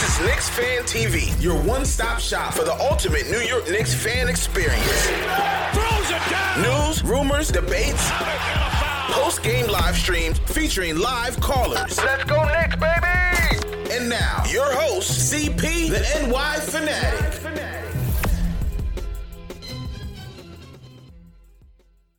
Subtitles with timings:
[0.00, 4.30] This is Knicks Fan TV, your one-stop shop for the ultimate New York Knicks fan
[4.30, 5.10] experience.
[6.56, 8.08] News, rumors, debates,
[9.10, 11.98] post-game live streams featuring live callers.
[11.98, 13.94] Let's go Knicks, baby!
[13.94, 17.36] And now, your host, CP, the NY Fanatic.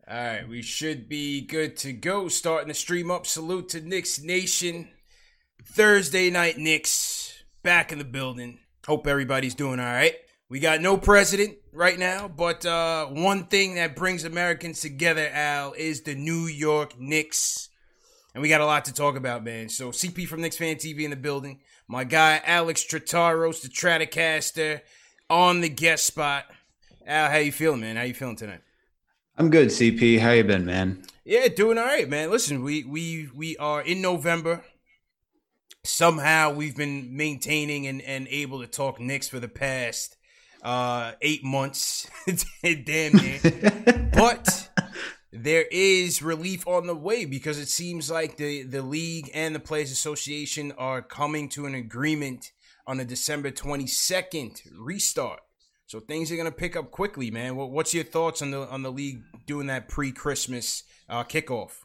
[0.07, 2.27] All right, we should be good to go.
[2.27, 3.25] Starting the stream up.
[3.25, 4.89] Salute to Knicks Nation.
[5.63, 7.20] Thursday night Knicks
[7.63, 8.59] back in the building.
[8.85, 10.15] Hope everybody's doing all right.
[10.49, 15.73] We got no president right now, but uh, one thing that brings Americans together, Al,
[15.73, 17.69] is the New York Knicks.
[18.33, 19.69] And we got a lot to talk about, man.
[19.69, 21.61] So CP from Knicks Fan TV in the building.
[21.87, 24.81] My guy Alex Trataros, the Stratocaster,
[25.29, 26.45] on the guest spot.
[27.05, 27.95] Al, how you feeling, man?
[27.95, 28.61] How you feeling tonight?
[29.37, 30.19] I'm good, CP.
[30.19, 31.03] How you been, man?
[31.23, 32.29] Yeah, doing all right, man.
[32.29, 34.63] Listen, we we we are in November.
[35.83, 40.17] Somehow we've been maintaining and, and able to talk Knicks for the past
[40.61, 42.07] uh eight months.
[42.61, 44.11] Damn it.
[44.13, 44.69] but
[45.33, 49.59] there is relief on the way because it seems like the, the league and the
[49.59, 52.51] Players Association are coming to an agreement
[52.85, 55.39] on a December 22nd restart.
[55.87, 57.55] So things are gonna pick up quickly, man.
[57.55, 61.80] What's your thoughts on the on the league doing that pre-Christmas uh, kickoff?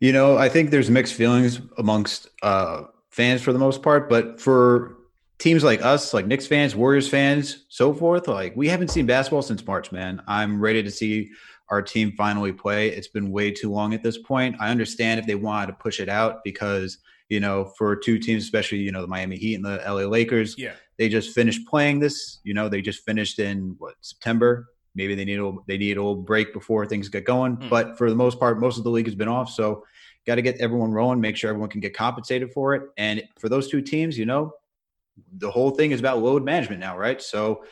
[0.00, 4.40] You know, I think there's mixed feelings amongst uh, fans for the most part, but
[4.40, 4.96] for
[5.38, 9.42] teams like us, like Knicks fans, Warriors fans, so forth, like we haven't seen basketball
[9.42, 10.22] since March, man.
[10.26, 11.30] I'm ready to see
[11.68, 12.88] our team finally play.
[12.88, 14.56] It's been way too long at this point.
[14.58, 16.98] I understand if they wanted to push it out because
[17.30, 20.56] you know, for two teams, especially, you know, the Miami Heat and the LA Lakers.
[20.58, 20.74] Yeah.
[20.98, 24.68] They just finished playing this, you know, they just finished in what September.
[24.94, 27.56] Maybe they need a they need a little break before things get going.
[27.56, 27.70] Mm.
[27.70, 29.50] But for the most part, most of the league has been off.
[29.50, 29.84] So
[30.26, 32.82] got to get everyone rolling, make sure everyone can get compensated for it.
[32.96, 34.52] And for those two teams, you know,
[35.32, 37.20] the whole thing is about load management now, right?
[37.20, 37.64] So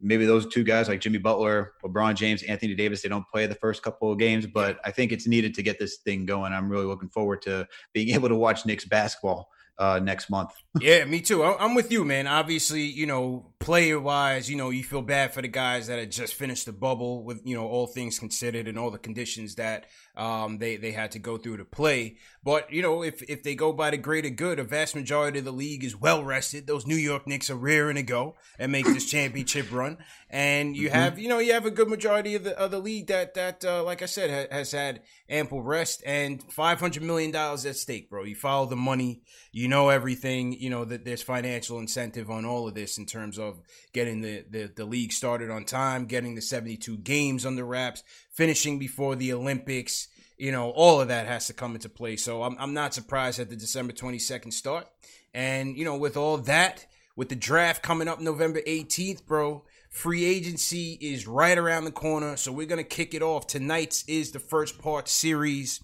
[0.00, 3.54] maybe those two guys like Jimmy Butler, LeBron James, Anthony Davis, they don't play the
[3.54, 6.52] first couple of games, but I think it's needed to get this thing going.
[6.52, 10.50] I'm really looking forward to being able to watch Knicks basketball uh, next month.
[10.80, 11.44] yeah, me too.
[11.44, 12.26] I'm with you, man.
[12.26, 16.10] Obviously, you know, player wise, you know, you feel bad for the guys that had
[16.10, 19.86] just finished the bubble with, you know, all things considered and all the conditions that
[20.16, 22.16] um, they they had to go through to play.
[22.42, 25.44] But you know, if if they go by the greater good, a vast majority of
[25.44, 26.66] the league is well rested.
[26.66, 29.98] Those New York Knicks are rearing to go and make this championship run.
[30.30, 33.08] And you have, you know, you have a good majority of the of the league
[33.08, 37.30] that that, uh, like I said, ha- has had ample rest and five hundred million
[37.30, 38.24] dollars at stake, bro.
[38.24, 39.22] You follow the money,
[39.52, 40.52] you know everything.
[40.52, 43.60] You know that there's financial incentive on all of this in terms of
[43.92, 48.02] getting the the, the league started on time, getting the seventy two games under wraps,
[48.36, 50.08] finishing before the Olympics.
[50.38, 52.16] You know, all of that has to come into play.
[52.16, 54.86] So I'm I'm not surprised at the December twenty second start.
[55.34, 60.24] And you know, with all that, with the draft coming up November 18th, bro, free
[60.24, 62.36] agency is right around the corner.
[62.36, 63.46] So we're going to kick it off.
[63.46, 65.82] Tonight's is the first part series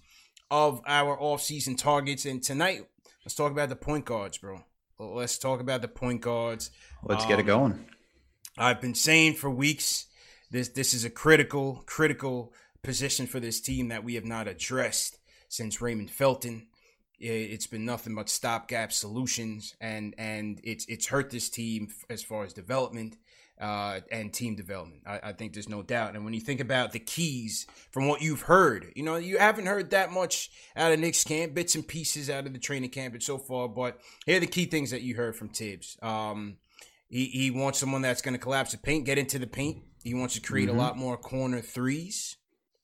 [0.50, 2.24] of our offseason targets.
[2.26, 2.86] And tonight,
[3.24, 4.60] let's talk about the point guards, bro.
[4.98, 6.70] Let's talk about the point guards.
[7.02, 7.86] Let's get it Um, going.
[8.56, 10.06] I've been saying for weeks
[10.52, 12.52] this this is a critical critical
[12.82, 15.18] position for this team that we have not addressed
[15.48, 16.68] since Raymond Felton.
[17.18, 22.44] It's been nothing but stopgap solutions, and and it's it's hurt this team as far
[22.44, 23.16] as development.
[23.60, 25.02] uh, and team development.
[25.06, 26.16] I, I, think there's no doubt.
[26.16, 29.66] And when you think about the keys from what you've heard, you know, you haven't
[29.66, 33.22] heard that much out of Knicks camp, bits and pieces out of the training camp
[33.22, 33.68] so far.
[33.68, 35.96] But here are the key things that you heard from Thibs.
[36.02, 36.56] Um,
[37.12, 39.82] he, he wants someone that's going to collapse the paint, get into the paint.
[40.02, 40.78] He wants to create mm-hmm.
[40.78, 42.36] a lot more corner 3s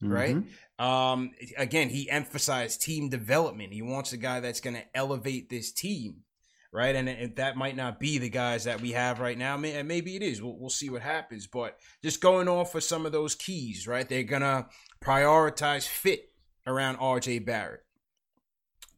[0.02, 0.12] mm-hmm.
[0.12, 0.36] right?
[0.78, 3.72] Um, again, he emphasized team development.
[3.72, 6.24] He wants a guy that's going to elevate this team
[6.70, 6.94] right?
[6.94, 9.56] And, and, that might not be the guys that we have right now.
[9.56, 10.42] And maybe it is.
[10.42, 11.46] We'll, we'll see what happens.
[11.46, 14.06] But just going off of some of those keys, right?
[14.08, 14.66] They're gonna
[15.00, 16.30] prioritize fit
[16.66, 17.40] around R.J.
[17.40, 17.84] Barrett.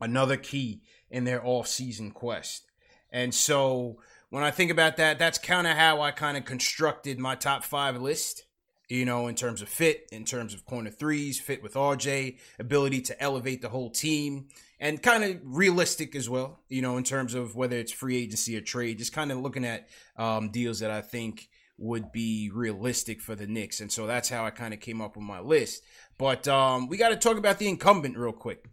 [0.00, 2.65] Another key in their off-season quest.
[3.12, 4.00] And so
[4.31, 7.65] when I think about that, that's kind of how I kind of constructed my top
[7.65, 8.44] five list
[8.91, 13.00] you know, in terms of fit, in terms of corner threes, fit with RJ, ability
[13.03, 14.49] to elevate the whole team,
[14.81, 18.56] and kind of realistic as well, you know, in terms of whether it's free agency
[18.56, 21.49] or trade, just kind of looking at um, deals that I think
[21.79, 23.81] would be realistic for the Knicks.
[23.81, 25.85] And so that's how I kind of came up with my list.
[26.19, 28.69] But um, we got to talk about the incumbent real quick.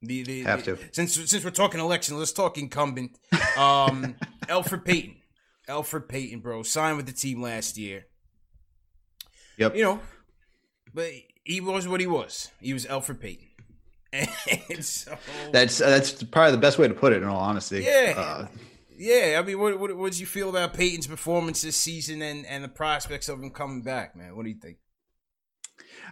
[0.00, 0.76] The, the, Have to.
[0.76, 3.18] The, since since we're talking election, let's talk incumbent.
[3.58, 4.16] Um,
[4.48, 5.16] Elfrid Payton.
[5.68, 8.06] Alfred Payton, bro, signed with the team last year.
[9.58, 9.76] Yep.
[9.76, 10.00] You know,
[10.92, 11.10] but
[11.44, 12.50] he was what he was.
[12.60, 13.46] He was Alfred Payton.
[14.70, 15.16] And so,
[15.52, 17.22] that's that's probably the best way to put it.
[17.22, 18.46] In all honesty, yeah, uh,
[18.96, 19.38] yeah.
[19.38, 22.64] I mean, what, what what did you feel about Payton's performance this season and and
[22.64, 24.34] the prospects of him coming back, man?
[24.36, 24.78] What do you think?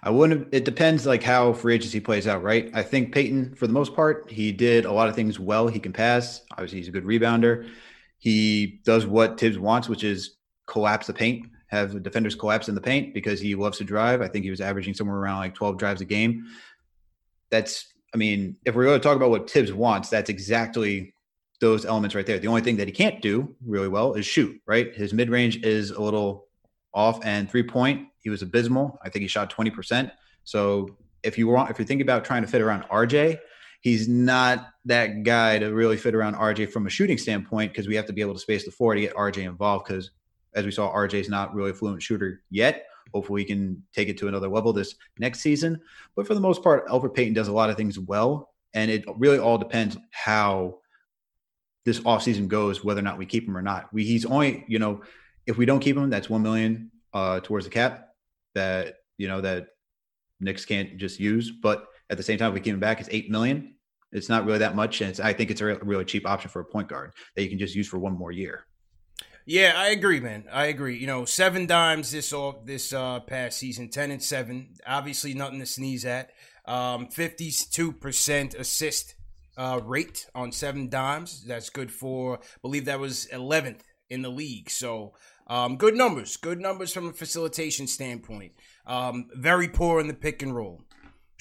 [0.03, 0.49] I wouldn't.
[0.53, 2.71] It depends, like how free agency plays out, right?
[2.75, 5.69] I think Payton, for the most part, he did a lot of things well.
[5.69, 6.43] He can pass.
[6.53, 7.69] Obviously, he's a good rebounder.
[8.25, 10.37] He does what Thibs wants, which is
[10.67, 14.23] collapse the paint have the defenders collapse in the paint because he loves to drive.
[14.23, 16.47] I think he was averaging somewhere around like 12 drives a game.
[17.51, 21.15] That's, I mean, if we're going to talk about what Thibs wants, that's exactly
[21.61, 22.39] those elements right there.
[22.39, 24.95] The only thing that he can't do really well is shoot, right?
[24.95, 26.47] His mid range is a little
[26.93, 28.99] off, and three point, he was abysmal.
[29.03, 30.11] I think he shot 20%.
[30.45, 33.39] So if you want, if you're thinking about trying to fit around RJ,
[33.81, 37.97] he's not that guy to really fit around RJ from a shooting standpoint because we
[37.97, 40.11] have to be able to space the floor to get RJ involved because
[40.55, 42.87] as we saw, RJ is not really a fluent shooter yet.
[43.13, 45.81] Hopefully, we can take it to another level this next season.
[46.17, 49.05] But for the most part, Elfrid Payton does a lot of things well, and it
[49.17, 50.79] really all depends how
[51.85, 53.93] this offseason goes, whether or not we keep him or not.
[53.93, 55.03] We, he's only, you know,
[55.47, 58.09] if we don't keep him, that's one million uh, towards the cap
[58.55, 59.69] that you know that
[60.41, 61.51] Knicks can't just use.
[61.51, 63.74] But at the same time, if we keep him back, it's eight million.
[64.15, 66.65] It's not really that much, and I think it's a really cheap option for a
[66.65, 68.65] point guard that you can just use for one more year.
[69.47, 70.45] Yeah, I agree, man.
[70.51, 70.97] I agree.
[70.97, 74.75] You know, seven dimes this all this uh, past season, ten and seven.
[74.87, 76.31] Obviously, nothing to sneeze at.
[76.65, 79.17] Um, fifty-two percent assist
[79.59, 81.45] uh, rate on seven dimes.
[81.45, 82.39] That's good for.
[82.39, 84.71] I believe that was eleventh in the league.
[84.71, 85.13] So,
[85.47, 86.39] um, good numbers.
[86.39, 88.53] Good numbers from a facilitation standpoint.
[88.87, 90.81] Um, very poor in the pick and roll.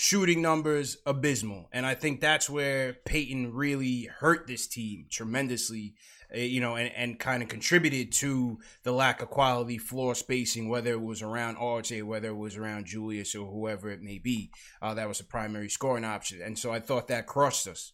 [0.06, 5.96] Shooting numbers abysmal, and I think that's where Payton really hurt this team tremendously
[6.36, 10.68] uh, you know, and, and kind of contributed to the lack of quality floor spacing,
[10.68, 14.52] whether it was around RJ, whether it was around Julius or whoever it may be.
[14.82, 16.42] Uh, that was a primary scoring option.
[16.42, 17.94] And so I thought that crushed us.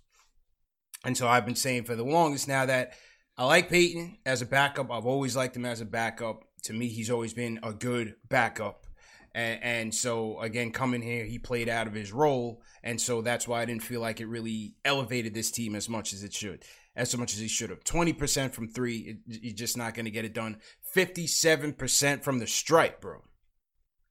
[1.06, 2.94] And so I've been saying for the longest now that
[3.38, 4.89] I like Payton as a backup.
[4.89, 6.44] I've always liked him as a backup.
[6.63, 8.88] To me, he's always been a good backup.
[9.35, 13.47] And, and, so again, coming here, he played out of his role, and so that's
[13.47, 16.63] why I didn't feel like it really elevated this team as much as it should
[16.99, 17.83] as much as he should have.
[17.83, 20.57] 20% from three, you're just not going to get it done.
[20.95, 23.23] 57% from the stripe, bro.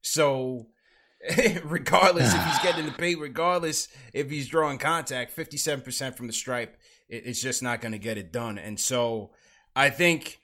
[0.01, 0.69] So,
[1.65, 6.79] regardless if he's getting the paint, regardless if he's drawing contact, 57% from the stripe,
[7.11, 8.59] it's just not going to get it done.
[8.59, 9.33] And so,
[9.77, 10.41] I think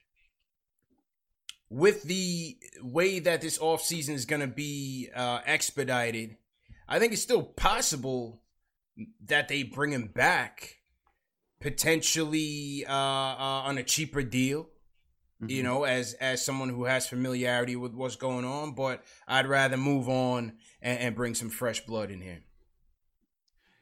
[1.75, 6.37] with the way that this offseason is going to be uh, expedited,
[6.89, 8.43] I think it's still possible
[9.27, 10.77] that they bring him back
[11.61, 14.69] potentially uh, uh, on a cheaper deal.
[15.43, 15.51] Mm-hmm.
[15.51, 19.77] You know, as as someone who has familiarity with what's going on, but I'd rather
[19.77, 22.43] move on and, and bring some fresh blood in here.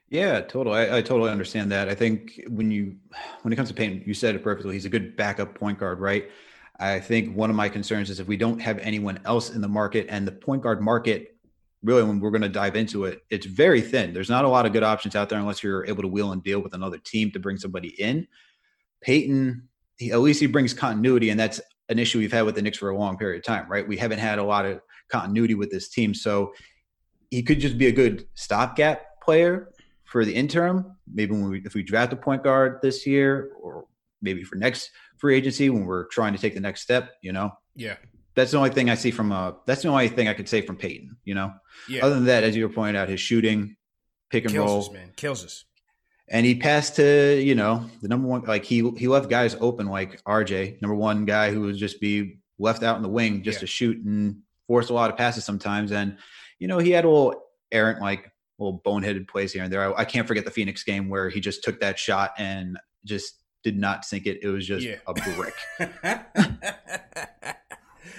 [0.08, 0.78] Yeah, totally.
[0.78, 1.88] I, I, totally understand that.
[1.88, 2.96] I think when you
[3.42, 4.72] when it comes to Payton, you said it perfectly.
[4.72, 6.30] He's a good backup point guard, right?
[6.82, 9.68] I think one of my concerns is if we don't have anyone else in the
[9.68, 11.36] market and the point guard market
[11.82, 14.12] really when we're going to dive into it, it's very thin.
[14.12, 16.42] There's not a lot of good options out there unless you're able to wheel and
[16.42, 18.26] deal with another team to bring somebody in.
[19.00, 22.62] Payton, he, at least he brings continuity, and that's an issue we've had with the
[22.62, 23.86] Knicks for a long period of time, right?
[23.86, 26.52] We haven't had a lot of continuity with this team, so
[27.30, 29.70] he could just be a good stopgap player
[30.04, 30.96] for the interim.
[31.12, 33.86] Maybe when we, if we draft a point guard this year, or
[34.20, 34.90] maybe for next
[35.22, 37.52] free agency when we're trying to take the next step, you know.
[37.76, 37.94] Yeah.
[38.34, 40.60] that's the only thing I see from uh that's the only thing I could say
[40.62, 41.52] from Payton, you know.
[41.88, 42.04] Yeah.
[42.04, 43.76] Other than that, as you were pointing out, his shooting,
[44.30, 45.12] pick and Kills roll, us, man.
[45.16, 45.64] Kills us.
[46.28, 49.86] and he passed to you know the number one like he he left guys open
[49.86, 53.56] like RJ, number one guy who would just be left out in the wing just
[53.58, 53.60] Yeah.
[53.60, 55.92] to shoot and force a lot of passes sometimes.
[55.92, 56.16] And
[56.58, 59.82] you know he had a little errant like little boneheaded plays here and there.
[59.96, 63.41] I, I can't forget the Phoenix game where he just took that shot and just
[63.62, 64.40] did not sink it.
[64.42, 64.96] It was just Yeah.
[65.06, 65.54] a brick.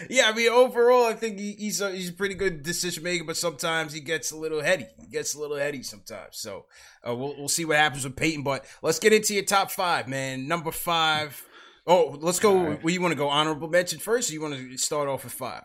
[0.10, 3.24] yeah, I mean, overall, I think he, he's a, he's a pretty good decision maker,
[3.26, 4.86] but sometimes he gets a little heady.
[5.00, 6.38] He gets a little heady sometimes.
[6.38, 6.66] So
[7.08, 8.44] uh, we'll we'll see what happens with Payton.
[8.44, 10.48] But let's get into your top five, man.
[10.48, 11.42] Number five.
[11.86, 12.56] Oh, let's go.
[12.64, 12.84] Right.
[12.84, 13.28] Where you want to go?
[13.28, 15.64] Honorable mention first, or you want to start off with five?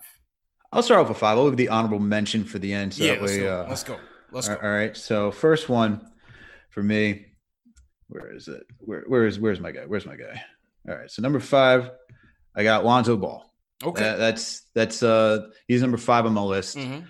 [0.72, 1.38] I'll start off with five.
[1.38, 2.94] I'll leave the honorable mention for the end.
[2.94, 3.60] So yeah, that let's way, go.
[3.62, 3.98] uh, let's go.
[4.32, 4.56] Let's go.
[4.56, 4.96] all right.
[4.96, 6.00] So first one
[6.70, 7.26] for me,
[8.08, 8.64] where is it?
[8.78, 9.84] Where where is where's my guy?
[9.86, 10.42] Where's my guy?
[10.88, 11.10] All right.
[11.10, 11.90] So number five,
[12.56, 13.44] I got Lonzo Ball.
[13.84, 14.02] Okay.
[14.02, 16.78] That- that's that's uh he's number five on my list.
[16.78, 17.00] hmm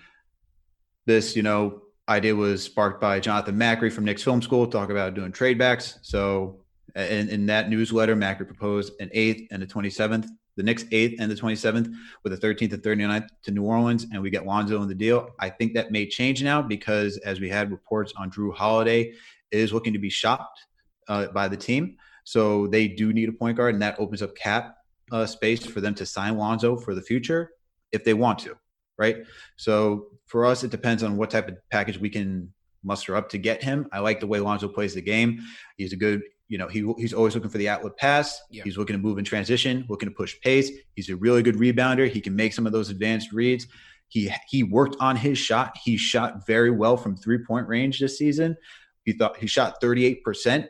[1.06, 5.14] This you know idea was sparked by Jonathan Macri from Knicks Film School, talk about
[5.14, 5.98] doing trade backs.
[6.02, 6.60] So
[6.96, 10.26] in, in that newsletter, Macri proposed an eighth and a twenty seventh.
[10.56, 11.88] The Knicks eighth and the twenty seventh
[12.24, 15.28] with the thirteenth and 39th to New Orleans, and we get Lonzo in the deal.
[15.38, 19.12] I think that may change now because as we had reports on Jrue Holiday
[19.52, 20.60] is looking to be shopped
[21.08, 21.96] uh, by the team.
[22.24, 24.76] So they do need a point guard, and that opens up cap
[25.10, 27.50] uh, space for them to sign Lonzo for the future
[27.92, 28.56] if they want to,
[28.98, 29.24] right?
[29.56, 32.52] So for us, it depends on what type of package we can
[32.84, 33.88] muster up to get him.
[33.92, 35.40] I like the way Lonzo plays the game.
[35.76, 38.40] He's a good, you know, he he's always looking for the outlet pass.
[38.50, 38.62] Yeah.
[38.64, 40.70] He's looking to move in transition, looking to push pace.
[40.94, 42.08] He's a really good rebounder.
[42.10, 43.66] He can make some of those advanced reads.
[44.08, 45.76] He he worked on his shot.
[45.82, 48.56] He shot very well from three point range this season.
[49.04, 50.68] He thought he shot 38%.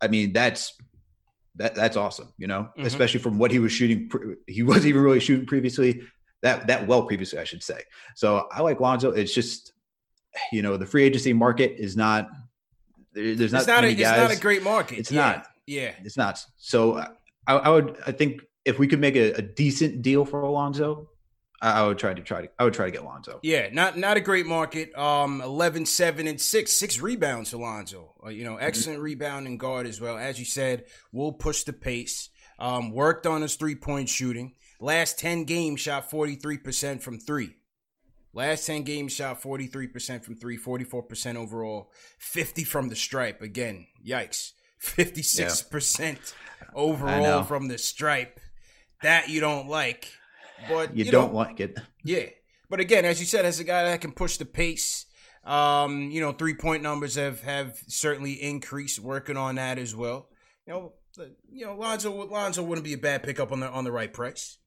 [0.00, 0.74] I mean, that's
[1.56, 2.84] that that's awesome, you know, Mhm.
[2.84, 4.08] especially from what he was shooting.
[4.08, 6.02] pre- He wasn't even really shooting previously
[6.42, 7.80] that that well previously, I should say.
[8.14, 9.10] So I like Lonzo.
[9.10, 9.72] It's just,
[10.52, 12.28] you know, the free agency market is not.
[13.12, 14.98] there- There's not It's not a it's not a great market.
[14.98, 15.20] It's Yeah.
[15.20, 15.46] not.
[15.66, 15.92] Yeah.
[16.04, 16.38] It's not.
[16.58, 16.98] So
[17.46, 17.96] I, I would.
[18.06, 21.08] I think if we could make a, a decent deal for Alonzo,
[21.60, 22.48] I, I would try to try to.
[22.58, 23.40] I would try to get Lonzo.
[23.42, 24.96] Yeah, not not a great market.
[24.96, 28.14] Um 11 7 and 6, 6 rebounds Alonzo.
[28.24, 30.16] Uh, you know, excellent rebounding guard as well.
[30.16, 32.30] As you said, will push the pace.
[32.58, 34.54] Um worked on his three-point shooting.
[34.80, 37.54] Last 10 games shot 43% from 3.
[38.32, 43.86] Last 10 games shot 43% from 3, 44% overall, 50 from the stripe again.
[44.06, 44.52] Yikes.
[44.80, 46.34] 56%
[46.74, 48.38] overall from the stripe.
[49.02, 50.12] That you don't like.
[50.68, 51.78] But You, know, don't like it.
[52.04, 52.26] yeah.
[52.70, 55.06] But again, as you said, as a guy that can push the pace,
[55.44, 58.98] um, you know, three point numbers have have certainly increased.
[58.98, 60.28] Working on that as well.
[60.66, 60.92] You know,
[61.50, 64.58] you know, Lonzo Lonzo wouldn't be a bad pickup on the on the right price.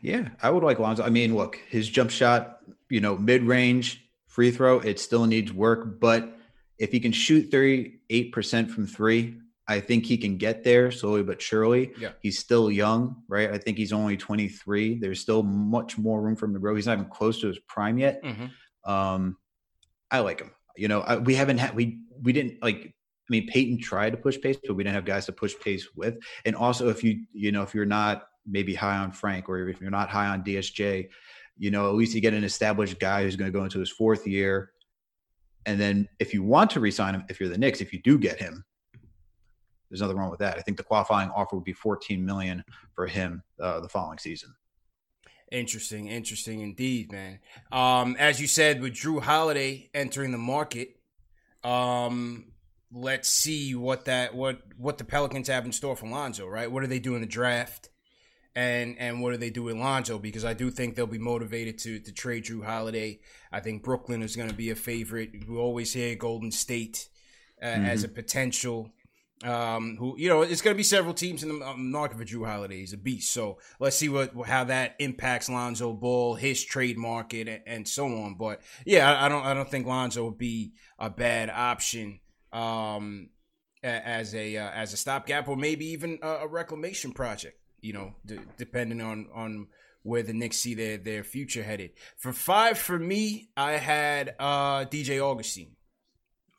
[0.00, 1.02] Yeah, I would like Lonzo.
[1.02, 4.02] I mean, look, his jump shot, you know, mid range
[4.36, 5.98] free throw, it still needs work.
[5.98, 6.36] But
[6.78, 11.42] if he can shoot 38% from three, I think he can get there slowly but
[11.42, 11.92] surely.
[11.98, 12.10] Yeah.
[12.20, 13.50] He's still young, right?
[13.50, 14.98] I think he's only 23.
[14.98, 16.74] There's still much more room for him to grow.
[16.74, 18.22] He's not even close to his prime yet.
[18.22, 18.90] Mm-hmm.
[18.90, 19.36] Um,
[20.10, 20.52] I like him.
[20.76, 22.94] You know, I, we haven't had we we didn't like.
[23.28, 25.88] I mean, Payton tried to push pace, but we didn't have guys to push pace
[25.96, 26.16] with.
[26.44, 29.80] And also, if you you know if you're not maybe high on Frank or if
[29.80, 31.08] you're not high on DSJ,
[31.58, 33.90] you know, at least you get an established guy who's going to go into his
[33.90, 34.70] fourth year.
[35.64, 38.18] And then if you want to resign him, if you're the Knicks, if you do
[38.18, 38.64] get him,
[39.90, 40.58] there's nothing wrong with that.
[40.58, 42.64] I think the qualifying offer would be 14 million
[42.94, 44.54] for him uh, the following season.
[45.52, 47.38] Interesting, interesting indeed, man.
[47.70, 50.96] Um, as you said, with Jrue Holiday entering the market,
[51.62, 52.46] um,
[52.92, 56.46] let's see what that what what the Pelicans have in store for Lonzo.
[56.48, 56.70] Right?
[56.70, 57.90] What do they do in the draft?
[58.56, 60.18] And and what do they do with Lonzo?
[60.18, 63.20] Because I do think they'll be motivated to to trade Jrue Holiday.
[63.52, 65.48] I think Brooklyn is going to be a favorite.
[65.48, 67.08] We always hear Golden State
[67.62, 68.90] uh, as a potential.
[69.44, 72.24] Um, who you know, it's going to be several teams in the um, market for
[72.24, 72.80] Jrue Holiday.
[72.80, 73.32] He's a beast.
[73.32, 78.06] So let's see what how that impacts Lonzo Ball, his trade market, and, and so
[78.06, 78.36] on.
[78.36, 82.20] But yeah, I, I don't I don't think Lonzo would be a bad option.
[82.52, 83.28] Um,
[83.86, 87.58] as a uh, as a stopgap or maybe even a, a reclamation project.
[87.80, 89.68] You know, d- depending on on
[90.02, 91.90] where the Knicks see their their future headed.
[92.16, 95.76] For five, for me, I had uh, DJ Augustin.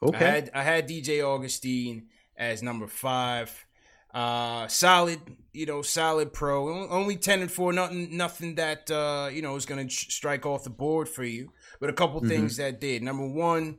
[0.01, 0.17] Okay.
[0.17, 2.07] I had I had DJ Augustin
[2.37, 3.65] as number five.
[4.13, 5.19] Uh, solid,
[5.53, 6.87] you know, solid pro.
[6.89, 7.73] Only ten and four.
[7.73, 11.51] Nothing, nothing that uh, you know is going to strike off the board for you.
[11.79, 13.03] But a couple things that did.
[13.03, 13.77] Number one,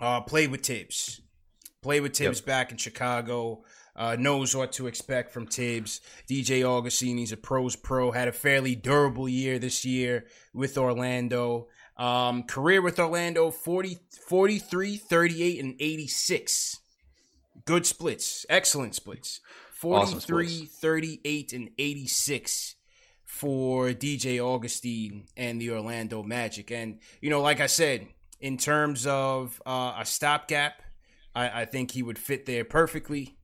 [0.00, 1.20] uh, played with Thibs.
[1.82, 2.46] Played with Thibs yep.
[2.46, 3.62] back in Chicago.
[3.94, 6.00] Uh, knows what to expect from Thibs.
[6.28, 8.10] DJ Augustin, he's a pros pro.
[8.10, 11.68] Had a fairly durable year this year with Orlando.
[11.96, 16.80] Um, career with Orlando 40, 43, 38, and 86.
[17.70, 18.44] Good splits.
[18.48, 19.40] Excellent splits.
[19.74, 20.76] 43, awesome splits.
[20.80, 22.74] 38, and 86
[23.24, 26.72] for DJ Augustin and the Orlando Magic.
[26.72, 28.08] And, you know, like I said,
[28.40, 30.82] in terms of uh, a stopgap,
[31.32, 33.38] I, I think he would fit there perfectly.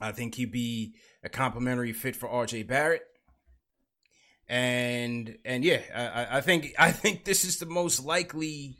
[0.00, 3.02] I think he'd be a complementary fit for RJ Barrett.
[4.48, 8.76] And and yeah, I, I think I think this is the most likely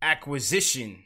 [0.00, 1.02] acquisition.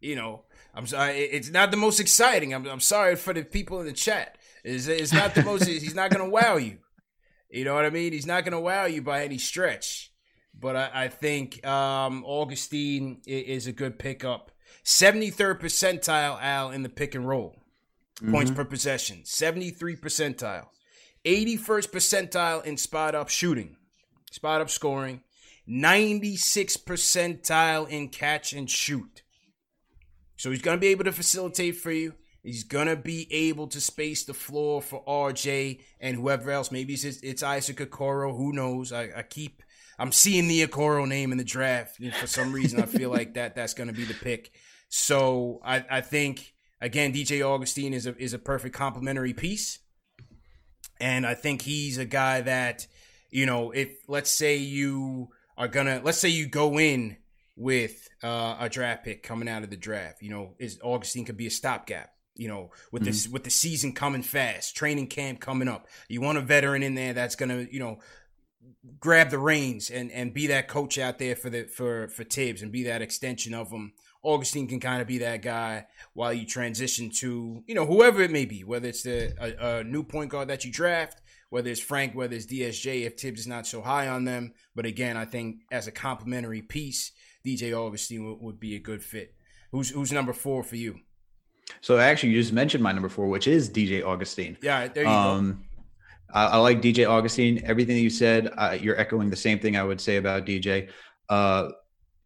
[0.00, 2.52] You know, I'm sorry, it's not the most exciting.
[2.52, 4.38] I'm I'm sorry for the people in the chat.
[4.64, 5.64] It's, it's not the most.
[5.68, 6.78] he's not gonna wow you.
[7.50, 8.12] You know what I mean?
[8.12, 10.10] He's not gonna wow you by any stretch.
[10.58, 14.52] But I, I think um, Augustin is a good pickup.
[14.84, 17.56] 73rd percentile Al in the pick and roll
[18.16, 18.32] mm-hmm.
[18.32, 20.66] points per possession, 73 percentile,
[21.24, 23.76] 81st percentile in spot up shooting,
[24.30, 25.22] spot up scoring,
[25.66, 29.22] 96 percentile in catch and shoot.
[30.44, 32.12] So he's going to be able to facilitate for you.
[32.42, 36.70] He's going to be able to space the floor for RJ and whoever else.
[36.70, 38.36] Maybe it's, it's Isaac Okoro.
[38.36, 38.92] Who knows?
[38.92, 39.62] I, I keep
[39.98, 41.96] I'm seeing the Okoro name in the draft.
[42.20, 44.52] For some reason, I feel like that that's going to be the pick.
[44.90, 49.78] So I, I think Again, DJ Augustin is a is a perfect complementary piece,
[51.00, 52.86] and I think he's a guy that
[53.30, 57.16] you know if let's say you are gonna let's say you go in
[57.56, 61.36] with uh, a draft pick coming out of the draft, you know, is Augustin could
[61.36, 62.10] be a stopgap.
[62.36, 63.10] You know, with mm-hmm.
[63.10, 66.96] this with the season coming fast, training camp coming up, you want a veteran in
[66.96, 67.98] there that's gonna you know
[68.98, 72.60] grab the reins and and be that coach out there for the for for Thibs
[72.60, 73.92] and be that extension of him
[74.24, 78.30] Augustin can kind of be that guy while you transition to, you know, whoever it
[78.30, 81.20] may be, whether it's the a, a, new point guard that you draft,
[81.50, 84.54] whether it's Frank, whether it's DSJ, if Thibs is not so high on them.
[84.74, 87.12] But again, I think as a complementary piece,
[87.44, 89.34] DJ Augustin would, would be a good fit.
[89.70, 91.00] Who's who's number four for you?
[91.80, 94.56] So actually, you just mentioned my number four, which is DJ Augustin.
[94.62, 96.38] Yeah, there you um, go.
[96.38, 97.64] I, I, like DJ Augustin.
[97.64, 100.90] Everything that you said, uh, you're echoing the same thing I would say about DJ.
[101.28, 101.70] Uh,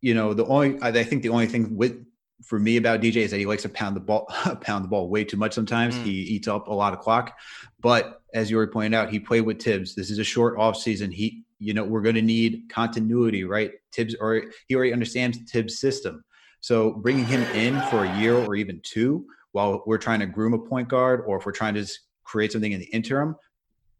[0.00, 2.04] you know, the only I think the only thing with
[2.44, 4.26] for me about DJ is that he likes to pound the ball,
[4.60, 5.52] pound the ball way too much.
[5.52, 6.04] Sometimes mm.
[6.04, 7.36] he eats up a lot of clock.
[7.80, 9.94] But as you already pointed out, he played with Thibs.
[9.94, 11.10] This is a short off season.
[11.10, 13.72] He, you know, we're going to need continuity, right?
[13.92, 16.24] Thibs, or he already understands Thibs' system.
[16.60, 20.54] So bringing him in for a year or even two, while we're trying to groom
[20.54, 21.86] a point guard, or if we're trying to
[22.24, 23.36] create something in the interim,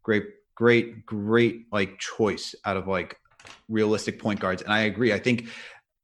[0.03, 0.23] great,
[0.55, 3.17] great, great like choice out of like
[3.67, 4.61] realistic point guards.
[4.61, 5.13] And I agree.
[5.13, 5.47] I think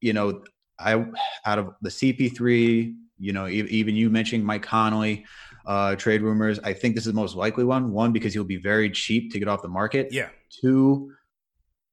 [0.00, 0.42] you know,
[0.78, 1.04] I
[1.44, 5.24] out of the CP3, you know, even you mentioning Mike Conley,
[5.66, 6.58] uh, trade rumors.
[6.60, 7.92] I think this is the most likely one.
[7.92, 10.08] One because he'll be very cheap to get off the market.
[10.10, 10.28] Yeah.
[10.60, 11.12] Two,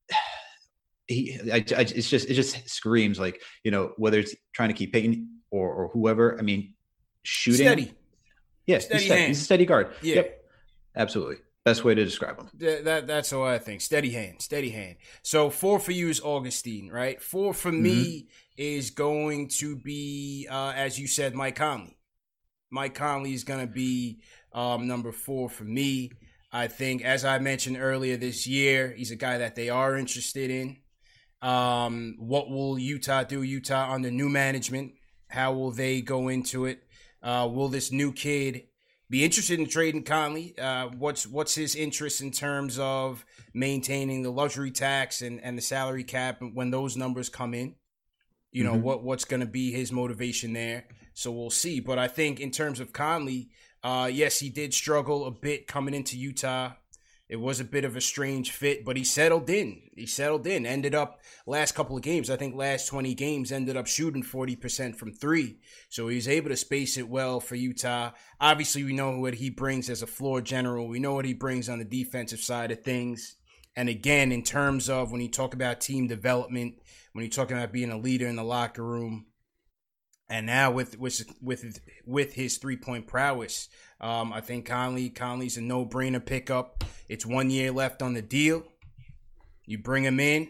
[1.07, 4.75] he, I, I, it's just it just screams like you know whether it's trying to
[4.75, 6.37] keep Payton or or whoever.
[6.37, 6.73] I mean,
[7.23, 7.67] shooting.
[7.67, 7.93] Steady.
[8.65, 9.27] Yeah, steady he's, steady.
[9.27, 9.93] he's a steady guard.
[10.01, 10.15] Yeah.
[10.15, 10.43] Yep.
[10.95, 11.37] Absolutely.
[11.65, 12.49] Best way to describe him.
[12.55, 13.79] That, that, that's what I think.
[13.79, 14.97] Steady hand, steady hand.
[15.21, 17.21] So four for you is Augustin, right?
[17.21, 17.83] Four for mm-hmm.
[17.83, 21.97] me is going to be, uh, as you said, Mike Conley.
[22.69, 24.19] Mike Conley is going to be
[24.51, 26.11] um, number four for me.
[26.53, 30.51] I think, as I mentioned earlier this year, he's a guy that they are interested
[30.51, 30.77] in.
[31.41, 33.41] Um, what will Utah do?
[33.41, 34.93] Utah under new management.
[35.27, 36.83] How will they go into it?
[37.23, 38.67] Uh, will this new kid
[39.09, 40.57] be interested in trading Conley.
[40.57, 45.61] Uh, what's what's his interest in terms of maintaining the luxury tax and, and the
[45.61, 47.75] salary cap when those numbers come in?
[48.51, 48.81] You know mm-hmm.
[48.81, 50.85] what what's going to be his motivation there.
[51.13, 51.79] So we'll see.
[51.79, 53.49] But I think in terms of Conley,
[53.83, 56.73] uh, yes, he did struggle a bit coming into Utah.
[57.29, 59.81] It was a bit of a strange fit, but he settled in.
[59.95, 60.65] He settled in.
[60.65, 62.29] Ended up last couple of games.
[62.29, 65.57] I think last 20 games ended up shooting 40% from three.
[65.89, 68.11] So he was able to space it well for Utah.
[68.39, 70.87] Obviously, we know what he brings as a floor general.
[70.87, 73.37] We know what he brings on the defensive side of things.
[73.75, 76.75] And again, in terms of when you talk about team development,
[77.13, 79.25] when you're talking about being a leader in the locker room,
[80.33, 83.69] and now with with with with his three point prowess,
[84.01, 86.83] um, I think Conley Conley's a no brainer pickup.
[87.07, 88.63] It's one year left on the deal.
[89.67, 90.49] You bring him in,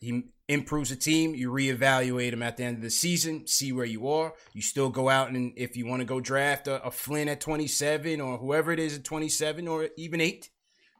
[0.00, 1.34] he improves the team.
[1.34, 4.34] You reevaluate him at the end of the season, see where you are.
[4.52, 7.40] You still go out and if you want to go draft a, a Flynn at
[7.40, 10.50] 27 or whoever it is at 27 or even eight,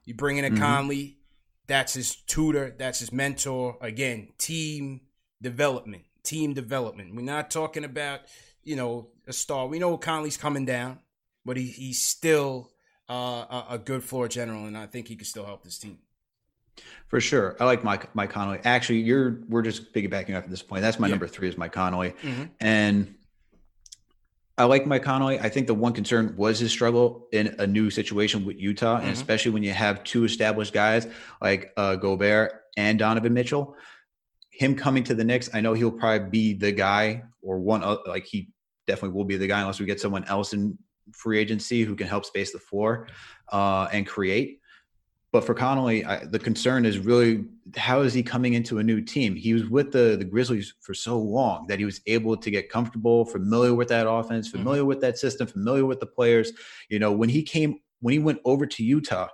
[0.07, 0.57] you bring in a mm-hmm.
[0.57, 1.19] Conley.
[1.67, 2.75] That's his tutor.
[2.79, 3.77] That's his mentor.
[3.83, 5.03] Again, team
[5.43, 7.15] development team development.
[7.15, 8.21] We're not talking about
[8.65, 9.67] you know, a star.
[9.67, 10.99] We know Conley's coming down,
[11.45, 12.71] but he, he's still
[13.09, 13.15] uh,
[13.51, 15.99] a, a, good floor general, and I think he can still help this team.
[17.09, 18.61] For sure, I like Mike Mike Conley.
[18.65, 20.83] Actually, you're we're just piggybacking off at this point.
[20.83, 21.13] That's my yeah.
[21.13, 22.45] number three is Mike Conley, mm-hmm.
[22.61, 23.15] and
[24.57, 25.41] I like Mike Conley.
[25.41, 29.07] I think the one concern was his struggle in a new situation with Utah, mm-hmm.
[29.07, 31.07] and especially when you have two established guys
[31.43, 33.77] like uh, Gobert and Donovan Mitchell.
[34.61, 38.27] Him coming to the Knicks, I know he'll probably be the guy or one like
[38.27, 38.51] he
[38.87, 40.77] definitely will be the guy unless we get someone else in
[41.15, 43.09] free agency who can help space the floor
[43.51, 44.61] uh, and create.
[45.33, 49.01] But for Conley, I, the concern is really how is he coming into a new
[49.01, 49.35] team?
[49.35, 52.69] He was with the the Grizzlies for so long that he was able to get
[52.69, 54.59] comfortable, familiar with that offense, mm-hmm.
[54.59, 54.89] familiar mm-hmm.
[54.89, 56.53] with that system, familiar with the players.
[56.91, 59.29] You know, when he came, when he went over to Utah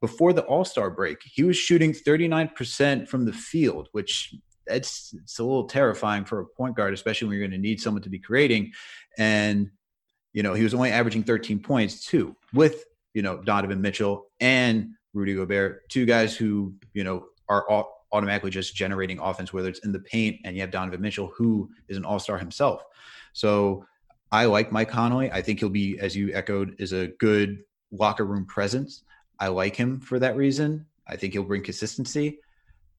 [0.00, 4.34] before the All Star break, he was shooting 39% from the field, which
[4.66, 7.80] it's it's a little terrifying for a point guard, especially when you're going to need
[7.80, 8.72] someone to be creating.
[9.18, 9.70] And
[10.32, 14.94] you know, he was only averaging 13 points too, with you know Donovan Mitchell and
[15.14, 19.92] Rudy Gobert, two guys who, you know, are automatically just generating offense, whether it's in
[19.92, 22.82] the paint and you have Donovan Mitchell, who is an all star himself.
[23.32, 23.84] So
[24.30, 25.30] I like Mike Conley.
[25.30, 29.02] I think he'll be, as you echoed, is a good locker room presence.
[29.38, 30.86] I like him for that reason.
[31.06, 32.38] I think he'll bring consistency.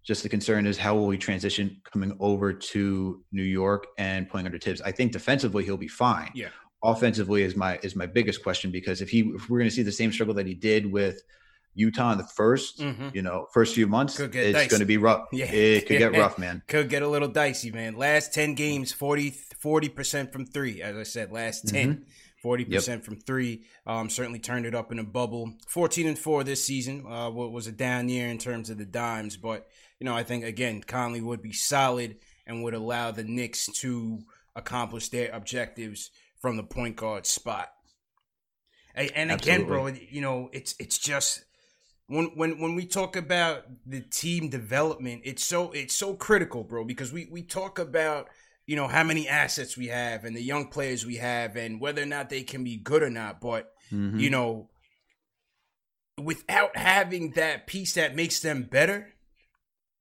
[0.06, 4.46] Just the concern is how will we transition coming over to New York and playing
[4.46, 4.82] under Thibs.
[4.82, 6.32] I think defensively he'll be fine.
[6.36, 6.50] Yeah.
[6.84, 9.84] Offensively is my is my biggest question because if he if we're going to see
[9.84, 11.22] the same struggle that he did with
[11.76, 13.10] Utah in the 1st mm-hmm.
[13.13, 15.28] you know, first few months, it's going to be rough.
[15.32, 15.46] Yeah.
[15.46, 16.62] It could get rough, man.
[16.68, 17.96] could get a little dicey, man.
[17.96, 20.82] Last 10 games, 40, 40% from three.
[20.82, 22.06] As I said, last 10,
[22.44, 22.48] mm-hmm.
[22.48, 23.04] 40% yep.
[23.04, 23.63] from three.
[23.88, 25.54] Um, certainly turned it up in a bubble.
[25.68, 27.06] 14 and four this season.
[27.08, 29.38] Uh, what was a down year in terms of the dimes.
[29.38, 29.68] But,
[30.04, 34.20] you know, I think, again, Conley would be solid and would allow the Knicks to
[34.54, 36.12] accomplish their objectives
[36.42, 37.70] from the point guard spot.
[38.94, 41.46] And, again, bro, you know, it's it's just
[42.08, 46.84] when when when we talk about the team development, it's so it's so critical, bro,
[46.84, 48.28] because we we talk about
[48.66, 52.04] you know how many assets we have and the young players we have and whether
[52.04, 54.20] or not they can be good or not, but mm-hmm.
[54.20, 54.70] you know
[56.22, 59.12] without having that piece that makes them better,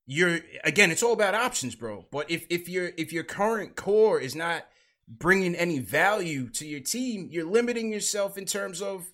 [0.05, 2.05] you're again, it's all about options, bro.
[2.11, 4.65] But if if your if your current core is not
[5.07, 9.11] bringing any value to your team, you're limiting yourself in terms of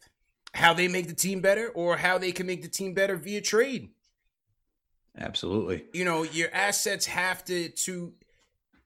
[0.54, 3.42] how they make the team better or how they can make the team better via
[3.42, 3.90] trade.
[5.18, 5.86] Absolutely.
[5.94, 8.14] You know, your assets have to to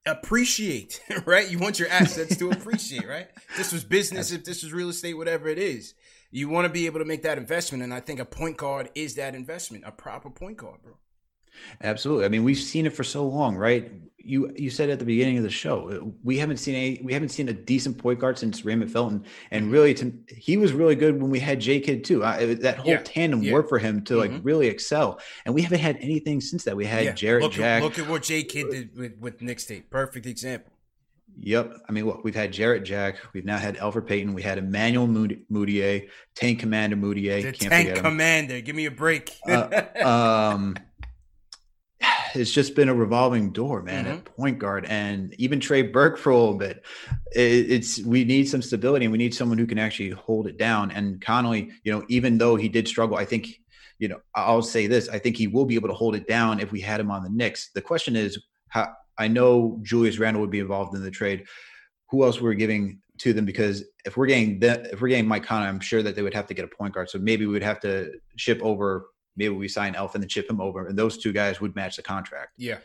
[0.06, 1.50] appreciate, right?
[1.50, 3.28] You want your assets to appreciate, right?
[3.58, 5.94] This was business, if this was real estate, whatever it is.
[6.32, 7.84] You want to be able to make that investment.
[7.84, 10.98] And I think a point guard is that investment, a proper point guard, bro.
[11.84, 12.26] Absolutely.
[12.26, 13.92] I mean, we've seen it for so long, right?
[14.26, 17.12] You you said at the beginning of the show, uh, we haven't seen a we
[17.12, 20.96] haven't seen a decent point guard since Raymond Felton, and really, to, he was really
[20.96, 22.24] good when we had J Kidd too.
[22.24, 23.02] I, that whole yeah.
[23.04, 23.52] tandem yeah.
[23.52, 24.44] worked for him to like mm-hmm.
[24.44, 26.78] really excel, and we haven't had anything since that.
[26.78, 27.12] We had yeah.
[27.12, 27.84] Jarrett look, Jack.
[27.84, 29.90] Look at what J Kidd did with with Knicks State.
[29.90, 30.74] Perfect example.
[31.40, 31.78] Yep.
[31.88, 33.18] I mean, look, we've had Jarrett Jack.
[33.34, 34.34] We've now had Elfrid Payton.
[34.34, 37.44] We had Emmanuel Mudiay, Tank Commander Mudiay.
[37.44, 38.62] The Can't Tank Commander.
[38.62, 39.36] Give me a break.
[39.48, 40.76] uh, um,
[42.36, 44.14] it's just been a revolving door, man, mm-hmm.
[44.14, 46.84] at point guard, and even Trey Burke for a little bit.
[47.34, 50.58] It, it's we need some stability, and we need someone who can actually hold it
[50.58, 50.92] down.
[50.92, 53.48] And Conley, you know, even though he did struggle, I think,
[54.00, 56.60] you know, I'll say this: I think he will be able to hold it down
[56.60, 57.72] if we had him on the Knicks.
[57.74, 61.46] The question is, how I know Julius Randle would be involved in the trade.
[62.10, 63.46] Who else we're giving to them?
[63.46, 66.34] Because if we're getting that, if we're getting Mike Conley, I'm sure that they would
[66.34, 67.10] have to get a point guard.
[67.10, 70.50] So maybe we would have to ship over maybe we sign Elf and then chip
[70.50, 72.54] him over, and those two guys would match the contract.
[72.58, 72.78] Yeah.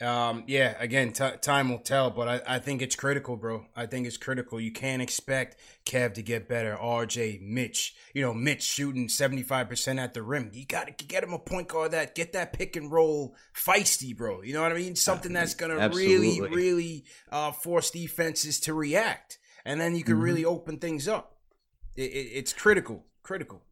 [0.00, 3.66] Um, yeah, again, t- time will tell, but I, I think it's critical, bro.
[3.76, 4.60] I think it's critical.
[4.60, 6.76] You can't expect Kev to get better.
[6.76, 10.50] RJ, Mitch, you know, Mitch shooting 75% at the rim.
[10.52, 14.16] You got to get him a point guard that get that pick and roll feisty,
[14.16, 14.42] bro.
[14.42, 14.96] You know what I mean?
[14.96, 19.38] Something that's going to really, really uh, force defenses to react.
[19.64, 20.24] And then you can mm-hmm.
[20.24, 21.36] really open things up.
[21.94, 23.62] It, it, it's critical, critical.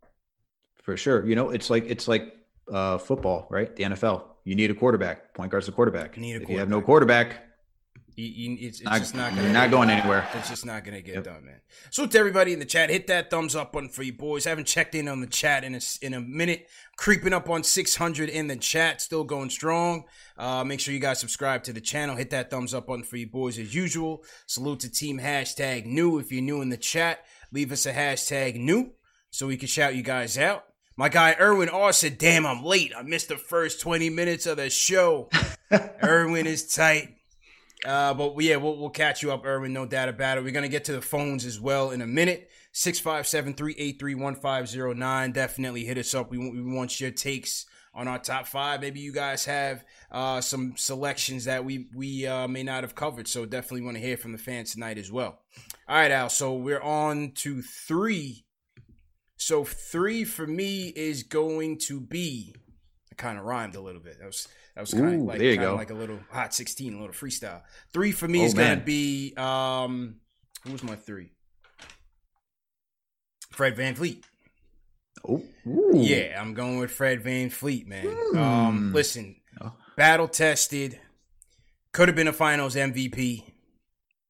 [0.83, 1.27] For sure.
[1.27, 2.35] You know, it's like it's like
[2.71, 3.75] uh, football, right?
[3.75, 4.25] The NFL.
[4.45, 5.35] You need a quarterback.
[5.35, 6.16] Point guard's a quarterback.
[6.16, 7.42] You need a if you have no quarterback,
[8.14, 10.29] you, you, it's, it's not, just not gonna not going anywhere.
[10.35, 11.25] It's just not gonna get yep.
[11.25, 11.61] done, man.
[11.90, 14.45] So to everybody in the chat, hit that thumbs up button for you boys.
[14.45, 16.68] haven't checked in on the chat in a, in a minute.
[16.97, 20.05] Creeping up on 600 in the chat, still going strong.
[20.37, 22.16] Uh, make sure you guys subscribe to the channel.
[22.16, 24.25] Hit that thumbs up button for you boys as usual.
[24.47, 26.18] Salute to team hashtag new.
[26.18, 28.92] If you're new in the chat, leave us a hashtag new
[29.31, 30.64] so we can shout you guys out.
[30.96, 32.92] My guy Erwin R said, Damn, I'm late.
[32.96, 35.28] I missed the first 20 minutes of the show.
[36.02, 37.16] Erwin is tight.
[37.85, 39.72] Uh, but yeah, we'll, we'll catch you up, Irwin.
[39.72, 40.44] No doubt about it.
[40.44, 42.50] We're gonna get to the phones as well in a minute.
[42.72, 45.33] Six five seven three eight three one five zero nine.
[45.33, 46.31] Definitely hit us up.
[46.31, 48.81] We, we want your takes on our top five.
[48.81, 53.28] Maybe you guys have uh, some selections that we we uh, may not have covered.
[53.28, 55.40] So definitely want to hear from the fans tonight as well.
[55.88, 56.28] All right, Al.
[56.28, 58.41] So we're on to three.
[59.44, 62.55] So three for me is going to be.
[63.11, 64.18] I kind of rhymed a little bit.
[64.20, 65.74] That was that was kind of like there you kinda go.
[65.74, 67.62] like a little hot sixteen, a little freestyle.
[67.92, 70.16] Three for me Oh, is gonna be um.
[70.64, 71.31] Who's my three?
[73.50, 74.22] Fred VanVleet.
[75.28, 75.92] Oh, ooh.
[75.94, 78.07] Yeah, I'm going with Fred VanVleet, man.
[78.37, 78.94] Um, Hmm.
[78.94, 79.72] listen, Oh.
[79.96, 81.00] battle tested,
[81.92, 83.44] could have been a Finals MVP.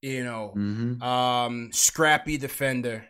[0.01, 1.01] You know, Mhm.
[1.03, 3.07] um, scrappy defender,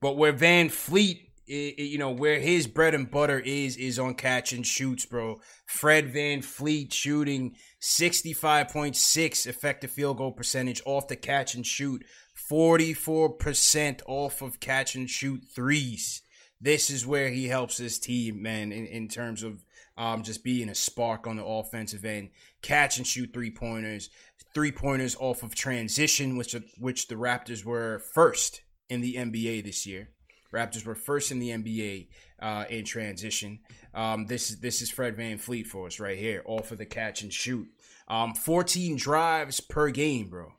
[0.00, 4.14] but where VanVleet, i- i- you know, where his bread and butter is, is on
[4.14, 5.40] catch and shoots, bro.
[5.66, 12.04] Fred VanVleet shooting 65.6 effective field goal percentage off the catch and shoot,
[12.50, 16.22] 44% off of catch and shoot threes.
[16.60, 19.64] This is where he helps his team, man, in, in terms of
[19.96, 22.30] um, just being a spark on the offensive end.
[22.62, 24.10] Catch and shoot three pointers,
[24.54, 29.86] three pointers off of transition, which which the Raptors were first in the NBA this
[29.86, 30.08] year.
[30.52, 32.08] Raptors were first in the NBA
[32.40, 33.60] uh, in transition.
[33.94, 37.22] Um, this is this is Fred VanVleet for us right here, all for the catch
[37.22, 37.68] and shoot.
[38.08, 40.52] Um, 14 drives per game, bro.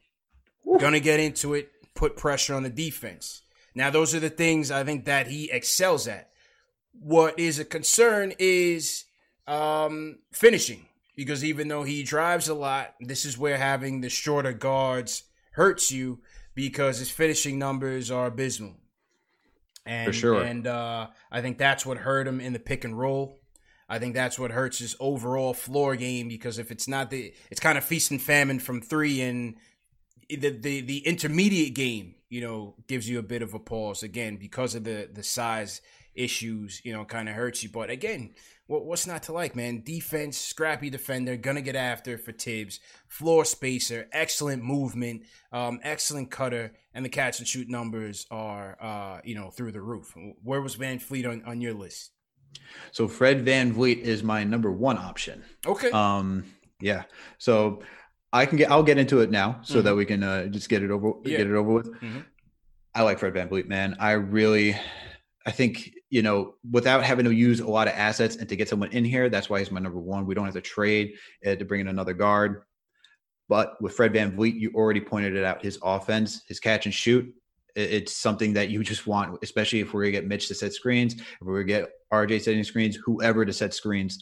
[0.80, 3.42] Gonna get into it, put pressure on the defense.
[3.74, 6.30] Now, those are the things I think that he excels at.
[7.00, 9.06] What is a concern is
[9.48, 14.54] um, finishing, because even though he drives a lot, this is where having the shorter
[14.54, 16.20] guards hurts you
[16.60, 18.76] because his finishing numbers are abysmal.
[19.86, 20.42] And, For sure.
[20.44, 23.38] And uh, I think that's what hurt him in the pick and roll.
[23.88, 27.62] I think that's what hurts his overall floor game because if it's not the, it's
[27.62, 29.56] kind of feast and famine from three, and
[30.30, 34.36] the the the intermediate game, you know, gives you a bit of a pause again
[34.36, 35.82] because of the the size
[36.14, 36.82] issues.
[36.84, 37.70] You know, kind of hurts you.
[37.70, 38.32] But again,
[38.70, 39.82] what what's not to like, man?
[39.84, 42.80] Defense, scrappy defender, gonna get after for Thibs.
[43.08, 49.22] Floor spacer, excellent movement, um, excellent cutter, and the catch and shoot numbers are uh,
[49.24, 50.16] you know through the roof.
[50.44, 52.12] Where was VanVleet on on your list?
[52.92, 55.44] So Fred VanVleet is my number one option.
[55.66, 55.90] Okay.
[55.90, 56.46] Um,
[56.80, 57.04] yeah.
[57.40, 57.82] So
[58.32, 58.70] I can get.
[58.70, 61.14] I'll get into it now, so that we can uh, just get it over.
[61.24, 61.38] Yeah.
[61.38, 61.92] Get it over with.
[62.02, 62.24] Mhm.
[62.94, 63.96] I like Fred VanVleet, man.
[64.00, 64.76] I really,
[65.46, 68.68] I think you know, without having to use a lot of assets and to get
[68.68, 70.26] someone in here, that's why he's my number one.
[70.26, 71.14] We don't have to trade
[71.46, 72.64] uh, to bring in another guard.
[73.48, 75.64] But with Fred VanVleet, you already pointed it out.
[75.64, 77.34] His offense, his catch and shoot,
[77.76, 81.16] it's something that you just want, especially if we're gonna get Mitch to set screens,
[81.16, 84.20] if we're gonna get RJ setting screens, whoever to set screens.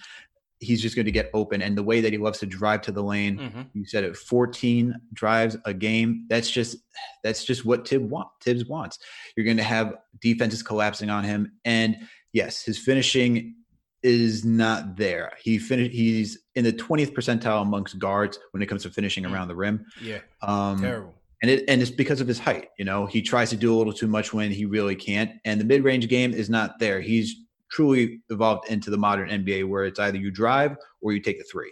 [0.60, 2.92] He's just going to get open, and the way that he loves to drive to
[2.92, 3.68] the lane, Mhm.
[3.74, 6.78] you said it 14 drives a game that's just
[7.24, 8.98] that's just what Thibs want Thibs wants
[9.36, 11.96] you're going to have defenses collapsing on him and
[12.34, 13.54] yes his finishing
[14.02, 18.82] is not there he finished he's in the 20th percentile amongst guards when it comes
[18.84, 19.34] to finishing Mm.
[19.34, 20.20] around the rim Yeah.
[20.42, 21.14] um Terrible.
[21.44, 23.78] and it and it's because of his height you know he tries to do a
[23.78, 27.36] little too much when he really can't and the mid-range game is not there he's
[27.70, 31.44] truly evolved into the modern nba where it's either you drive or you take a
[31.44, 31.72] three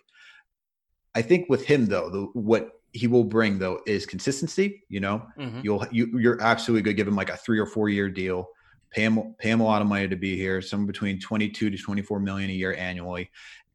[1.17, 4.84] I think with him though, the, what he will bring though is consistency.
[4.89, 5.63] You know, Mhm.
[5.63, 6.97] you'll you, you're absolutely good.
[6.97, 8.49] Give him like a three or four year deal.
[8.89, 11.69] Pay him pay him a lot of money to be here, somewhere between twenty two
[11.69, 13.29] to twenty four million a year annually.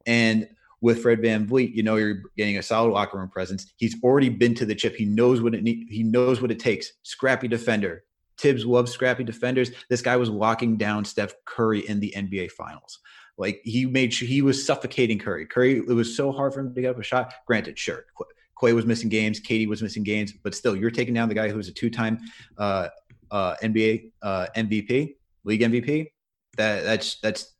[0.05, 0.47] And
[0.81, 3.71] with Fred VanVleet, you know you're getting a solid locker room presence.
[3.77, 4.95] He's already been to the chip.
[4.95, 6.93] He knows what it need, he knows what it takes.
[7.01, 8.03] Scrappy defender.
[8.41, 9.71] Thibs loves scrappy defenders.
[9.89, 12.99] This guy was locking down Steph Curry in the NBA Finals.
[13.37, 15.45] Like he made sure he was suffocating Curry.
[15.45, 17.33] Curry, it was so hard for him to get up a shot.
[17.45, 18.25] Granted, sure, Qu-
[18.61, 21.49] Klay was missing games, KD was missing games, but still, you're taking down the guy
[21.49, 22.19] who's a two-time
[22.57, 22.89] uh,
[23.31, 26.11] uh, NBA uh, MVP, league MVP.
[26.57, 27.53] That that's that's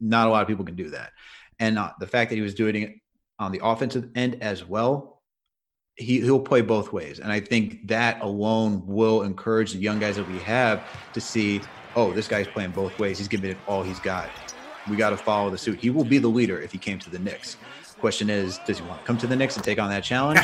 [0.00, 1.12] not a lot of people can do that.
[1.58, 2.94] And uh, the fact that he was doing it
[3.38, 5.11] on the offensive end as well,
[5.96, 7.20] he he'll play both ways.
[7.20, 11.60] And I think that alone will encourage the young guys that we have to see,
[11.96, 13.18] oh, this guy's playing both ways.
[13.18, 14.28] He's giving it all he's got.
[14.88, 15.78] We got to follow the suit.
[15.78, 17.56] He will be the leader if he came to the Knicks.
[18.00, 20.40] Question is, does he want to come to the Knicks and take on that challenge?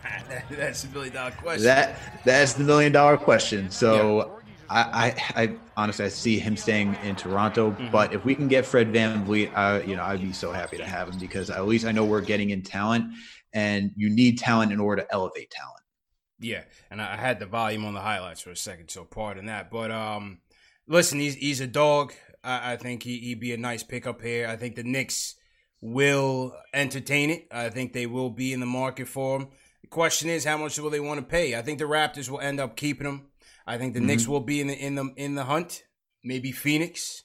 [0.50, 1.64] That's a million dollar question.
[1.64, 3.70] that that's the million dollar question.
[3.70, 7.72] So I, I, I honestly I see him staying in Toronto.
[7.72, 7.90] Mm-hmm.
[7.90, 10.86] But if we can get Fred VanVleet, I, you know, I'd be so happy to
[10.86, 13.12] have him because at least I know we're getting in talent,
[13.52, 15.82] and you need talent in order to elevate talent.
[16.42, 19.70] Yeah, and I had the volume on the highlights for a second, so pardon that.
[19.70, 20.38] But um,
[20.88, 22.12] listen, he's he's a dog.
[22.42, 24.48] I, I think he he'd be a nice pickup here.
[24.48, 25.36] I think the Knicks
[25.80, 27.46] will entertain it.
[27.52, 29.48] I think they will be in the market for him.
[29.82, 31.56] The question is, how much will they want to pay?
[31.56, 33.26] I think the Raptors will end up keeping him.
[33.66, 34.08] I think the mm-hmm.
[34.08, 35.84] Knicks will be in the in the in the hunt.
[36.24, 37.22] Maybe Phoenix,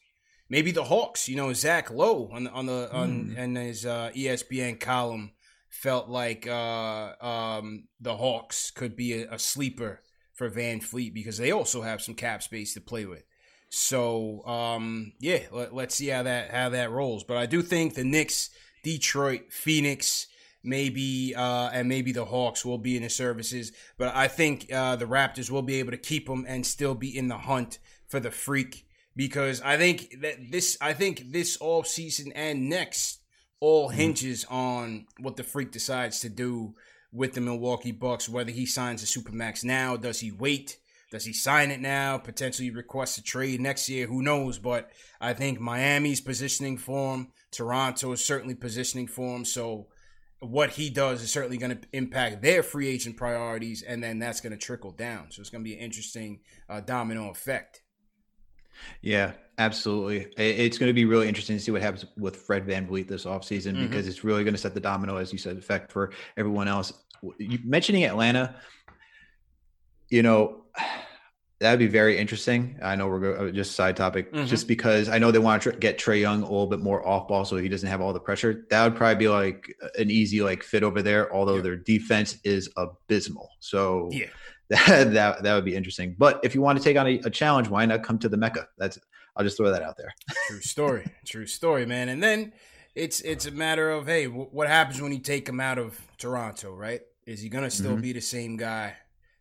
[0.50, 1.28] maybe the Hawks.
[1.28, 3.38] You know, Zach Lowe on the on the on mm.
[3.38, 5.32] in his uh, ESPN column
[5.78, 10.02] felt like uh, um, the Hawks could be a, a, sleeper
[10.34, 13.24] for VanVleet because they also have some cap space to play with.
[13.70, 17.24] So um, yeah, let, us see how that how that rolls.
[17.24, 18.50] But I do think the Knicks,
[18.84, 20.26] Detroit, Phoenix,
[20.64, 23.72] maybe uh, and maybe the Hawks will be in the services.
[24.00, 27.16] But I think uh, the Raptors will be able to keep them and still be
[27.16, 31.86] in the hunt for the freak because I think that this I think this off
[31.86, 33.17] season and next
[33.60, 33.98] all mm-hmm.
[33.98, 36.76] hinges on what the freak decides to do
[37.12, 38.30] with the Milwaukee Bucks.
[38.30, 40.78] Whether he signs a supermax now, does he wait?
[41.10, 42.18] Does he sign it now?
[42.18, 44.08] Potentially request a trade next year?
[44.08, 44.60] Who knows?
[44.60, 44.90] But
[45.22, 47.28] I think Miami's positioning for him.
[47.52, 49.46] Toronto is certainly positioning for him.
[49.46, 49.88] So
[50.40, 54.42] what he does is certainly going to impact their free agent priorities, and then that's
[54.42, 55.32] going to trickle down.
[55.32, 57.82] So it's going to be an interesting uh, domino effect.
[59.02, 60.28] Yeah, absolutely.
[60.38, 63.26] It's going to be really interesting to see what happens with Fred Van VanVleet this
[63.26, 63.88] offseason mm-hmm.
[63.88, 66.94] because it's really going to set the domino, as you said, effect for everyone else.
[67.38, 68.56] You, mentioning Atlanta,
[70.10, 70.64] you know,
[71.60, 72.78] that'd be very interesting.
[72.84, 74.46] I know we're uh, just side topic, mm-hmm.
[74.46, 77.06] just because I know they want to tr- get Trae Young a little bit more
[77.06, 78.66] off ball so he doesn't have all the pressure.
[78.70, 81.34] That would probably be like an easy like fit over there.
[81.34, 81.62] Although yeah.
[81.62, 84.28] their defense is abysmal, so yeah.
[84.70, 86.14] that that that would be interesting.
[86.18, 88.36] But if you want to take on a, a, challenge, why not come to the
[88.36, 88.68] Mecca?
[88.78, 89.00] That's
[89.36, 90.14] I'll just throw that out there.
[90.48, 92.10] True story, true story, man.
[92.10, 92.52] And then
[92.94, 95.98] it's it's a matter of hey, w- what happens when you take him out of
[96.18, 97.02] Toronto, right?
[97.26, 98.02] Is he gonna still mm-hmm.
[98.02, 98.96] be the same guy?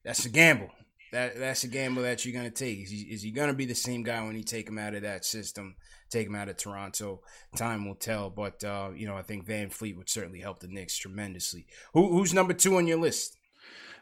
[0.05, 0.71] That's a gamble.
[1.11, 2.85] That that's a gamble that you're gonna take.
[2.85, 5.03] Is he, is he gonna be the same guy when you take him out of
[5.03, 5.75] that system?
[6.09, 7.23] Take him out of Toronto.
[7.57, 8.31] Time will tell.
[8.31, 11.67] But uh, you know, I think VanVleet would certainly help the Knicks tremendously.
[11.95, 13.37] Who, who's number two on your list?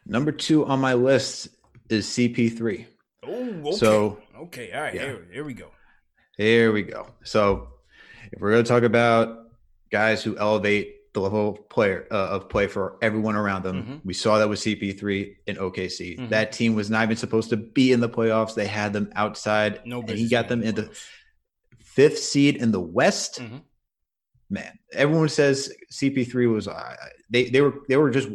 [0.06, 1.48] Number two on my list
[1.88, 2.86] is CP3.
[3.22, 3.72] Oh, okay.
[3.72, 5.02] So okay, all right, yeah.
[5.02, 5.70] here, here we go.
[6.36, 7.06] Here we go.
[7.22, 7.68] So
[8.32, 9.50] if we're going to talk about
[9.90, 13.96] guys who elevate the level of player uh, of play for everyone around them, mm-hmm.
[14.04, 16.18] we saw that with CP3 in OKC.
[16.18, 16.28] Mm-hmm.
[16.28, 18.54] That team was not even supposed to be in the playoffs.
[18.54, 20.90] They had them outside, no and he got them in the
[21.78, 23.40] fifth seed in the West.
[23.40, 23.58] Mm-hmm.
[24.50, 26.96] Man, everyone says CP3 was uh,
[27.30, 28.28] they they were they were just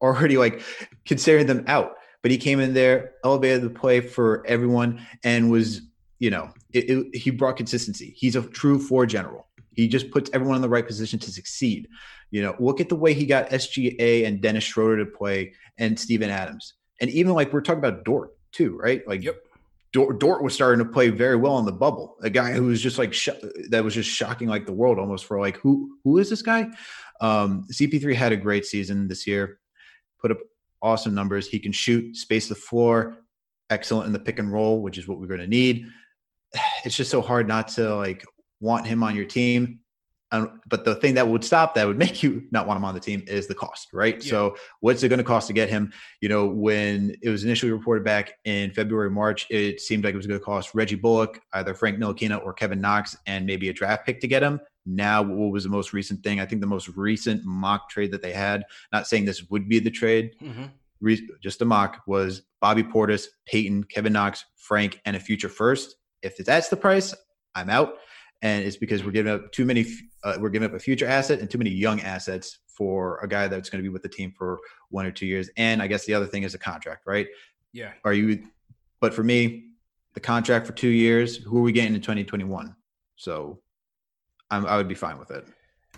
[0.00, 0.62] already like
[1.04, 1.94] considering them out.
[2.22, 5.82] But he came in there, elevated the play for everyone, and was,
[6.18, 8.14] you know, it, it, he brought consistency.
[8.16, 9.46] He's a true four general.
[9.74, 11.86] He just puts everyone in the right position to succeed.
[12.30, 15.98] You know, look at the way he got SGA and Dennis Schroeder to play and
[15.98, 16.74] Steven Adams.
[17.00, 19.06] And even like we're talking about Dort too, right?
[19.06, 19.36] Like yep.
[19.92, 22.16] Dort, Dort was starting to play very well in the bubble.
[22.22, 23.28] A guy who was just like sh-
[23.70, 26.68] that was just shocking like the world almost for like who who is this guy?
[27.20, 29.58] Um, CP3 had a great season this year
[30.20, 30.38] put up
[30.82, 31.48] awesome numbers.
[31.48, 33.18] He can shoot, space the floor,
[33.70, 35.86] excellent in the pick and roll, which is what we're going to need.
[36.84, 38.24] It's just so hard not to like
[38.60, 39.80] want him on your team.
[40.32, 42.94] Um, but the thing that would stop that would make you not want him on
[42.94, 44.22] the team is the cost, right?
[44.22, 44.30] Yeah.
[44.30, 45.92] So, what's it going to cost to get him?
[46.20, 50.16] You know, when it was initially reported back in February, March, it seemed like it
[50.16, 53.72] was going to cost Reggie Bullock, either Frank Ntilikina or Kevin Knox, and maybe a
[53.72, 54.60] draft pick to get him.
[54.86, 56.40] Now, what was the most recent thing?
[56.40, 59.80] I think the most recent mock trade that they had, not saying this would be
[59.80, 60.66] the trade, mm-hmm.
[61.00, 65.96] re- just a mock, was Bobby Portis, Payton, Kevin Knox, Frank, and a future first.
[66.22, 67.14] If that's the price,
[67.54, 67.94] I'm out.
[68.42, 69.86] And it's because we're giving up too many,
[70.22, 73.48] uh, we're giving up a future asset and too many young assets for a guy
[73.48, 75.50] that's going to be with the team for one or two years.
[75.56, 77.26] And I guess the other thing is a contract, right?
[77.72, 77.92] Yeah.
[78.04, 78.44] Are you,
[79.00, 79.70] but for me,
[80.14, 82.76] the contract for two years, who are we getting in 2021?
[83.16, 83.60] So
[84.50, 85.46] I'm, I would be fine with it.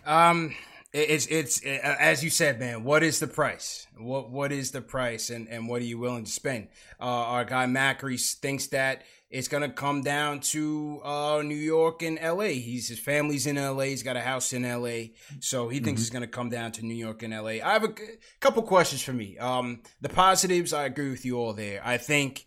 [0.06, 0.54] Um,
[0.92, 2.82] it's it's it, as you said, man.
[2.82, 3.86] What is the price?
[3.98, 6.68] What what is the price, and and what are you willing to spend?
[6.98, 12.18] Uh, our guy Macri thinks that it's gonna come down to uh, New York and
[12.18, 12.54] L.A.
[12.54, 13.90] He's his family's in L.A.
[13.90, 15.12] He's got a house in L.A.
[15.40, 16.04] So he thinks mm-hmm.
[16.06, 17.60] it's gonna come down to New York and L.A.
[17.60, 17.94] I have a
[18.40, 19.36] couple questions for me.
[19.36, 21.82] Um, the positives, I agree with you all there.
[21.84, 22.46] I think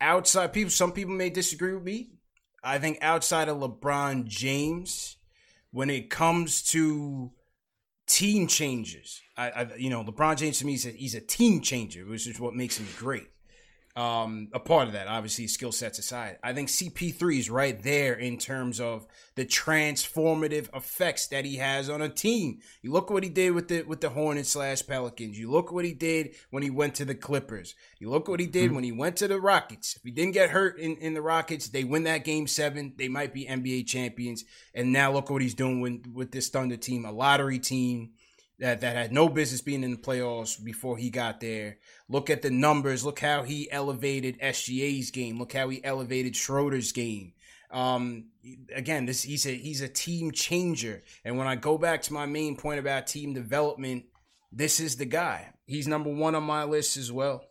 [0.00, 2.12] outside people, some people may disagree with me.
[2.62, 5.18] I think outside of LeBron James
[5.74, 7.32] when it comes to
[8.06, 9.20] team changes.
[9.36, 12.38] I, I, you know, LeBron James to me a, he's a team changer, which is
[12.38, 13.26] what makes him great.
[13.96, 16.38] Um, a part of that, obviously, skill sets aside.
[16.42, 21.88] I think CP3 is right there in terms of the transformative effects that he has
[21.88, 22.58] on a team.
[22.82, 25.38] You look what he did with the with the Hornets slash Pelicans.
[25.38, 27.76] You look what he did when he went to the Clippers.
[28.00, 28.74] You look what he did mm-hmm.
[28.74, 29.94] when he went to the Rockets.
[29.94, 32.94] If he didn't get hurt in, in the Rockets, they win that game seven.
[32.98, 34.44] They might be NBA champions.
[34.74, 38.10] And now look what he's doing with, with this Thunder team, a lottery team
[38.58, 41.78] that that had no business being in the playoffs before he got there.
[42.08, 43.04] Look at the numbers.
[43.04, 45.38] Look how he elevated SGA's game.
[45.38, 47.32] Look how he elevated Schroeder's game.
[47.70, 48.26] Um,
[48.74, 51.02] again, this he's a he's a team changer.
[51.24, 54.04] And when I go back to my main point about team development,
[54.52, 55.52] this is the guy.
[55.66, 57.44] He's number one on my list as well.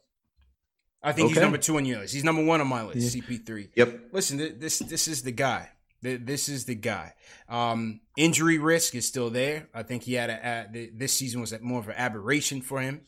[1.02, 1.34] I think okay.
[1.34, 2.14] he's number two on your list.
[2.14, 3.14] He's number one on my list.
[3.14, 3.22] Yeah.
[3.22, 3.70] CP3.
[3.76, 4.00] Yep.
[4.14, 5.70] Listen, this this is the guy.
[6.04, 7.14] This is the guy.
[7.48, 9.70] Um, injury risk is still there.
[9.74, 13.02] I think he had a, a this season was more of an aberration for him,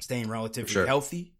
[0.00, 0.86] staying relatively sure.
[0.86, 1.34] healthy.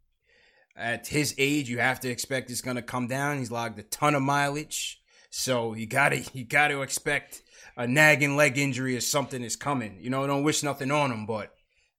[0.77, 3.39] At his age, you have to expect it's going to come down.
[3.39, 7.43] He's logged a ton of mileage, so you got to you got to expect
[7.77, 9.99] a nagging leg injury or something is coming.
[10.01, 11.53] You know, don't wish nothing on him, but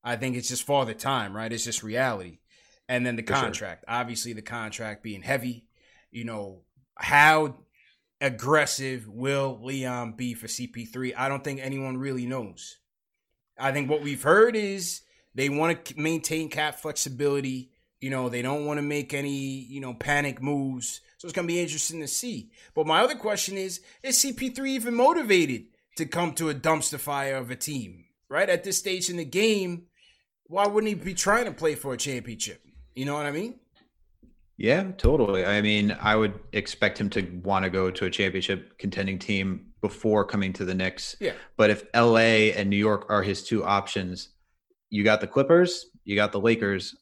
[0.04, 1.52] I think it's just for the time, right?
[1.52, 2.40] It's just reality.
[2.88, 3.96] And then the for contract, sure.
[3.96, 5.66] obviously, the contract being heavy.
[6.12, 6.62] You know,
[6.96, 7.56] how
[8.22, 11.14] aggressive will Leon be for CP3?
[11.18, 12.78] I don't think anyone really knows.
[13.58, 15.02] I think what we've heard is
[15.36, 17.72] they want to maintain cap flexibility.
[18.00, 21.02] You know, they don't want to make any, you know, panic moves.
[21.18, 22.52] So it's going to be interesting to see.
[22.74, 25.66] But my other question is is CP3 even motivated
[25.98, 28.06] to come to a dumpster fire of a team?
[28.30, 28.50] Right?
[28.50, 29.88] At this stage in the game,
[30.46, 32.62] why wouldn't he be trying to play for a championship?
[32.96, 33.60] You know what I mean?
[34.60, 35.46] Yeah, totally.
[35.46, 39.68] I mean, I would expect him to want to go to a championship contending team
[39.80, 41.16] before coming to the Knicks.
[41.22, 41.32] Yeah.
[41.56, 44.30] But if LA and New York are his two options,
[44.90, 46.94] you got the Clippers, you got the Lakers.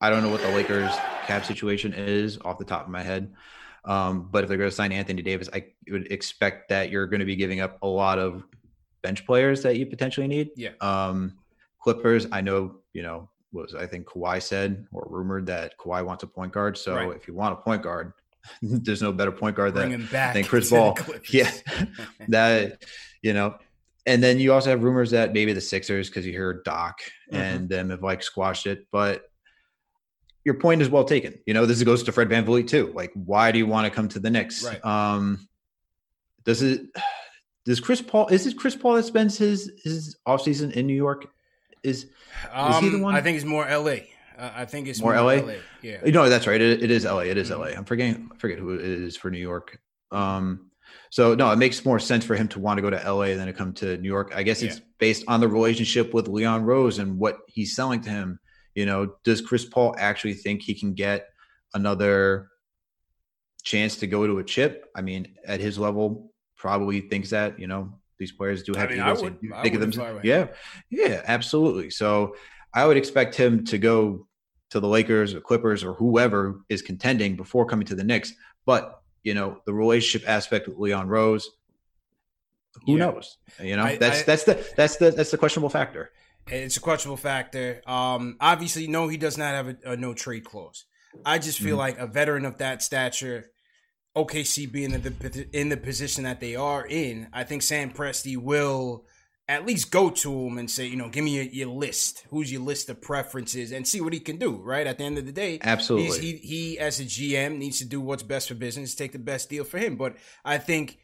[0.00, 0.90] I don't know what the Lakers
[1.26, 3.34] cap situation is off the top of my head.
[3.84, 7.20] Um, but if they're going to sign Anthony Davis, I would expect that you're going
[7.20, 8.42] to be giving up a lot of
[9.00, 10.50] bench players that you potentially need.
[10.56, 10.70] Yeah.
[10.80, 11.38] Um,
[11.78, 16.22] Clippers, I know, you know, was I think Kawhi said or rumored that Kawhi wants
[16.22, 16.78] a point guard.
[16.78, 17.16] So right.
[17.16, 18.12] if you want a point guard,
[18.62, 20.96] there's no better point guard than, than Chris Paul.
[21.30, 21.50] Yeah,
[22.28, 22.84] that
[23.22, 23.56] you know.
[24.06, 27.36] And then you also have rumors that maybe the Sixers, because you hear Doc mm-hmm.
[27.36, 28.86] and them have like squashed it.
[28.90, 29.30] But
[30.44, 31.34] your point is well taken.
[31.46, 32.92] You know, this goes to Fred VanVleet too.
[32.94, 34.64] Like, why do you want to come to the Knicks?
[34.64, 34.84] Right.
[34.84, 35.48] Um,
[36.44, 36.82] does it
[37.64, 41.26] does Chris Paul is it Chris Paul that spends his his offseason in New York?
[41.82, 42.06] Is
[42.52, 43.14] um, is he the um, one?
[43.14, 44.08] I think it's more L.A.
[44.40, 45.42] Uh, I think it's more, more LA?
[45.42, 45.54] LA.
[45.82, 46.00] Yeah.
[46.06, 46.60] No, that's right.
[46.60, 47.20] It, it is LA.
[47.20, 47.60] It is mm-hmm.
[47.60, 47.66] LA.
[47.68, 48.30] I'm forgetting.
[48.32, 49.78] I forget who it is for New York.
[50.10, 50.70] Um,
[51.10, 53.46] so no, it makes more sense for him to want to go to LA than
[53.46, 54.32] to come to New York.
[54.34, 54.84] I guess it's yeah.
[54.98, 58.40] based on the relationship with Leon Rose and what he's selling to him.
[58.74, 61.26] You know, does Chris Paul actually think he can get
[61.74, 62.48] another
[63.62, 64.86] chance to go to a chip?
[64.94, 67.58] I mean, at his level, probably thinks that.
[67.58, 69.22] You know, these players do have I mean, egos.
[69.22, 70.20] Would, think of them.
[70.22, 70.48] Yeah,
[70.90, 71.90] yeah, absolutely.
[71.90, 72.36] So
[72.72, 74.28] I would expect him to go
[74.70, 78.32] to the Lakers or Clippers or whoever is contending before coming to the Knicks.
[78.66, 81.50] But you know, the relationship aspect with Leon Rose,
[82.86, 82.98] who yeah.
[82.98, 83.38] knows?
[83.60, 86.12] You know, I, that's I, that's the that's the that's the questionable factor.
[86.46, 87.80] It's a questionable factor.
[87.86, 90.84] Um, obviously, no, he does not have a, a no trade clause.
[91.24, 91.78] I just feel mm-hmm.
[91.78, 93.50] like a veteran of that stature
[94.16, 98.36] OKC being in the in the position that they are in, I think Sam Presti
[98.36, 99.04] will
[99.50, 102.24] at least go to him and say, you know, give me your, your, list.
[102.30, 104.56] Who's your list of preferences and see what he can do.
[104.62, 106.18] Right at the end of the day, absolutely.
[106.20, 109.50] He he as a GM needs to do what's best for business, take the best
[109.50, 109.96] deal for him.
[109.96, 110.98] But I think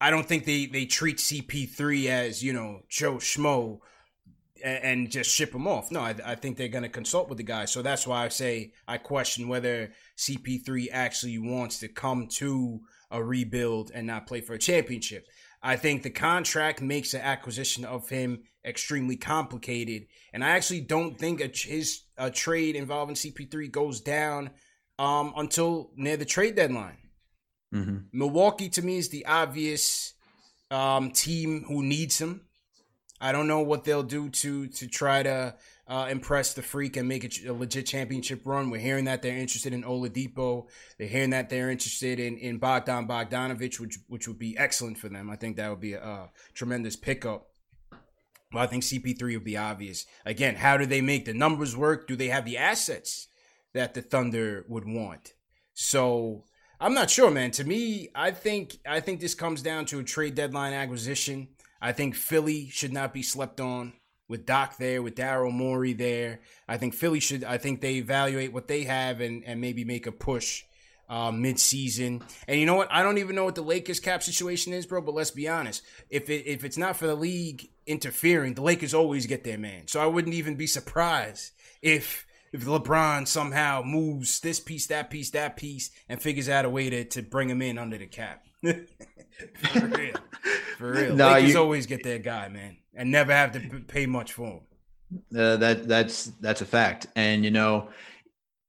[0.00, 3.80] I don't think they they treat CP3 as you know Joe Schmo
[4.62, 5.90] and just ship him off.
[5.90, 7.64] No, I, I think they're going to consult with the guy.
[7.64, 12.80] So that's why I say I question whether CP3 actually wants to come to
[13.10, 15.26] a rebuild and not play for a championship.
[15.62, 21.18] I think the contract makes the acquisition of him extremely complicated, and I actually don't
[21.18, 24.50] think a, his a trade involving CP3 goes down
[24.98, 26.98] um, until near the trade deadline.
[27.74, 27.96] Mm-hmm.
[28.12, 30.14] Milwaukee to me is the obvious
[30.70, 32.42] um, team who needs him.
[33.20, 35.54] I don't know what they'll do to to try to
[35.88, 38.70] uh, impress the freak and make it a legit championship run.
[38.70, 40.66] We're hearing that they're interested in Oladipo.
[40.98, 45.08] They're hearing that they're interested in in Bogdan Bogdanovich, which which would be excellent for
[45.08, 45.30] them.
[45.30, 47.48] I think that would be a, a tremendous pickup.
[48.52, 50.06] Well, I think CP3 would be obvious.
[50.24, 52.06] Again, how do they make the numbers work?
[52.06, 53.28] Do they have the assets
[53.74, 55.34] that the Thunder would want?
[55.74, 56.44] So
[56.80, 57.50] I'm not sure, man.
[57.52, 61.48] To me, I think I think this comes down to a trade deadline acquisition.
[61.80, 63.92] I think Philly should not be slept on
[64.28, 66.40] with Doc there, with Daryl Morey there.
[66.68, 67.44] I think Philly should.
[67.44, 70.64] I think they evaluate what they have and and maybe make a push
[71.08, 72.22] uh, mid-season.
[72.46, 72.92] And you know what?
[72.92, 75.00] I don't even know what the Lakers cap situation is, bro.
[75.00, 75.82] But let's be honest.
[76.10, 79.86] If it, if it's not for the league interfering, the Lakers always get their man.
[79.86, 85.30] So I wouldn't even be surprised if if LeBron somehow moves this piece, that piece,
[85.30, 88.47] that piece, and figures out a way to to bring him in under the cap.
[89.72, 90.14] for real,
[90.76, 91.14] for real.
[91.14, 94.46] No, Lakers you, always get their guy, man and never have to pay much for
[94.46, 94.60] him.
[95.34, 97.88] Uh, that that's that's a fact, and you know,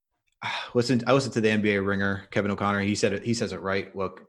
[0.73, 2.81] listen, I listened to the NBA ringer, Kevin O'Connor.
[2.81, 3.23] He said it.
[3.23, 3.93] He says it right.
[3.93, 4.21] Look,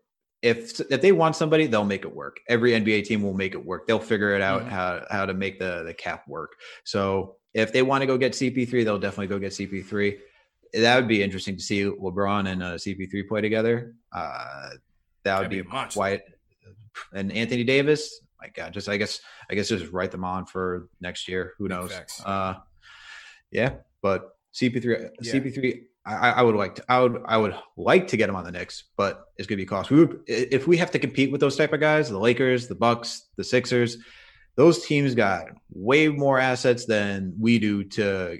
[0.42, 2.40] if if they want somebody, they'll make it work.
[2.48, 3.86] Every NBA team will make it work.
[3.86, 4.70] They'll figure it out mm-hmm.
[4.70, 6.56] how how to make the the cap work.
[6.84, 10.18] So if they want to go get CP3, they'll definitely go get CP3.
[10.72, 13.94] That would be interesting to see LeBron and uh, CP3 play together.
[14.12, 14.70] Uh,
[15.24, 16.22] that would That'd be, be.
[17.12, 20.88] And Anthony Davis, my God, just I guess I guess just write them on for
[21.00, 21.54] next year.
[21.58, 21.92] Who knows?
[22.24, 22.54] Uh,
[23.50, 25.32] yeah, but CP3, yeah.
[25.32, 25.82] CP3.
[26.06, 26.84] I, I, would like to.
[26.88, 27.22] I would.
[27.26, 29.90] I would like to get him on the Knicks, but it's going to be cost.
[29.90, 32.74] We would, if we have to compete with those type of guys, the Lakers, the
[32.74, 33.98] Bucks, the Sixers,
[34.56, 38.38] those teams got way more assets than we do to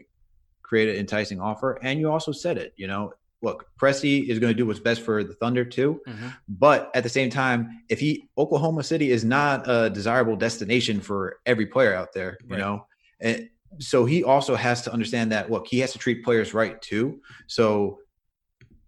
[0.62, 1.78] create an enticing offer.
[1.82, 2.72] And you also said it.
[2.76, 3.12] You know,
[3.42, 6.00] look, Presti is going to do what's best for the Thunder too.
[6.06, 6.28] Mm-hmm.
[6.48, 11.38] But at the same time, if he Oklahoma City is not a desirable destination for
[11.46, 12.58] every player out there, you right.
[12.58, 12.86] know,
[13.20, 16.80] and so he also has to understand that look, he has to treat players right
[16.82, 17.20] too.
[17.46, 18.00] So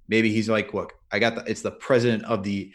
[0.09, 2.73] maybe he's like, look, I got the it's the president of the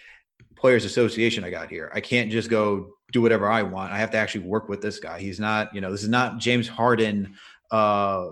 [0.55, 1.91] players association I got here.
[1.93, 3.93] I can't just go do whatever I want.
[3.93, 5.19] I have to actually work with this guy.
[5.19, 7.35] He's not, you know, this is not James Harden
[7.71, 8.29] uh,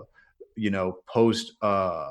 [0.56, 2.10] you know, post uh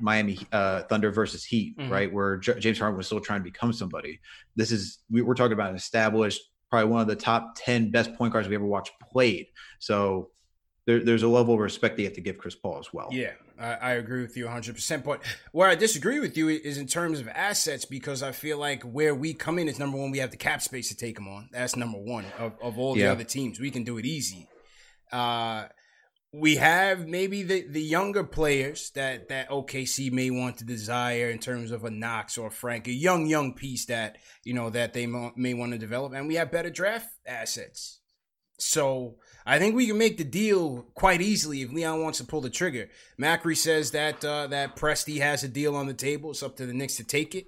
[0.00, 1.90] Miami uh, Thunder versus Heat, mm-hmm.
[1.90, 2.12] right?
[2.12, 4.20] Where J- James Harden was still trying to become somebody.
[4.54, 8.14] This is we, are talking about an established, probably one of the top ten best
[8.14, 9.46] point guards we ever watched played.
[9.78, 10.30] So
[10.86, 13.08] there, there's a level of respect that you have to give Chris Paul as well.
[13.10, 14.74] Yeah, I, I agree with you 100.
[14.74, 15.20] percent But
[15.52, 19.14] where I disagree with you is in terms of assets because I feel like where
[19.14, 21.48] we come in is number one, we have the cap space to take them on.
[21.52, 23.12] That's number one of, of all the yeah.
[23.12, 23.58] other teams.
[23.58, 24.48] We can do it easy.
[25.10, 25.66] Uh,
[26.38, 31.38] we have maybe the, the younger players that, that OKC may want to desire in
[31.38, 34.92] terms of a Knox or a Frank, a young, young piece that, you know, that
[34.92, 36.12] they may want to develop.
[36.12, 38.00] And we have better draft assets.
[38.58, 39.16] So
[39.46, 42.50] I think we can make the deal quite easily if Leon wants to pull the
[42.50, 42.90] trigger.
[43.18, 46.32] Macri says that, uh, that Presti has a deal on the table.
[46.32, 47.46] It's up to the Knicks to take it.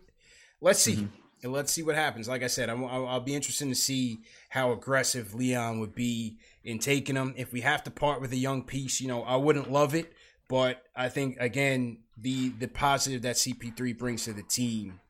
[0.63, 0.97] Let's see.
[0.97, 1.17] Mm-hmm.
[1.43, 2.27] And let's see what happens.
[2.27, 6.79] Like I said, I'll, I'll be interested to see how aggressive Leon would be in
[6.79, 7.33] taking them.
[7.37, 10.13] If we have to part with a young piece, you know, I wouldn't love it,
[10.49, 15.01] but I think again the the positive that CP3 brings to the team,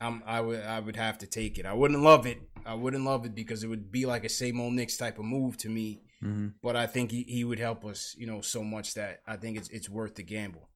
[0.00, 1.66] um, I would I would have to take it.
[1.66, 2.38] I wouldn't love it.
[2.64, 5.26] I wouldn't love it because it would be like a same old Knicks type of
[5.26, 6.00] move to me.
[6.22, 6.48] Mm-hmm.
[6.62, 9.58] But I think he, he would help us, you know, so much that I think
[9.58, 10.70] it's it's worth the gamble.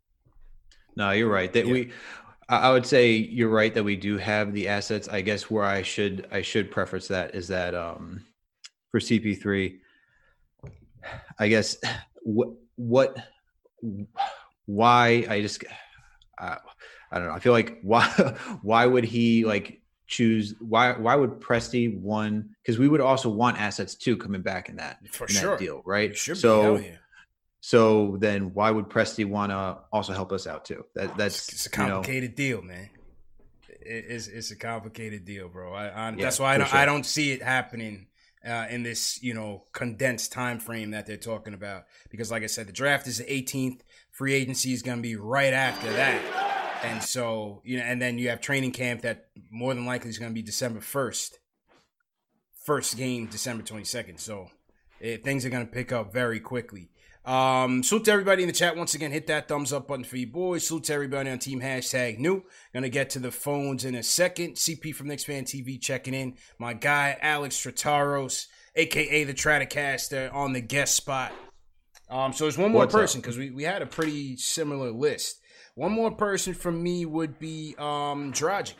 [0.95, 1.51] No, you're right.
[1.55, 1.73] That yeah.
[1.73, 1.93] we
[2.51, 5.09] I would say you're right that we do have the assets.
[5.09, 8.25] I guess where I should I should preface that is that um,
[8.91, 9.79] for CP3,
[11.39, 11.77] I guess
[12.23, 13.17] what what
[14.67, 15.65] why I just
[16.39, 16.57] uh,
[17.11, 17.35] I don't know.
[17.35, 18.05] I feel like why
[18.63, 23.61] why would he like choose why why would Presti one because we would also want
[23.61, 25.51] assets too coming back in that for in sure.
[25.51, 26.17] that deal right?
[26.17, 26.83] So
[27.61, 30.85] so then why would Presti want to also help us out too?
[30.95, 32.91] That that's it's a complicated you know, deal man.
[33.81, 35.73] It's it's a complicated deal bro.
[35.73, 36.79] I, I yeah, that's why I don't, sure.
[36.79, 38.09] I don't see it happening
[38.47, 41.85] uh, in this you know condensed time frame that they're talking about.
[42.11, 43.81] Because like i said the draft is the 18th
[44.11, 46.81] free agency is going to be right after that.
[46.85, 50.19] And so you know and then you have training camp that more than likely is
[50.19, 51.33] going to be december 1st
[52.65, 54.51] first game december 22nd so
[55.01, 56.91] it, eh, things are going to pick up very quickly
[57.29, 58.75] um, salute to everybody in the chat.
[58.75, 60.67] Once again, hit that thumbs up button for you boys.
[60.67, 62.43] Salute to everybody on team hashtag new.
[62.73, 64.55] Gonna get to the phones in a second.
[64.55, 66.37] CP from Knicks Fan TV checking in.
[66.59, 71.33] My guy, Alex Trataros, aka the Stratocaster, on the guest spot.
[72.09, 75.39] Um, so there's one more What's person because we, we had a pretty similar list.
[75.75, 78.73] One more person from me would be um Dragic.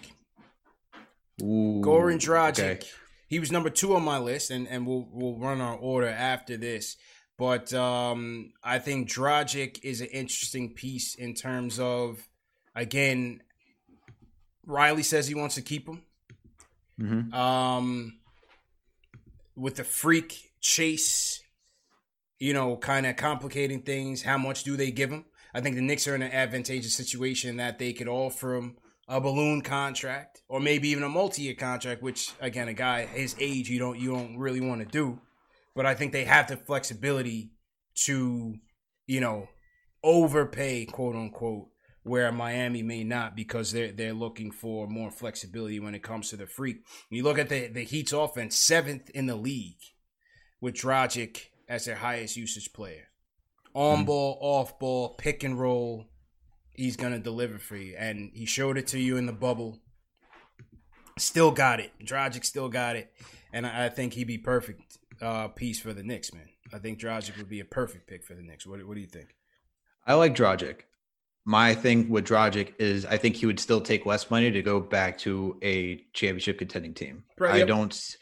[1.43, 2.77] Ooh, Goran Dragic.
[2.77, 2.81] Okay.
[3.29, 6.57] He was number two on my list, and, and we'll we'll run our order after
[6.57, 6.97] this.
[7.39, 12.29] But um, I think Dragic is an interesting piece in terms of,
[12.75, 13.43] again,
[14.67, 16.03] Riley says he wants to keep him.
[17.01, 17.33] Mm-hmm.
[17.33, 18.19] Um,
[19.55, 21.41] with the freak chase,
[22.41, 24.23] you know, kind of complicating things.
[24.23, 25.25] How much do they give him?
[25.55, 28.77] I think the Knicks are in an advantageous situation that they could offer him
[29.07, 33.71] a balloon contract or maybe even a multi-year contract, which again, a guy his age
[33.71, 35.21] you don't you don't really want to do
[35.79, 37.53] but I think they have the flexibility
[38.07, 38.57] to,
[39.07, 39.47] you know,
[40.03, 41.69] overpay, quote unquote,
[42.03, 46.37] where Miami may not because they're they're looking for more flexibility when it comes to
[46.37, 46.79] the freak.
[47.09, 49.79] When you look at the, the Heat's offense, seventh in the league,
[50.61, 53.11] with Dragic as their highest usage player.
[53.73, 54.07] On mm-hmm.
[54.07, 56.07] ball, off ball, pick and roll,
[56.75, 57.95] he's gonna deliver for you.
[57.97, 59.79] And he showed it to you in the bubble.
[61.19, 61.93] Still got it.
[62.05, 63.13] Dragic still got it.
[63.53, 66.49] And I think he'd be perfect uh, piece for the Knicks, man.
[66.73, 68.67] I think Dragic would be a perfect pick for the Knicks.
[68.67, 69.35] What, what do you think?
[70.07, 70.81] I like Dragic.
[71.45, 74.81] My thing with Dragic is I think he would still take less money to go
[74.81, 77.25] back to a championship contending team.
[77.39, 77.69] Right, I yep.
[77.69, 78.17] don't,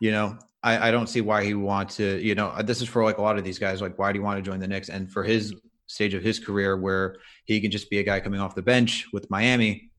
[0.00, 2.88] you know, I, I don't see why he would want to, you know, this is
[2.88, 3.82] for like a lot of these guys.
[3.82, 4.88] Like, why do you want to join the Knicks?
[4.88, 5.54] And for his
[5.86, 9.06] stage of his career where he can just be a guy coming off the bench
[9.12, 9.90] with Miami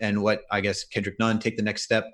[0.00, 2.04] and what I guess Kendrick Nunn take the next step.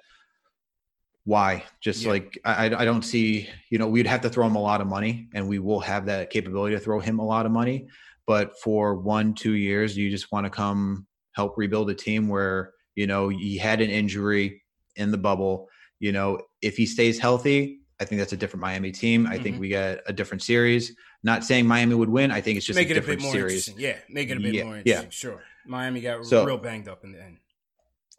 [1.24, 1.64] Why?
[1.80, 2.10] Just yeah.
[2.10, 4.86] like I, I don't see, you know, we'd have to throw him a lot of
[4.86, 7.88] money, and we will have that capability to throw him a lot of money.
[8.26, 12.72] But for one, two years, you just want to come help rebuild a team where
[12.94, 14.62] you know he had an injury
[14.96, 15.68] in the bubble.
[15.98, 19.26] You know, if he stays healthy, I think that's a different Miami team.
[19.26, 19.42] I mm-hmm.
[19.42, 20.94] think we get a different series.
[21.22, 22.30] Not saying Miami would win.
[22.30, 23.72] I think it's just make a it different a bit more series.
[23.78, 25.04] Yeah, make it a bit yeah, more interesting.
[25.04, 25.10] Yeah.
[25.10, 25.42] Sure.
[25.66, 27.38] Miami got so, real banged up in the end.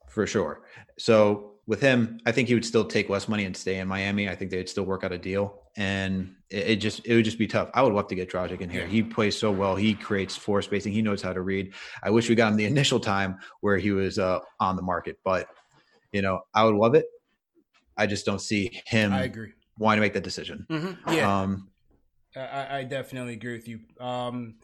[0.10, 0.62] For sure.
[0.98, 4.30] So with him, I think he would still take less money and stay in Miami.
[4.30, 7.40] I think they'd still work out a deal, and it, it just it would just
[7.40, 7.70] be tough.
[7.74, 8.82] I would love to get Dragic in here.
[8.82, 8.88] Yeah.
[8.88, 9.76] He plays so well.
[9.76, 10.94] He creates floor spacing.
[10.94, 11.74] He knows how to read.
[12.04, 15.18] I wish we got him the initial time where he was uh, on the market,
[15.24, 15.48] but
[16.12, 17.06] you know, I would love it.
[17.98, 19.12] I just don't see him.
[19.14, 19.54] I agree.
[19.78, 20.66] Wanting to make that decision.
[20.70, 21.14] Mm-hmm.
[21.14, 21.42] Yeah.
[21.42, 21.70] Um,
[22.36, 23.80] I, I definitely agree with you.
[24.00, 24.56] Um,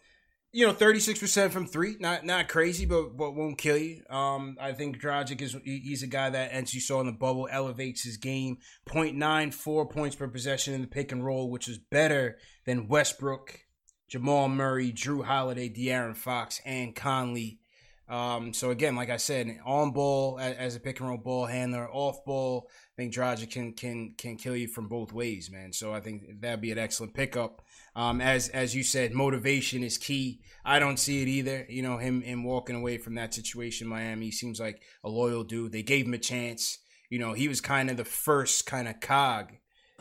[0.53, 4.03] you know, thirty six percent from three, not not crazy, but but won't kill you.
[4.09, 7.47] Um, I think Dragic is he's a guy that, as you saw in the bubble,
[7.49, 8.57] elevates his game.
[8.89, 13.61] 0.94 points per possession in the pick and roll, which is better than Westbrook,
[14.09, 17.60] Jamal Murray, Jrue Holiday, De'Aaron Fox, and Conley.
[18.09, 21.89] Um, so again, like I said, on ball as a pick and roll ball handler,
[21.89, 25.71] off ball, I think Dragic can can can kill you from both ways, man.
[25.71, 27.61] So I think that'd be an excellent pickup.
[27.95, 30.41] Um, as as you said, motivation is key.
[30.65, 31.65] I don't see it either.
[31.69, 35.71] You know, him him walking away from that situation, Miami seems like a loyal dude.
[35.71, 36.79] They gave him a chance.
[37.09, 39.53] You know, he was kind of the first kind of cog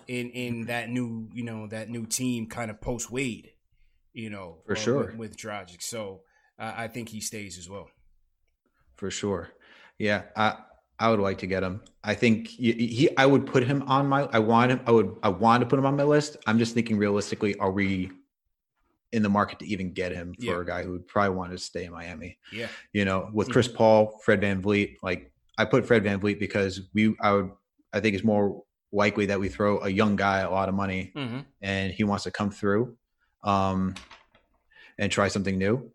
[0.08, 3.52] in in that new you know that new team kind of post Wade.
[4.12, 5.80] You know, for uh, sure with, with Dragic.
[5.80, 6.22] So
[6.60, 7.88] uh, I think he stays as well.
[8.96, 9.48] For sure,
[9.98, 10.22] yeah.
[10.36, 10.56] I
[11.00, 11.80] I would like to get him.
[12.04, 14.28] I think he, he, I would put him on my.
[14.32, 14.80] I want him.
[14.86, 15.16] I would.
[15.22, 16.36] I want to put him on my list.
[16.46, 17.56] I'm just thinking realistically.
[17.56, 18.10] Are we
[19.12, 20.60] in the market to even get him for yeah.
[20.60, 22.38] a guy who would probably want to stay in Miami?
[22.52, 22.68] Yeah.
[22.92, 24.96] You know, with Chris Paul, Fred Van VanVleet.
[25.02, 27.16] Like I put Fred Van VanVleet because we.
[27.20, 27.50] I would.
[27.94, 31.12] I think it's more likely that we throw a young guy a lot of money,
[31.16, 31.40] mm-hmm.
[31.62, 32.94] and he wants to come through,
[33.42, 33.94] um,
[34.98, 35.90] and try something new.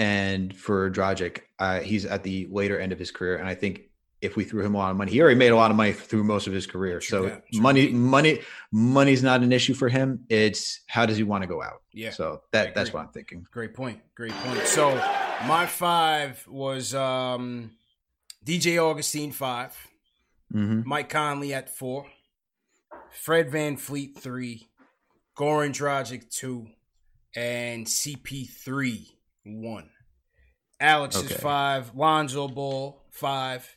[0.00, 3.82] And for Dragic, uh, he's at the later end of his career, and I think
[4.22, 5.12] if we threw him a lot of money.
[5.12, 7.02] He already made a lot of money through most of his career.
[7.02, 8.40] So that, money, money,
[8.72, 10.24] money's not an issue for him.
[10.30, 11.82] It's how does he want to go out?
[11.92, 12.10] Yeah.
[12.10, 13.46] So that that's what I'm thinking.
[13.50, 14.00] Great point.
[14.14, 14.66] Great point.
[14.66, 14.94] So
[15.46, 17.72] my five was um,
[18.42, 19.88] DJ Augustin 5
[20.54, 20.88] mm-hmm.
[20.88, 22.06] Mike Conley at four,
[23.10, 24.68] Fred VanVleet three,
[25.36, 26.68] Goran Dragic two,
[27.34, 29.08] and CP3
[29.44, 29.90] one.
[30.78, 31.34] Alex okay.
[31.34, 33.76] is five, Lonzo Ball five,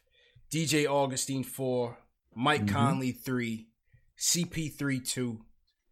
[0.51, 1.97] DJ Augustin, four,
[2.35, 2.75] Mike mm-hmm.
[2.75, 3.67] Conley three,
[4.17, 5.41] CP3 two,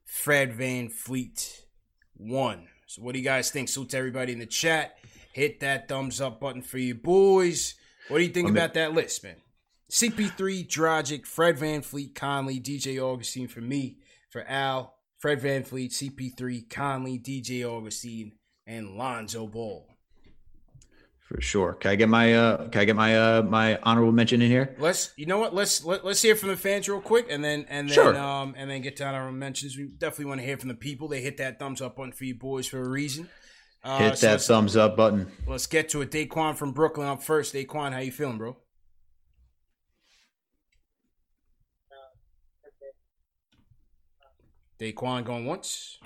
[0.06, 1.62] Fred VanVleet
[2.16, 2.68] one.
[2.88, 3.70] So what do you guys think?
[3.70, 4.98] Salute to everybody in the chat.
[5.34, 7.76] Hit that thumbs up button for you boys.
[8.08, 9.38] What do you think about that list, man?
[9.92, 13.98] CP3, Dragic, Fred VanVleet, Conley, DJ Augustin for me,
[14.30, 18.32] for Al, Fred VanVleet, CP3, Conley, DJ Augustin,
[18.66, 19.88] and Lonzo Ball.
[21.20, 21.74] For sure.
[21.74, 24.76] Can I get my uh can I get my uh my honorable mention in here?
[24.80, 27.66] Let's you know what, let's let, let's hear from the fans real quick and then
[27.70, 28.18] and then sure.
[28.18, 29.78] um and then get to our mentions.
[29.78, 31.08] We definitely want to hear from the people.
[31.08, 33.30] They hit that thumbs up button for you boys for a reason.
[33.82, 35.32] Uh, hit so that thumbs up button.
[35.48, 36.12] Let's get to it.
[36.12, 37.54] Daquan from Brooklyn up first.
[37.54, 38.58] Daquan, how you feeling, bro?
[44.80, 46.00] Daquan going once.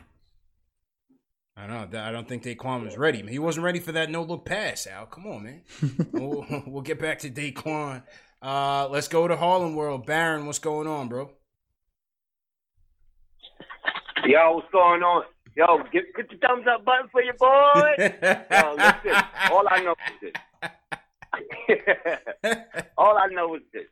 [1.57, 2.01] I don't know.
[2.01, 3.21] I don't think Daquan was ready.
[3.21, 5.05] He wasn't ready for that no look pass, Al.
[5.05, 5.61] Come on, man.
[6.11, 8.03] we'll, we'll, get back to Daquan.
[8.41, 10.05] Uh, let's go to Harlem World.
[10.05, 11.31] Baron, what's going on, bro?
[14.25, 15.23] Yo, what's going on?
[15.55, 17.93] Yo, get, get the thumbs up button for your boy.
[17.99, 20.33] Yo, listen, all I know is this.
[22.97, 23.85] all I know is this.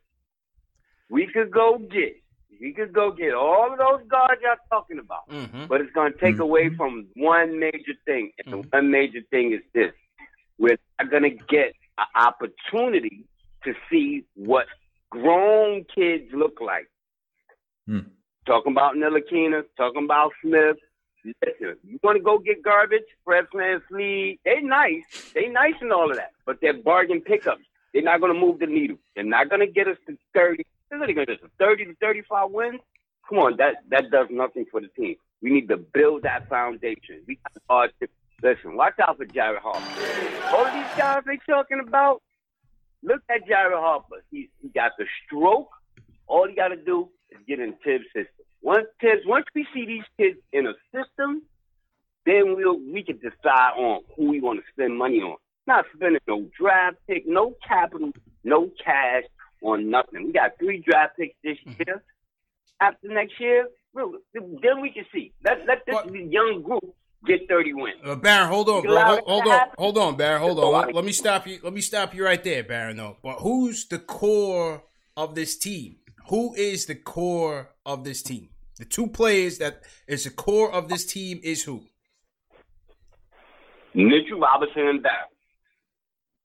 [1.10, 2.23] We could go get
[2.64, 5.66] he could go get all of those guards y'all talking about, mm-hmm.
[5.68, 6.44] but it's going to take mm-hmm.
[6.44, 8.32] away from one major thing.
[8.40, 8.62] And mm-hmm.
[8.62, 9.92] the one major thing is this:
[10.58, 13.26] we're not going to get an opportunity
[13.66, 14.68] to see what
[15.10, 16.90] grown kids look like.
[17.88, 18.06] Mm.
[18.46, 20.78] Talking about Ntilikina, talking about Smith.
[21.26, 25.32] Listen, you want to go get garbage, Fred VanVleet, they nice.
[25.34, 27.64] They nice and all of that, but they're bargain pickups.
[27.94, 28.98] They're not going to move the needle.
[29.16, 30.66] They're not going to get us to 30
[31.00, 32.80] they're going to get 30 to 35 wins.
[33.28, 35.16] come on, that that does nothing for the team.
[35.42, 37.22] We need to build that foundation.
[37.28, 37.40] We
[37.70, 38.08] got to
[38.42, 38.76] listen.
[38.76, 40.56] Watch out for Jared Harper.
[40.56, 42.22] All these guys they talking about.
[43.02, 44.24] Look at Jared Harper.
[44.32, 45.70] He he got the stroke.
[46.28, 48.46] All he got to do is get in Thibs' system.
[48.62, 51.42] Once Thibs, once we see these kids in a system,
[52.26, 55.36] then we'll we can decide on who we want to spend money on.
[55.68, 58.12] Not spending no draft pick, no capital,
[58.44, 59.24] no cash
[59.64, 60.28] on nothing.
[60.28, 61.82] We got three draft picks this mm-hmm.
[61.88, 62.04] year.
[62.82, 65.34] After next year, then we can see.
[65.44, 66.14] Let let this what?
[66.14, 66.84] young group
[67.26, 67.96] get 30 wins.
[68.04, 69.00] Uh, Baron, hold on, bro.
[69.00, 69.68] Hold, hold on.
[69.78, 70.42] Hold on, Baron.
[70.42, 70.74] Hold on.
[70.74, 71.60] Let, let, me stop you.
[71.64, 73.18] Let me stop you right there, Baron, though.
[73.24, 74.84] But who's the core
[75.16, 75.98] of this team?
[76.30, 78.50] Who is the core of this team?
[78.78, 81.84] The two players that is the core of this team is who?
[83.94, 85.33] Mitchell Robinson and Barrett.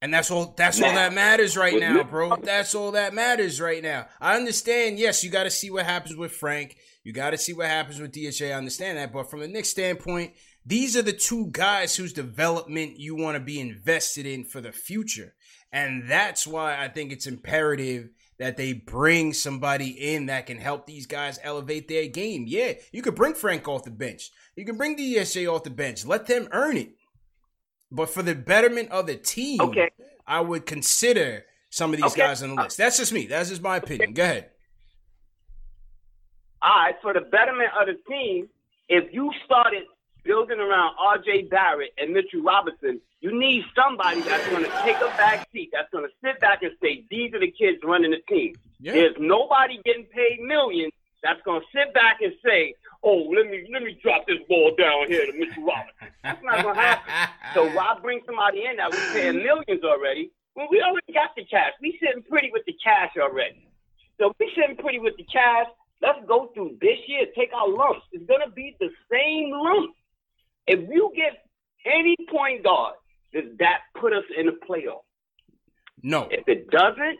[0.01, 2.37] And that's all that's all that matters right now, bro.
[2.37, 4.07] That's all that matters right now.
[4.21, 6.77] I understand, yes, you gotta see what happens with Frank.
[7.03, 8.47] You gotta see what happens with DHA.
[8.47, 9.13] I understand that.
[9.13, 10.35] But from the Knicks standpoint,
[10.65, 14.71] these are the two guys whose development you want to be invested in for the
[14.71, 15.35] future.
[15.73, 20.87] And that's why I think it's imperative that they bring somebody in that can help
[20.87, 22.45] these guys elevate their game.
[22.47, 24.31] Yeah, you could bring Frank off the bench.
[24.55, 26.07] You can bring DSJ off the bench.
[26.07, 26.91] Let them earn it.
[27.91, 29.91] But for the betterment of the team, okay.
[30.27, 32.21] I would consider some of these okay.
[32.21, 32.77] guys on the list.
[32.77, 33.27] That's just me.
[33.27, 34.13] That's just my opinion.
[34.13, 34.51] Go ahead.
[36.61, 38.49] All right, for the betterment of the team,
[38.89, 39.85] if you started
[40.25, 41.43] building around R.J.
[41.45, 45.91] Barrett and Mitchell Robinson, you need somebody that's going to take a back seat, that's
[45.91, 48.55] going to sit back and say, these are the kids running the team.
[48.81, 48.93] Yeah.
[48.93, 50.93] There's nobody getting paid millions
[51.23, 54.75] that's going to sit back and say, oh, let me let me drop this ball
[54.79, 55.63] down here to Mr.
[55.67, 56.09] Robinson.
[56.23, 57.35] That's not gonna happen.
[57.55, 61.45] so why bring somebody in that we're paying millions already when we already got the
[61.45, 61.73] cash?
[61.81, 63.69] We sitting pretty with the cash already.
[64.19, 65.67] So we sitting pretty with the cash.
[66.01, 68.07] Let's go through this year, take our lumps.
[68.13, 69.95] It's gonna be the same lump.
[70.67, 71.45] If you get
[71.87, 72.95] any point guard,
[73.33, 75.03] does that put us in the playoff?
[76.03, 76.29] No.
[76.31, 77.19] If it doesn't,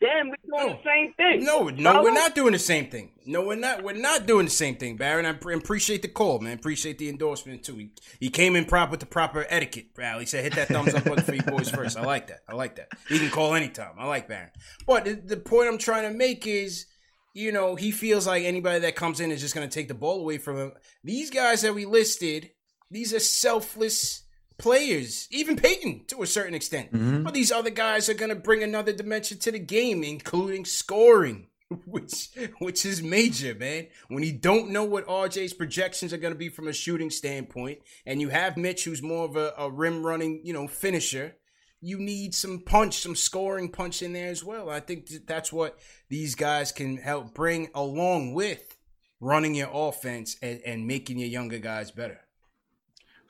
[0.00, 0.68] then we're doing no.
[0.68, 1.44] the same thing.
[1.44, 3.10] No, no, we're not doing the same thing.
[3.26, 3.82] No, we're not.
[3.82, 5.26] We're not doing the same thing, Baron.
[5.26, 6.54] I appreciate the call, man.
[6.56, 7.76] Appreciate the endorsement too.
[7.76, 10.22] He, he came in prop with the proper etiquette, Bradley.
[10.22, 11.98] He said, "Hit that thumbs up button for you boys first.
[11.98, 12.40] I like that.
[12.48, 12.88] I like that.
[13.08, 13.92] He can call anytime.
[13.98, 14.50] I like Baron.
[14.86, 16.86] But the, the point I'm trying to make is,
[17.34, 19.94] you know, he feels like anybody that comes in is just going to take the
[19.94, 20.72] ball away from him.
[21.04, 22.50] These guys that we listed,
[22.90, 24.22] these are selfless
[24.60, 26.92] players, even Payton to a certain extent.
[26.92, 27.22] Mm-hmm.
[27.22, 31.48] But these other guys are going to bring another dimension to the game, including scoring,
[31.86, 33.88] which which is major, man.
[34.08, 37.80] When you don't know what RJ's projections are going to be from a shooting standpoint,
[38.06, 41.36] and you have Mitch, who's more of a, a rim running, you know, finisher.
[41.82, 44.68] You need some punch, some scoring punch in there as well.
[44.68, 45.78] I think that's what
[46.10, 48.76] these guys can help bring along with
[49.18, 52.20] running your offense and, and making your younger guys better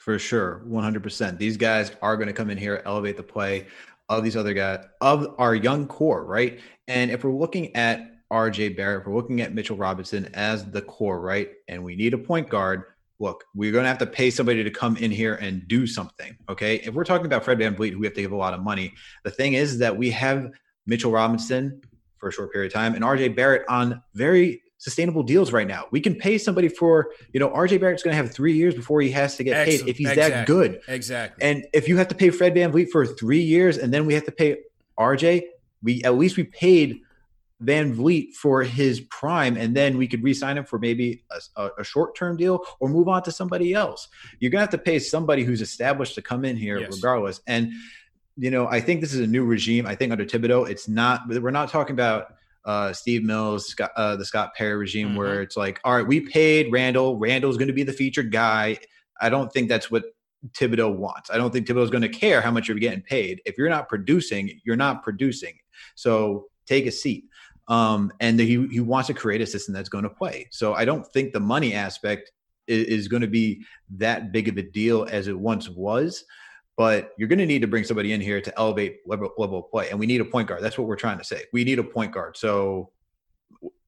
[0.01, 3.67] for sure 100% these guys are going to come in here elevate the play
[4.09, 6.59] of these other guys of our young core right?
[6.89, 10.81] And if we're looking at rj barrett if we're looking at mitchell robinson as the
[10.83, 12.85] core right and we need a point guard
[13.19, 16.37] look we're going to have to pay somebody to come in here and do something
[16.49, 16.77] okay?
[16.77, 18.95] If we're talking about fred vanvleet who we have to give a lot of money
[19.25, 20.51] the thing is that we have
[20.87, 21.83] mitchell robinson
[22.17, 25.85] for a short period of time and rj barrett on very sustainable deals right now.
[25.91, 29.03] We can pay somebody for, you know, RJ Barrett's going to have three years before
[29.03, 29.81] he has to get Excellent.
[29.83, 30.35] paid if he's exactly.
[30.35, 30.81] that good.
[30.89, 31.47] Exactly.
[31.47, 34.15] And if you have to pay Fred Van VanVleet for three years and then we
[34.15, 34.57] have to pay
[34.99, 35.43] RJ,
[35.83, 37.03] we at least we paid
[37.61, 41.25] Van VanVleet for his prime and then we could re-sign him for maybe
[41.57, 44.09] a, a short-term deal or move on to somebody else.
[44.39, 46.97] You're going to have to pay somebody who's established to come in here yes.
[46.97, 47.43] regardless.
[47.47, 47.71] And,
[48.39, 49.85] you know, I think this is a new regime.
[49.85, 54.17] I think under Thibodeau, it's not, we're not talking about– uh, Steve Mills, Scott, uh,
[54.17, 55.17] the Scott Perry regime, mm-hmm.
[55.17, 57.17] where it's like, all right, we paid Randle.
[57.17, 58.79] Randle's going to be the featured guy.
[59.21, 60.05] I don't think that's what
[60.53, 61.31] Thibodeau wants.
[61.31, 63.41] I don't think Thibodeau's going to care how much you're getting paid.
[63.45, 65.55] If you're not producing, you're not producing.
[65.95, 67.25] So take a seat.
[67.69, 70.49] Um, and the, he, he wants to create a system that's going to play.
[70.51, 72.33] So I don't think the money aspect
[72.67, 73.65] is, is going to be
[73.97, 76.25] that big of a deal as it once was
[76.77, 79.71] but you're going to need to bring somebody in here to elevate level, level of
[79.71, 79.91] play.
[79.91, 80.63] And we need a point guard.
[80.63, 81.45] That's what we're trying to say.
[81.53, 82.37] We need a point guard.
[82.37, 82.91] So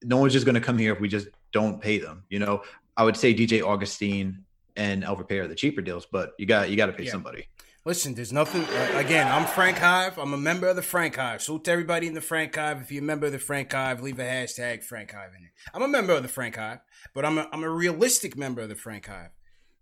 [0.03, 2.25] no one's just going to come here if we just don't pay them.
[2.29, 2.63] You know,
[2.97, 4.45] I would say DJ Augustine
[4.77, 7.13] and Elfrid Payton are the cheaper deals, but you got you got to pay yeah.
[7.13, 7.47] somebody.
[7.85, 8.63] Listen, there's nothing.
[8.63, 10.17] Uh, again, I'm Frank Hive.
[10.17, 11.43] I'm a member of the Frank Hive.
[11.43, 12.81] Salute to everybody in the Frank Hive.
[12.81, 15.51] If you're a member of the Frank Hive, leave a hashtag Frank Hive in it.
[15.75, 16.79] I'm a member of the Frank Hive,
[17.13, 19.31] but I'm a, I'm a realistic member of the Frank Hive.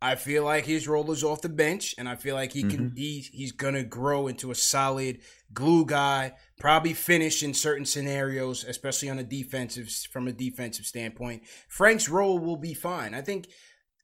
[0.03, 2.91] I feel like his role is off the bench, and I feel like he can
[2.91, 2.97] mm-hmm.
[2.97, 5.19] he, he's gonna grow into a solid
[5.53, 6.33] glue guy.
[6.59, 11.43] Probably finish in certain scenarios, especially on a defensive from a defensive standpoint.
[11.69, 13.15] Frank's role will be fine.
[13.15, 13.49] I think.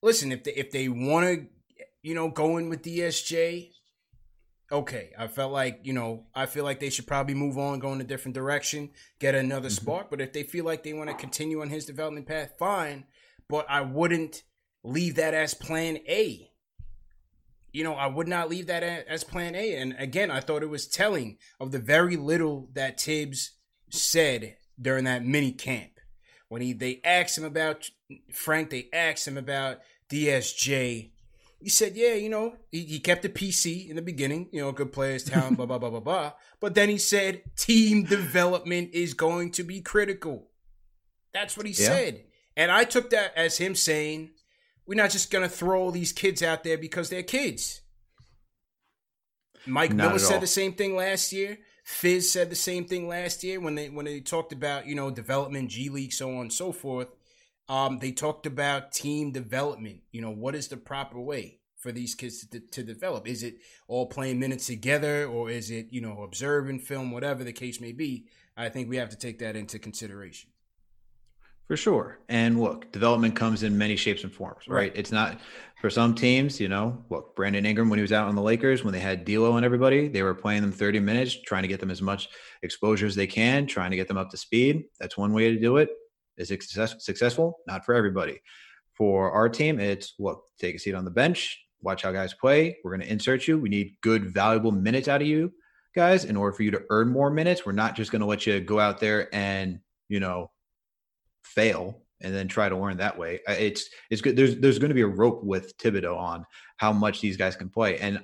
[0.02, 1.46] Listen, if they if they want to,
[2.02, 3.70] you know, go in with DSJ,
[4.70, 5.10] okay.
[5.18, 8.00] I felt like you know I feel like they should probably move on, go in
[8.02, 9.84] a different direction, get another mm-hmm.
[9.84, 10.10] spot.
[10.10, 13.04] But if they feel like they want to continue on his development path, fine.
[13.48, 14.42] But I wouldn't
[14.86, 16.50] leave that as plan A.
[17.72, 19.76] You know, I would not leave that as plan A.
[19.76, 23.52] And again, I thought it was telling of the very little that Thibs
[23.90, 25.90] said during that mini camp.
[26.48, 27.90] When he they asked him about
[28.32, 29.80] Frank, they asked him about
[30.10, 31.10] DSJ.
[31.60, 34.70] He said, yeah, you know, he, he kept the PC in the beginning, you know,
[34.72, 36.32] good players, talent, blah, blah, blah, blah, blah.
[36.60, 40.50] But then he said, team development is going to be critical.
[41.32, 41.88] That's what he yeah.
[41.88, 42.24] said.
[42.56, 44.30] And I took that as him saying,
[44.86, 47.80] we're not just gonna throw these kids out there because they're kids.
[49.66, 51.58] Mike not Miller said the same thing last year.
[51.84, 55.10] Fizz said the same thing last year when they when they talked about you know
[55.10, 57.08] development, G League, so on and so forth.
[57.68, 60.00] Um, they talked about team development.
[60.12, 63.28] You know what is the proper way for these kids to, to develop?
[63.28, 67.52] Is it all playing minutes together, or is it you know observing film, whatever the
[67.52, 68.26] case may be?
[68.56, 70.50] I think we have to take that into consideration.
[71.66, 72.18] For sure.
[72.28, 74.76] And look, development comes in many shapes and forms, right?
[74.76, 74.92] right?
[74.94, 75.40] It's not
[75.80, 78.84] for some teams, you know, look, Brandon Ingram, when he was out on the Lakers,
[78.84, 81.80] when they had D'Lo and everybody, they were playing them 30 minutes, trying to get
[81.80, 82.28] them as much
[82.62, 84.84] exposure as they can, trying to get them up to speed.
[85.00, 85.90] That's one way to do it.
[86.36, 87.58] Is it success- successful?
[87.66, 88.40] Not for everybody.
[88.94, 92.78] For our team, it's look, take a seat on the bench, watch how guys play.
[92.82, 93.58] We're going to insert you.
[93.58, 95.52] We need good, valuable minutes out of you
[95.94, 97.66] guys in order for you to earn more minutes.
[97.66, 100.50] We're not just going to let you go out there and, you know,
[101.56, 103.40] fail and then try to learn that way.
[103.48, 104.36] It's it's good.
[104.36, 106.46] There's there's going to be a rope with Thibodeau on
[106.76, 107.98] how much these guys can play.
[107.98, 108.20] And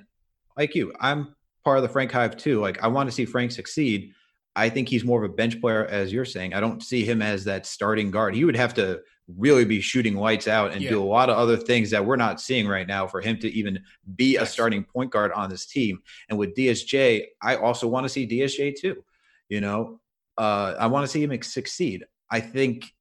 [0.57, 2.61] like you, I'm part of the Frank Hive too.
[2.61, 4.13] Like I want to see Frank succeed.
[4.55, 6.53] I think he's more of a bench player, as you're saying.
[6.53, 8.35] I don't see him as that starting guard.
[8.35, 10.89] He would have to really be shooting lights out and yeah.
[10.89, 13.51] do a lot of other things that we're not seeing right now for him to
[13.51, 13.79] even
[14.15, 15.99] be a starting point guard on this team.
[16.29, 19.03] And with DSJ, I also want to see DSJ too.
[19.49, 19.99] You know,
[20.37, 22.03] uh, I want to see him succeed.
[22.33, 22.91] I think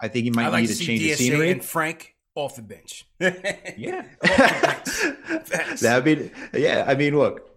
[0.00, 1.50] I think he might like need to, to change DSA the scenery.
[1.50, 3.06] And Frank off the bench.
[3.20, 4.06] yeah,
[5.80, 6.86] that'd be yeah.
[6.88, 7.50] I mean, look,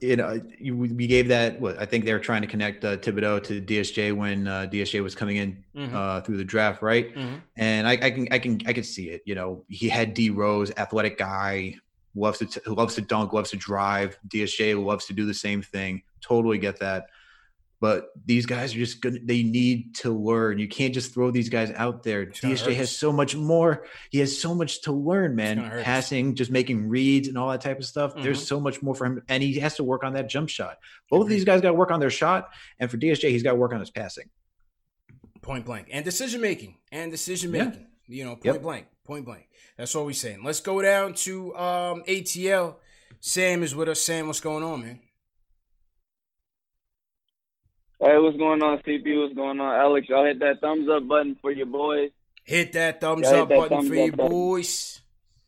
[0.00, 1.60] you know, we gave that.
[1.60, 5.02] What I think they were trying to connect uh, Thibodeau to DSJ when uh, DSJ
[5.02, 5.94] was coming in mm-hmm.
[5.94, 7.14] uh, through the draft, right?
[7.14, 7.36] Mm-hmm.
[7.58, 9.20] And I, I, can, I can, I can see it.
[9.26, 11.76] You know, he had D Rose, athletic guy,
[12.14, 14.18] loves to, t- loves to dunk, loves to drive.
[14.28, 16.02] DSJ loves to do the same thing.
[16.22, 17.08] Totally get that
[17.80, 20.58] but these guys are just gonna they need to learn.
[20.58, 22.26] You can't just throw these guys out there.
[22.26, 23.86] Dsj has so much more.
[24.10, 25.58] He has so much to learn man.
[25.82, 28.12] passing just making reads and all that type of stuff.
[28.12, 28.22] Mm-hmm.
[28.22, 30.78] there's so much more for him and he has to work on that jump shot.
[31.10, 32.48] Both of these guys got to work on their shot
[32.78, 34.30] and for dsj he's got to work on his passing.
[35.42, 35.88] Point blank.
[35.92, 36.78] And decision making.
[36.90, 37.86] And decision making.
[38.08, 38.16] Yeah.
[38.16, 38.62] you know point yep.
[38.62, 38.86] blank.
[39.04, 39.48] Point blank.
[39.76, 40.42] That's all we're saying.
[40.42, 42.76] Let's go down to um atl
[43.20, 44.00] sam is with us.
[44.00, 45.00] Sam what's going on man
[47.98, 49.22] Hey, what's going on, CP?
[49.22, 50.06] What's going on, Alex?
[50.08, 52.10] Y'all hit that thumbs up button for your boys.
[52.44, 55.00] Hit that thumbs Y'all up that button thumbs for your boys.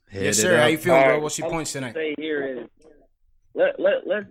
[0.09, 0.59] Hit yes, sir.
[0.59, 1.21] How you feeling, bro?
[1.21, 1.93] What's your points tonight?
[1.93, 2.69] Say here is
[3.55, 4.27] let let let's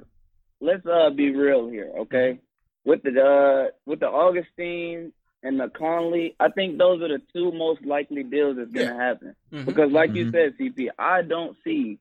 [0.59, 2.39] let's uh be real here, okay?
[2.86, 5.13] With the uh with the Augustin
[5.43, 9.07] and the Conley, I think those are the two most likely deals that's gonna yeah.
[9.07, 9.36] happen.
[9.53, 9.65] Mm-hmm.
[9.65, 10.18] Because like mm-hmm.
[10.18, 11.99] you said, CP, I don't see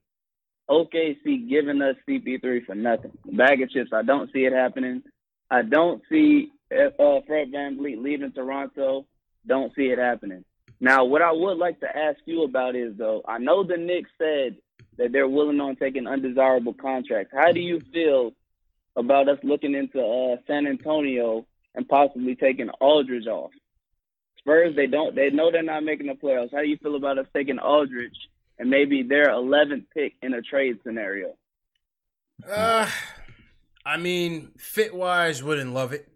[0.71, 3.13] OKC giving us CP3 for nothing.
[3.27, 5.03] Bag of chips, I don't see it happening.
[5.51, 9.07] I don't see uh, Fred VanVleet leaving Toronto.
[9.47, 10.45] Don't see it happening.
[10.81, 14.11] Now, what I would like to ask you about is, though, I know the Knicks
[14.19, 14.57] said
[14.99, 17.33] that they're willing on taking undesirable contracts.
[17.35, 18.33] How do you feel
[18.95, 23.53] about us looking into uh, San Antonio and possibly taking Aldridge off?
[24.39, 26.53] Spurs, they don't, they know they're not making the playoffs.
[26.53, 28.17] How do you feel about us taking Aldridge
[28.59, 31.35] and maybe their 11th pick in a trade scenario?
[32.49, 32.89] Uh,
[33.87, 36.09] I mean, fit wise, wouldn't love it.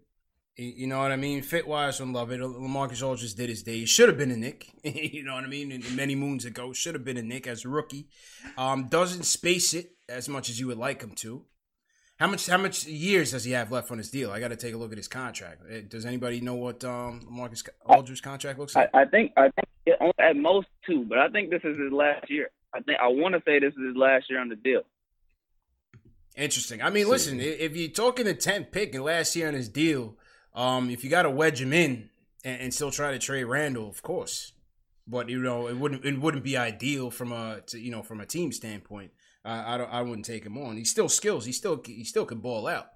[0.57, 1.41] You know what I mean?
[1.41, 2.41] Fit wise, wouldn't love it.
[2.41, 3.79] Lamarcus Aldridge did his day.
[3.79, 4.69] He should have been a Knick.
[4.83, 5.71] you know what I mean?
[5.71, 8.09] And many moons ago, should have been a Knick as a rookie.
[8.57, 11.45] Um, doesn't space it as much as you would like him to.
[12.19, 12.45] How much?
[12.45, 14.31] How much years does he have left on his deal?
[14.31, 15.61] I got to take a look at his contract.
[15.67, 18.91] Eh, does anybody know what um, Marcus Aldridge's contract looks like?
[18.93, 22.29] I, I think I think at most two, but I think this is his last
[22.29, 22.51] year.
[22.75, 24.81] I think I want to say this is his last year on the deal.
[26.35, 26.81] Interesting.
[26.81, 30.15] I mean, listen, if you're talking the 10th pick and last year on his deal,
[30.53, 32.09] um, if you got to wedge him in
[32.43, 34.53] and, and, still try to trade Randle, of course.
[35.07, 38.21] but you know it wouldn't it wouldn't be ideal from a to, you know from
[38.21, 39.11] a team standpoint.
[39.43, 40.77] I, I don't I wouldn't take him on.
[40.77, 41.45] He still skills.
[41.45, 42.87] He still he still can ball out,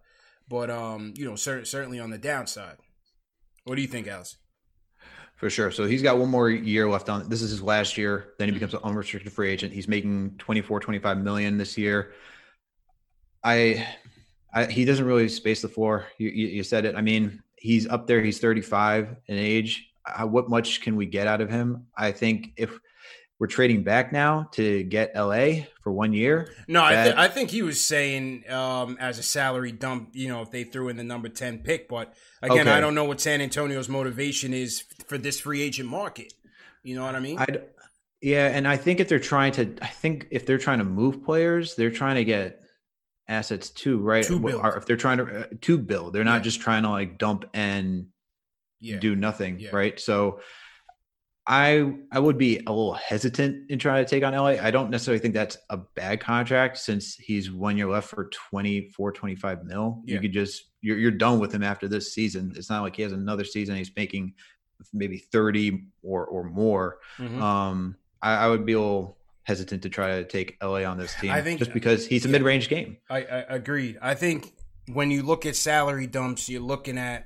[0.47, 2.77] but um you know cer- certainly on the downside.
[3.63, 4.37] What do you think, Alice?
[5.35, 5.71] For sure.
[5.71, 7.27] So he's got one more year left on.
[7.27, 8.33] This is his last year.
[8.39, 9.73] Then he becomes an unrestricted free agent.
[9.73, 12.13] He's making 24, 25 million this year.
[13.45, 13.87] I,
[14.53, 16.07] I he doesn't really space the floor.
[16.17, 16.95] You, you, you said it.
[16.95, 18.21] I mean, he's up there.
[18.21, 19.87] He's 35 in age.
[20.05, 21.85] Uh, what much can we get out of him?
[21.97, 22.77] I think if
[23.39, 26.53] we're trading back now to get LA for one year.
[26.67, 30.41] No, I, th- I, think he was saying um, as a salary dump, you know,
[30.41, 31.89] if they threw in the number 10 pick.
[31.89, 32.71] But again, okay.
[32.71, 36.33] I don't know what San Antonio's motivation is for this free agent market.
[36.81, 37.37] You know what I mean?
[37.37, 37.63] I'd,
[38.21, 38.47] yeah.
[38.47, 41.75] And I think if they're trying to, I think if they're trying to move players,
[41.75, 42.61] they're trying to get
[43.27, 44.23] assets too, right?
[44.25, 44.65] To build.
[44.75, 46.43] If they're trying to, uh, to build, they're not yeah.
[46.43, 48.07] just trying to like dump and
[48.79, 48.99] yeah.
[48.99, 49.69] do nothing, yeah.
[49.71, 49.99] right?
[49.99, 50.39] So,
[51.47, 54.61] I I would be a little hesitant in trying to take on LA.
[54.61, 59.11] I don't necessarily think that's a bad contract since he's one year left for 24,
[59.11, 60.01] 25 mil.
[60.05, 62.53] You could just you're you're done with him after this season.
[62.55, 63.75] It's not like he has another season.
[63.75, 64.33] He's making
[64.91, 66.97] maybe 30 or or more.
[67.19, 67.41] Mm-hmm.
[67.41, 71.15] Um I, I, would be a little hesitant to try to take LA on this
[71.15, 71.31] team.
[71.31, 72.97] I think just because he's a yeah, mid range game.
[73.09, 73.97] I, I agreed.
[74.01, 74.53] I think
[74.91, 77.25] when you look at salary dumps, you're looking at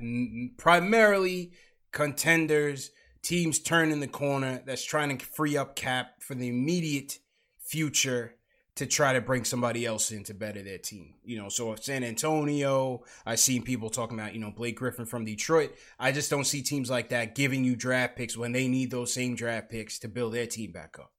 [0.58, 1.54] primarily
[1.92, 2.92] contenders
[3.22, 7.20] teams turning the corner that's trying to free up cap for the immediate
[7.60, 8.36] future
[8.76, 11.16] to try to bring somebody else in to better their team.
[11.26, 15.06] You know, so if San Antonio, I've seen people talking about, you know, Blake Griffin
[15.06, 15.76] from Detroit.
[16.00, 19.12] I just don't see teams like that giving you draft picks when they need those
[19.12, 21.12] same draft picks to build their team back up.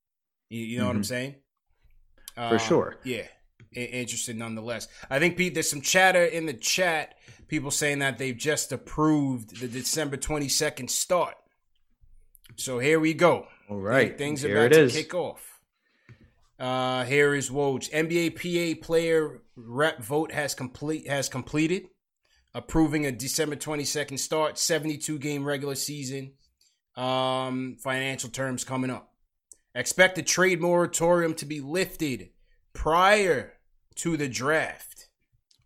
[0.50, 0.88] You, you know mm-hmm.
[0.88, 1.08] what I'm mm-hmm.
[1.08, 1.34] saying?
[2.34, 2.96] For uh, sure.
[3.04, 3.26] Yeah.
[3.72, 4.88] Interested nonetheless.
[5.08, 7.14] I think Pete, there's some chatter in the chat.
[7.48, 11.36] People saying that they've just approved the December 22nd start
[12.56, 13.46] so here we go.
[13.68, 14.16] All right.
[14.16, 14.92] Things here about to is.
[14.92, 15.60] kick off.
[16.58, 17.90] Uh, here is Woj.
[17.90, 21.88] NBA PA player rep vote has complete has completed,
[22.54, 26.32] approving a December 22nd start, 72 game regular season.
[26.96, 29.09] Um, financial terms coming up.
[29.74, 32.30] Expect the trade moratorium to be lifted
[32.72, 33.54] prior
[33.96, 35.08] to the draft.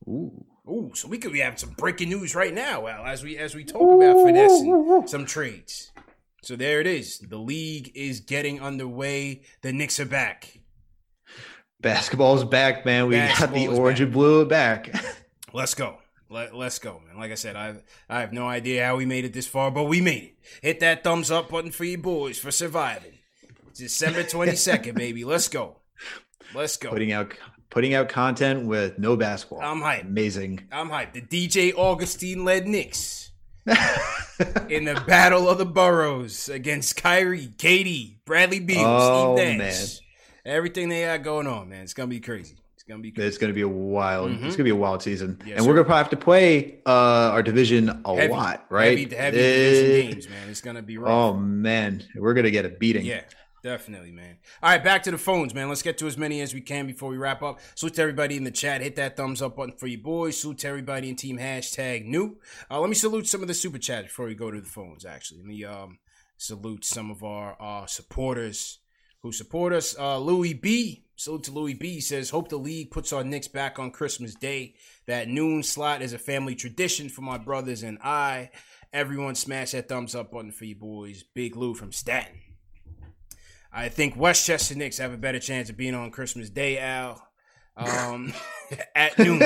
[0.07, 0.45] Ooh.
[0.67, 3.55] Ooh, so we could be having some breaking news right now, Well, as we as
[3.55, 5.93] we talk about finessing some trades.
[6.43, 7.19] So there it is.
[7.19, 9.43] The league is getting underway.
[9.61, 10.61] The Knicks are back.
[11.81, 13.09] Basketball's back, man.
[13.09, 14.05] We got the orange back.
[14.05, 15.05] and blue back.
[15.53, 15.99] let's go.
[16.31, 17.19] Let, us go, man.
[17.19, 17.77] Like I said, I
[18.09, 20.35] I have no idea how we made it this far, but we made it.
[20.63, 23.19] Hit that thumbs up button for you boys for surviving.
[23.75, 25.25] December 22nd, baby.
[25.25, 25.77] Let's go.
[26.55, 26.91] Let's go.
[26.91, 27.35] Putting out
[27.71, 29.61] putting out content with no basketball.
[29.61, 30.03] I'm hyped.
[30.07, 30.69] Amazing.
[30.71, 31.15] I'm hyped.
[31.15, 33.33] The DJ Augustin led Knicks
[34.69, 40.01] in the battle of the boroughs against Kyrie, KD, Bradley Beal, oh, Steve Nash.
[40.45, 40.55] Man.
[40.55, 41.83] Everything they got going on, man.
[41.83, 42.57] It's gonna be crazy.
[42.75, 43.11] It's gonna be.
[43.11, 43.27] Crazy.
[43.27, 44.31] It's gonna be a wild.
[44.31, 44.47] Mm-hmm.
[44.47, 45.69] It's gonna be a wild season, yes, and sir.
[45.69, 48.99] we're gonna probably have to play uh, our division a heavy, lot, right?
[48.99, 50.51] Heavy, heavy it, games, man.
[50.51, 51.11] It's gonna be rough.
[51.11, 53.07] Oh man, we're gonna get a beating.
[53.07, 53.23] Yeah.
[53.65, 54.37] Definitely, man.
[54.63, 55.71] All right, back to the phones, man.
[55.71, 57.61] Let's get to as many as we can before we wrap up.
[57.75, 58.83] Salute to everybody in the chat.
[58.83, 60.39] Hit that thumbs up button for you boys.
[60.39, 62.37] Salute to everybody in team hashtag new.
[62.71, 65.07] Uh, let me salute some of the super chats before we go to the phones,
[65.07, 65.39] actually.
[65.39, 65.99] Let me um,
[66.37, 68.81] salute some of our uh, supporters
[69.23, 69.99] who support us.
[69.99, 71.07] Uh, Louis B.
[71.17, 71.95] Salute to Louis B.
[71.95, 74.75] He says, Hope the league puts our Knicks back on Christmas Day.
[75.07, 78.51] That noon slot is a family tradition for my brothers and I.
[78.93, 81.25] Everyone smash that thumbs up button for you boys.
[81.35, 82.41] Big Lou from Staten.
[83.75, 87.21] I think Westchester Knicks have a better chance of being on Christmas Day, Al.
[87.77, 88.33] Um,
[88.95, 89.41] at noon.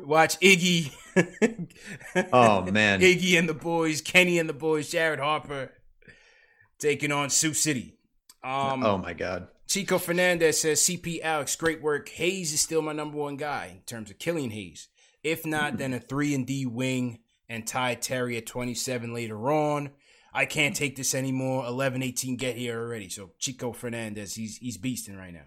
[0.00, 0.92] Watch Iggy.
[2.32, 5.72] oh man, Iggy and the boys, Kenny and the boys, Jared Harper
[6.78, 7.96] taking on Sioux City.
[8.44, 9.48] Um, oh my God.
[9.66, 12.08] Chico Fernandez says, CP Alex, great work.
[12.10, 14.88] Hayes is still my number one guy in terms of Killian Hayes.
[15.22, 19.90] If not, then a three and D wing and Ty Terry at 27 later on.
[20.32, 21.66] I can't take this anymore.
[21.66, 23.08] 11, 18, get here already.
[23.08, 25.46] So Chico Fernandez, he's he's beasting right now.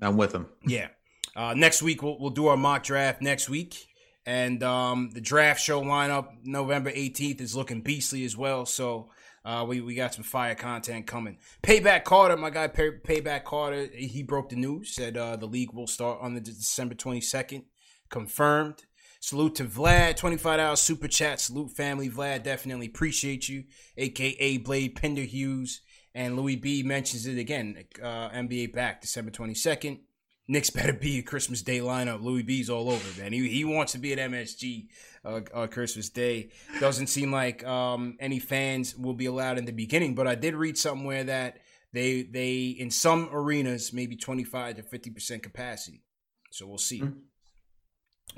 [0.00, 0.46] I'm with him.
[0.66, 0.88] Yeah.
[1.34, 3.86] Uh, next week we'll we'll do our mock draft next week,
[4.26, 8.66] and um, the draft show lineup November 18th is looking beastly as well.
[8.66, 9.10] So.
[9.44, 11.36] Uh, we, we got some fire content coming.
[11.64, 15.72] Payback Carter, my guy Pay, Payback Carter, he broke the news, said uh, the league
[15.72, 17.64] will start on the December 22nd.
[18.08, 18.84] Confirmed.
[19.22, 21.38] Salute to Vlad, $25 super chat.
[21.38, 22.10] Salute family.
[22.10, 23.62] Vlad, definitely appreciate you.
[23.96, 25.80] AKA Blade Pender Hughes.
[26.12, 27.84] And Louis B mentions it again.
[28.02, 30.00] Uh, NBA back December 22nd.
[30.48, 32.20] Knicks better be a Christmas Day lineup.
[32.20, 33.32] Louis B's all over, man.
[33.32, 34.88] He he wants to be at MSG
[35.24, 36.50] uh, uh, Christmas Day.
[36.80, 40.56] Doesn't seem like um, any fans will be allowed in the beginning, but I did
[40.56, 41.58] read somewhere that
[41.92, 46.02] they they in some arenas maybe twenty five to fifty percent capacity.
[46.50, 47.02] So we'll see.
[47.02, 47.18] Mm-hmm.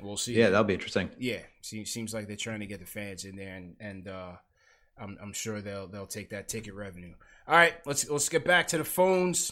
[0.01, 0.33] We'll see.
[0.33, 1.09] Yeah, that'll be interesting.
[1.17, 4.33] Yeah, seems seems like they're trying to get the fans in there, and and uh,
[4.99, 7.13] I'm I'm sure they'll they'll take that ticket revenue.
[7.47, 9.51] All right, let's let's get back to the phones.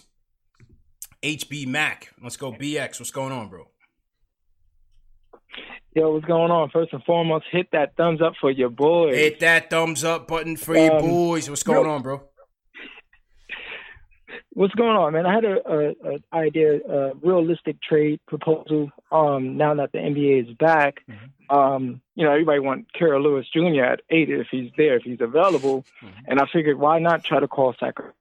[1.21, 2.13] HB Mac.
[2.21, 2.99] Let's go BX.
[2.99, 3.67] What's going on, bro?
[5.95, 6.69] Yo, what's going on?
[6.71, 9.15] First and foremost, hit that thumbs up for your boys.
[9.15, 11.49] Hit that thumbs up button for um, your boys.
[11.49, 12.23] What's going on, bro?
[14.56, 15.26] What's going on, man?
[15.26, 18.91] I had a, a, a idea, a realistic trade proposal.
[19.12, 21.56] Um, now that the NBA is back, mm-hmm.
[21.56, 23.84] um, you know, everybody want Kira Lewis Jr.
[23.84, 26.20] at eight if he's there, if he's available, mm-hmm.
[26.28, 28.14] and I figured why not try to call Sacramento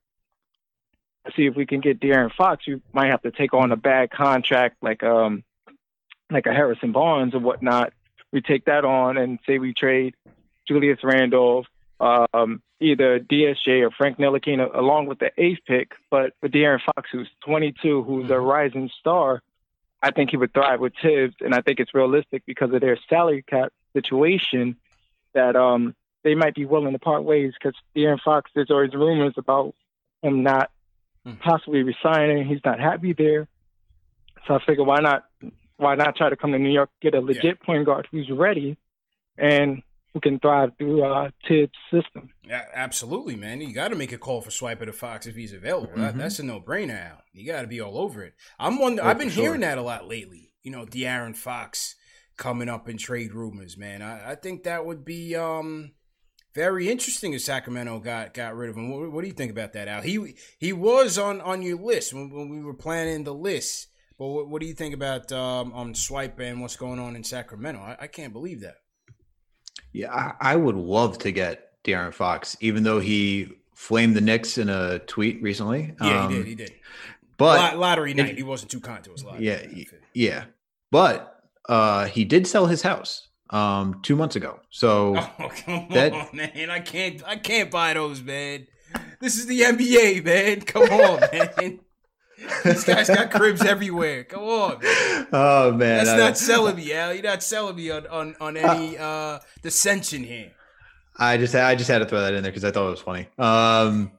[1.36, 2.66] see if we can get De'Aaron Fox.
[2.66, 5.44] You might have to take on a bad contract like um
[6.30, 7.92] like a Harrison Barnes or whatnot.
[8.32, 10.14] We take that on and say we trade
[10.66, 11.66] Julius Randle,
[12.02, 15.92] um, either DSJ or Frank Ntilikina along with the eighth pick.
[16.10, 18.44] But for De'Aaron Fox, who's 22, who's a mm-hmm.
[18.44, 19.42] rising star,
[20.02, 22.98] I think he would thrive with Thibs, and I think it's realistic because of their
[23.08, 24.76] salary cap situation
[25.34, 25.94] that um
[26.24, 29.74] they might be willing to part ways because De'Aaron Fox, there's always rumors about
[30.22, 30.70] him not
[31.26, 31.38] mm.
[31.40, 32.46] possibly resigning.
[32.46, 33.48] He's not happy there.
[34.46, 35.24] So I figure why not
[35.76, 37.66] why not try to come to New York, get a legit yeah.
[37.66, 38.76] point guard who's ready
[39.38, 39.82] and
[40.12, 42.30] who can thrive through uh Thibs system.
[42.44, 43.60] Yeah, absolutely, man.
[43.60, 45.94] You got to make a call for Swipa to Fox if he's available.
[45.96, 46.18] Mm-hmm.
[46.18, 47.10] that's a no brainer.
[47.10, 47.22] Al.
[47.32, 48.34] You got to be all over it.
[48.58, 49.00] I'm one.
[49.00, 50.52] Oh, I've been hearing that a lot lately.
[50.62, 51.96] You know, De'Aaron Fox
[52.36, 54.02] coming up in trade rumors, man.
[54.02, 55.92] I, I think that would be um
[56.54, 58.90] very interesting if Sacramento got got rid of him.
[58.90, 60.02] What, what, do you think about that, Al?
[60.02, 63.88] He he was on on your list when, when we were planning the list.
[64.18, 67.24] But what, what do you think about um, on Swipe and what's going on in
[67.24, 67.80] Sacramento?
[67.80, 68.76] I, I can't believe that.
[69.92, 74.56] Yeah, I, I, would love to get De'Aaron Fox, even though he flamed the Knicks
[74.58, 75.94] in a tweet recently.
[76.00, 76.46] Yeah, um, he did.
[76.46, 76.72] He did.
[77.36, 79.24] But lottery night, he wasn't too kind to us.
[79.38, 79.60] Yeah,
[80.14, 80.44] yeah.
[80.90, 84.60] But uh, he did sell his house um, two months ago.
[84.70, 86.70] So oh, come that, on, man!
[86.70, 88.66] I can't, I can't buy those, man.
[89.20, 90.60] This is the NBA, man.
[90.62, 91.20] Come on,
[91.58, 91.80] man.
[92.64, 94.24] This guy's got cribs everywhere.
[94.24, 94.78] Come on.
[94.80, 95.26] Man.
[95.32, 97.12] Oh man, that's I, not selling me, Al.
[97.14, 100.52] You're not selling me on on, on any uh, dissension here.
[101.18, 103.00] I just I just had to throw that in there because I thought it was
[103.00, 103.28] funny.
[103.38, 104.12] Um,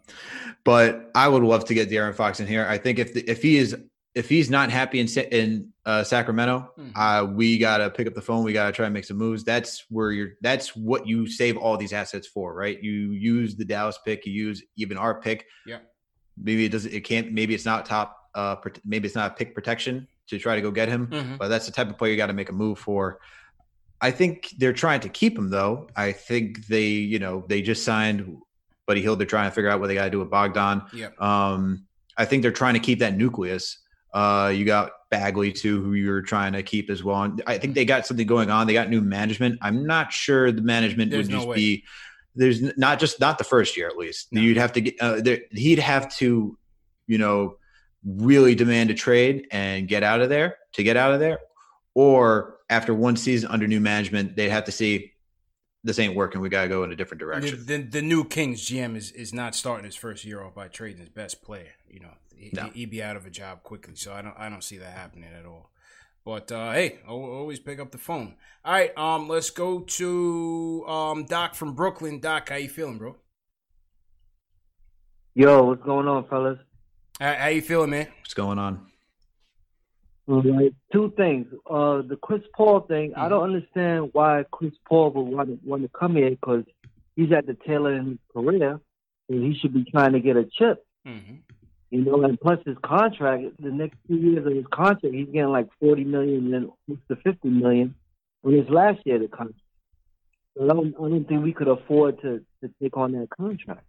[0.64, 2.66] but I would love to get De'Aaron Fox in here.
[2.68, 3.76] I think if the, if he is
[4.16, 6.98] if he's not happy in in uh, Sacramento, mm-hmm.
[6.98, 8.44] uh, we gotta pick up the phone.
[8.44, 9.44] We gotta try and make some moves.
[9.44, 10.30] That's where you're.
[10.42, 12.82] That's what you save all these assets for, right?
[12.82, 14.26] You use the Dallas pick.
[14.26, 15.46] You use even our pick.
[15.66, 15.80] Yeah.
[16.38, 16.94] Maybe it doesn't.
[16.94, 17.32] It can't.
[17.32, 18.30] Maybe it's not top.
[18.34, 18.56] Uh,
[18.86, 21.08] maybe it's not pick protection to try to go get him.
[21.08, 21.36] Mm-hmm.
[21.38, 23.20] But that's the type of player you got to make a move for.
[24.02, 25.88] I think they're trying to keep him though.
[25.96, 28.38] I think they, you know, they just signed
[28.86, 29.20] Buddy Hield.
[29.20, 30.84] They're trying to figure out what they got to do with Bogdan.
[30.94, 31.10] Yeah.
[31.20, 31.86] Um,
[32.18, 33.80] I think they're trying to keep that nucleus
[34.14, 37.24] uh, you got Bagley too, who you're trying to keep as well.
[37.24, 38.68] And I think they got something going on.
[38.68, 39.58] They got new management.
[39.62, 41.56] I'm not sure the management There's would no just way.
[41.56, 41.84] be.
[42.36, 44.32] There's not just not the first year at least.
[44.32, 44.42] No.
[44.42, 44.96] You'd have to get.
[45.00, 46.58] Uh, there, he'd have to,
[47.08, 47.58] you know,
[48.06, 51.40] really demand a trade and get out of there to get out of there,
[51.94, 55.14] or after one season under new management, they'd have to see
[55.84, 56.42] this ain't working.
[56.42, 57.64] We gotta go in a different direction.
[57.66, 60.70] The, the, the, new Kings GM is, is not starting his first year off by
[60.70, 61.74] trading his best player.
[61.90, 62.70] You know, he, no.
[62.74, 63.96] he'd be out of a job quickly.
[63.96, 65.72] So I don't I don't see that happening at all.
[66.26, 68.36] But uh, hey, I always pick up the phone.
[68.64, 72.20] All right, um, let's go to um Doc from Brooklyn.
[72.20, 73.18] Doc, how you feeling, bro?
[75.36, 76.60] Yo, what's going on, fellas?
[77.20, 78.08] How, how you feeling, man?
[78.20, 78.88] What's going on?
[80.28, 81.48] All right, two things.
[81.70, 83.12] Uh, the Chris Paul thing.
[83.12, 83.20] Mm-hmm.
[83.20, 86.64] I don't understand why Chris Paul would want to, want to come here because
[87.18, 88.80] he's at the tail end of his career,
[89.28, 90.86] and he should be trying to get a chip.
[91.06, 91.36] Mm-hmm.
[91.94, 95.52] You know, and plus his contract, the next two years of his contract, he's getting
[95.52, 97.94] like forty million and then to fifty million.
[98.42, 99.62] When his last year of the contract,
[100.58, 103.86] so I don't, I don't think we could afford to to take on that contract.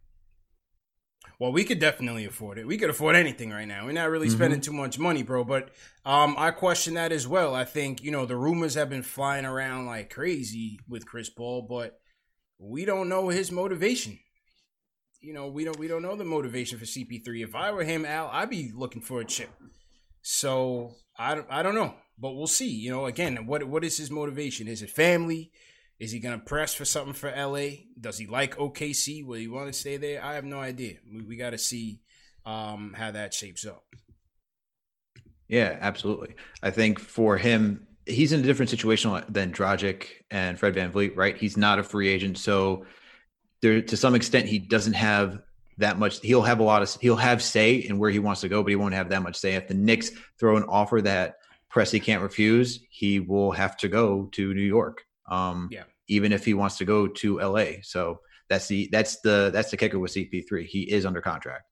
[1.38, 2.66] Well, we could definitely afford it.
[2.66, 3.86] We could afford anything right now.
[3.86, 4.36] We're not really mm-hmm.
[4.36, 5.42] spending too much money, bro.
[5.42, 5.70] But
[6.04, 7.54] um, I question that as well.
[7.54, 11.62] I think you know the rumors have been flying around like crazy with Chris Paul,
[11.62, 11.98] but
[12.58, 14.18] we don't know his motivation
[15.24, 17.42] you know, we don't we don't know the motivation for CP3.
[17.42, 19.50] If I were him, Al, I'd be looking for a chip.
[20.22, 22.70] So I don't, I don't know, but we'll see.
[22.70, 24.68] You know, again, what what is his motivation?
[24.68, 25.50] Is it family?
[25.98, 27.68] Is he gonna press for something for LA?
[27.98, 29.24] Does he like OKC?
[29.24, 30.22] Will he want to stay there?
[30.22, 30.96] I have no idea.
[31.10, 32.00] We, we got to see
[32.44, 33.84] um, how that shapes up.
[35.48, 36.34] Yeah, absolutely.
[36.62, 41.36] I think for him, he's in a different situation than Dragic and Fred VanVleet, right?
[41.36, 42.38] He's not a free agent.
[42.38, 42.86] So
[43.64, 45.40] there to some extent he doesn't have
[45.78, 48.48] that much he'll have a lot of he'll have say in where he wants to
[48.48, 49.54] go, but he won't have that much say.
[49.54, 51.36] If the Knicks throw an offer that
[51.72, 55.02] Presti can't refuse, he will have to go to New York.
[55.28, 55.84] Um yeah.
[56.08, 57.80] even if he wants to go to LA.
[57.82, 60.66] So that's the that's the that's the kicker with CP3.
[60.66, 61.64] He is under contract.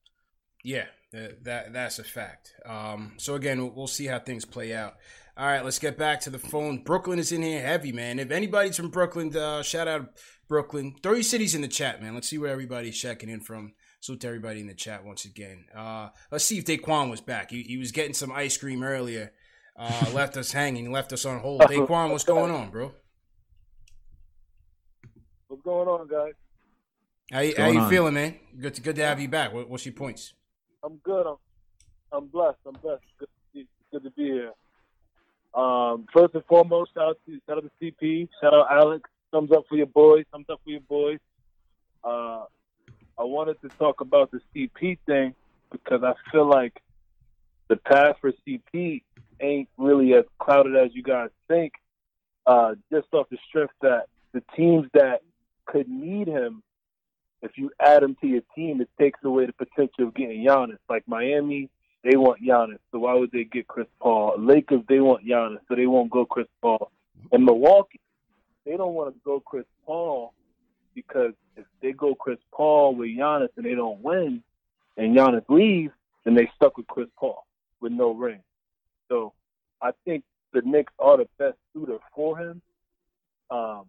[0.63, 2.53] Yeah, that that's a fact.
[2.65, 4.95] Um, so again, we'll see how things play out.
[5.35, 6.83] All right, let's get back to the phone.
[6.83, 8.19] Brooklyn is in here heavy, man.
[8.19, 10.09] If anybody's from Brooklyn, uh, shout out
[10.47, 10.95] Brooklyn.
[11.01, 12.13] Throw your cities in the chat, man.
[12.13, 13.73] Let's see where everybody's checking in from.
[13.99, 15.65] Salute to everybody in the chat once again.
[15.75, 17.51] Uh, let's see if Daquan was back.
[17.51, 19.31] He, he was getting some ice cream earlier.
[19.77, 21.61] Uh, left us hanging, left us on hold.
[21.61, 22.91] Daquan, what's going on, bro?
[25.47, 26.33] What's going on, guys?
[27.31, 27.89] How, you, how you on?
[27.89, 28.35] feeling, man?
[28.59, 29.53] Good to good to have you back.
[29.53, 30.33] What, what's your points?
[30.83, 31.25] I'm good.
[31.25, 31.37] I'm
[32.11, 32.57] I'm blessed.
[32.67, 33.01] I'm blessed.
[33.19, 34.51] Good to be, good to be here.
[35.55, 39.09] Um, first and foremost, shout out to shout out to CP, shout out Alex.
[39.33, 40.25] Thumbs up for your boys.
[40.31, 41.19] Thumbs up for your boys.
[42.03, 42.45] Uh,
[43.17, 45.33] I wanted to talk about the CP thing
[45.71, 46.81] because I feel like
[47.67, 49.01] the path for CP
[49.41, 51.73] ain't really as clouded as you guys think.
[52.45, 55.21] Uh, just off the strength that the teams that
[55.65, 56.61] could need him
[57.43, 60.77] if you add him to your team, it takes away the potential of getting Giannis.
[60.89, 61.69] Like Miami,
[62.03, 64.35] they want Giannis, so why would they get Chris Paul?
[64.39, 66.89] Lakers, they want Giannis, so they won't go Chris Paul.
[67.31, 67.99] And Milwaukee,
[68.65, 70.33] they don't want to go Chris Paul
[70.95, 74.43] because if they go Chris Paul with Giannis and they don't win,
[74.97, 77.45] and Giannis leaves, then they stuck with Chris Paul
[77.81, 78.39] with no ring.
[79.09, 79.33] So
[79.81, 80.23] I think
[80.53, 82.61] the Knicks are the best suitor for him,
[83.49, 83.85] um,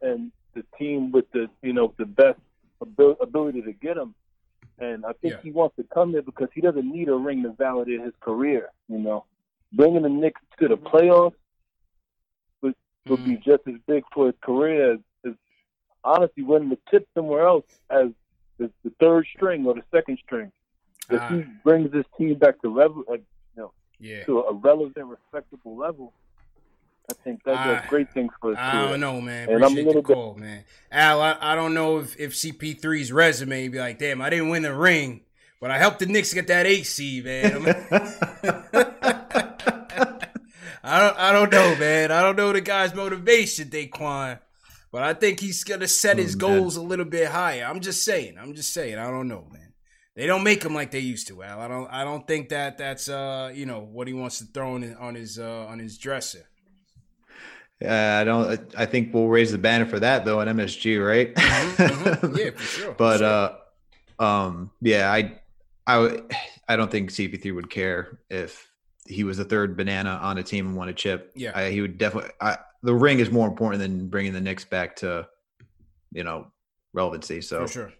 [0.00, 2.38] and the team with the you know the best
[2.80, 4.14] ability to get him.
[4.78, 5.40] And I think yeah.
[5.42, 8.70] he wants to come there because he doesn't need a ring to validate his career.
[8.88, 9.24] You know,
[9.72, 11.34] bringing the Knicks to the playoffs
[13.04, 13.34] would, would mm-hmm.
[13.34, 15.32] be just as big for his career as, as
[16.04, 18.08] honestly winning the tip somewhere else as
[18.58, 20.52] the, the third string or the second string.
[21.10, 21.50] If he ah.
[21.62, 23.22] brings this team back to level, like,
[23.56, 24.24] you know, yeah.
[24.24, 26.12] to a relevant, respectable level,
[27.10, 28.88] I think that's does I, great thing for his I career.
[28.88, 29.50] don't know, man.
[29.50, 30.64] And Appreciate I'm a little the call, bit, man.
[30.90, 34.62] Al, I, I don't know if, if CP3's resume be like, damn, I didn't win
[34.62, 35.20] the ring,
[35.60, 37.86] but I helped the Knicks get that eight seed, man.
[40.84, 42.12] I don't I don't know, man.
[42.12, 44.38] I don't know the guy's motivation, Daquan.
[44.92, 47.64] But I think he's gonna set his oh, goals a little bit higher.
[47.64, 48.36] I'm just saying.
[48.40, 48.96] I'm just saying.
[48.96, 49.72] I don't know, man.
[50.14, 51.60] They don't make him like they used to, Al.
[51.60, 51.88] I don't.
[51.88, 54.96] I don't think that that's uh you know what he wants to throw on his
[54.96, 56.46] on his, uh, on his dresser.
[57.84, 58.74] Uh, I don't.
[58.76, 61.34] I think we'll raise the banner for that though at MSG, right?
[61.34, 62.36] Mm-hmm, mm-hmm.
[62.36, 62.94] Yeah, for sure.
[62.94, 63.58] but for sure.
[64.20, 65.40] uh, um, yeah, I,
[65.86, 66.20] I,
[66.68, 68.70] I don't think CP3 would care if
[69.06, 71.32] he was the third banana on a team and won a chip.
[71.34, 72.30] Yeah, I, he would definitely.
[72.40, 75.26] I, the ring is more important than bringing the Knicks back to,
[76.12, 76.48] you know,
[76.92, 77.40] relevancy.
[77.40, 77.92] So for sure.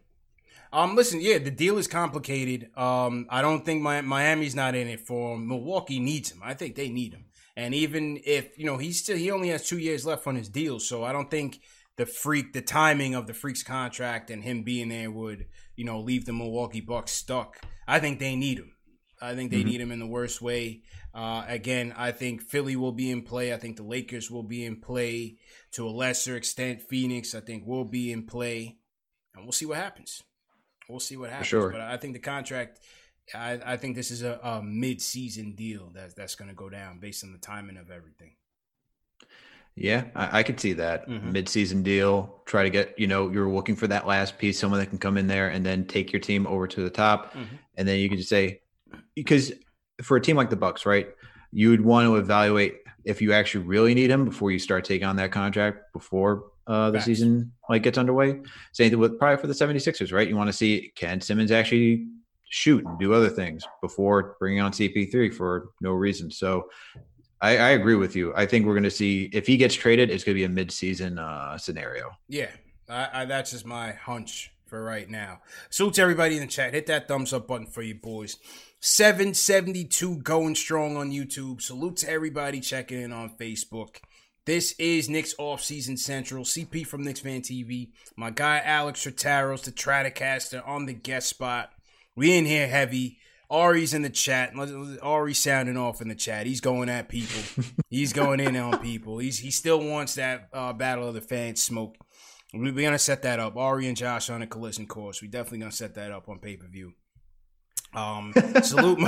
[0.73, 2.69] Um, listen, yeah, the deal is complicated.
[2.77, 5.47] Um, I don't think my, Miami's not in it for him.
[5.47, 6.41] Milwaukee needs him.
[6.43, 7.27] I think they need him.
[7.57, 10.49] And even if, you know, he's still, he only has two years left on his
[10.49, 10.81] deal.
[10.81, 11.61] So I don't think
[11.97, 16.01] the freak, the timing of the freak's contract and him being there would, you know,
[16.01, 17.61] leave the Milwaukee Bucks stuck.
[17.87, 18.74] I think they need him.
[19.25, 19.69] I think they mm-hmm.
[19.69, 20.83] need him in the worst way.
[21.15, 23.53] Uh, again, I think Philly will be in play.
[23.53, 25.37] I think the Lakers will be in play
[25.73, 26.83] to a lesser extent.
[26.83, 28.79] Phoenix, I think, will be in play.
[29.35, 30.23] And we'll see what happens.
[30.89, 31.49] We'll see what happens.
[31.49, 31.71] Sure.
[31.71, 32.81] But I think the contract
[33.33, 36.99] I, I think this is a, a mid-season deal that's that's going to go down
[36.99, 38.33] based on the timing of everything.
[39.77, 41.33] Yeah, I, I could see that mm-hmm.
[41.33, 42.43] mid-season deal.
[42.45, 45.17] Try to get you know you're looking for that last piece, someone that can come
[45.17, 47.57] in there and then take your team over to the top, mm-hmm.
[47.77, 48.61] and then you can just say
[49.15, 49.53] because
[50.03, 51.09] for a team like the Bucks, right?
[51.53, 55.07] You would want to evaluate if you actually really need him before you start taking
[55.07, 58.41] on that contract before uh, the season like gets underway.
[58.73, 60.29] Same thing with probably for the 76ers, right?
[60.29, 62.07] You want to see can Simmons actually
[62.49, 66.31] shoot and do other things before bringing on CP3 for no reason.
[66.31, 66.69] So
[67.41, 68.33] I, I agree with you.
[68.35, 70.49] I think we're going to see if he gets traded, it's going to be a
[70.49, 72.11] mid-season uh, scenario.
[72.29, 72.51] Yeah,
[72.89, 75.41] I, I, that's just my hunch for right now.
[75.71, 76.75] Salute to everybody in the chat.
[76.75, 78.37] Hit that thumbs up button for you boys.
[78.81, 81.63] 772 going strong on YouTube.
[81.63, 83.97] Salute to everybody checking in on Facebook.
[84.47, 86.45] This is Knicks Offseason Central.
[86.45, 87.93] CP from Knicks Fan TV.
[88.15, 91.71] My guy Alex Trataros, the Stratocaster, on the guest spot.
[92.15, 93.19] We in here heavy.
[93.51, 94.53] Ari's in the chat.
[95.03, 96.47] Ari sounding off in the chat.
[96.47, 97.65] He's going at people.
[97.89, 99.19] He's going in on people.
[99.19, 101.97] He's he still wants that uh, battle of the fans smoke.
[102.55, 103.57] We're gonna set that up.
[103.57, 105.21] Ari and Josh on a collision course.
[105.21, 106.93] We're definitely gonna set that up on pay per view.
[107.95, 108.33] Um,
[108.63, 108.99] salute,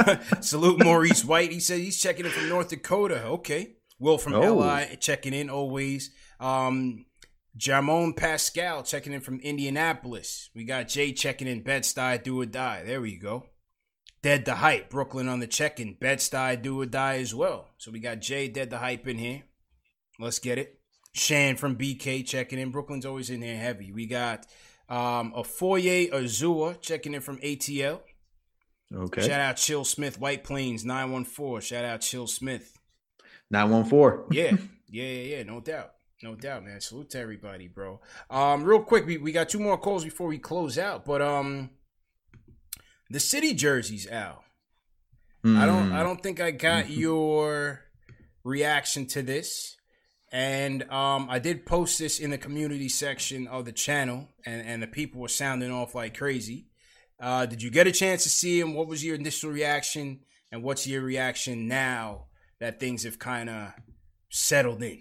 [0.40, 1.52] salute Maurice White.
[1.52, 3.24] He said he's checking in from North Dakota.
[3.24, 3.76] Okay.
[3.98, 4.56] Will from oh.
[4.56, 6.10] LI checking in always.
[6.38, 7.06] Um,
[7.58, 10.50] Jamon Pascal checking in from Indianapolis.
[10.54, 12.82] We got Jay checking in Bed-Stuy, do or die.
[12.84, 13.46] There we go.
[14.20, 15.96] Dead the hype, Brooklyn on the check-in.
[15.98, 17.70] Bed-Stuy, do or die as well.
[17.78, 19.44] So we got Jay Dead the hype in here.
[20.18, 20.75] Let's get it.
[21.16, 22.70] Shan from BK checking in.
[22.70, 23.92] Brooklyn's always in there heavy.
[23.92, 24.46] We got
[24.88, 28.00] um, a Foyer Azua checking in from ATL.
[28.94, 29.22] Okay.
[29.22, 31.60] Shout out Chill Smith, White Plains 914.
[31.60, 32.78] Shout out Chill Smith.
[33.50, 34.26] 914.
[34.30, 34.56] yeah.
[34.88, 35.42] Yeah, yeah, yeah.
[35.42, 35.92] No doubt.
[36.22, 36.80] No doubt, man.
[36.80, 38.00] Salute to everybody, bro.
[38.30, 41.04] Um, real quick, we, we got two more calls before we close out.
[41.04, 41.70] But um
[43.10, 44.44] the city jerseys, Al.
[45.44, 45.58] Mm.
[45.58, 47.00] I don't I don't think I got mm-hmm.
[47.00, 47.80] your
[48.44, 49.75] reaction to this.
[50.36, 54.82] And um, I did post this in the community section of the channel, and, and
[54.82, 56.66] the people were sounding off like crazy.
[57.18, 58.74] Uh, did you get a chance to see him?
[58.74, 60.20] What was your initial reaction?
[60.52, 62.26] And what's your reaction now
[62.60, 63.72] that things have kind of
[64.28, 65.00] settled in?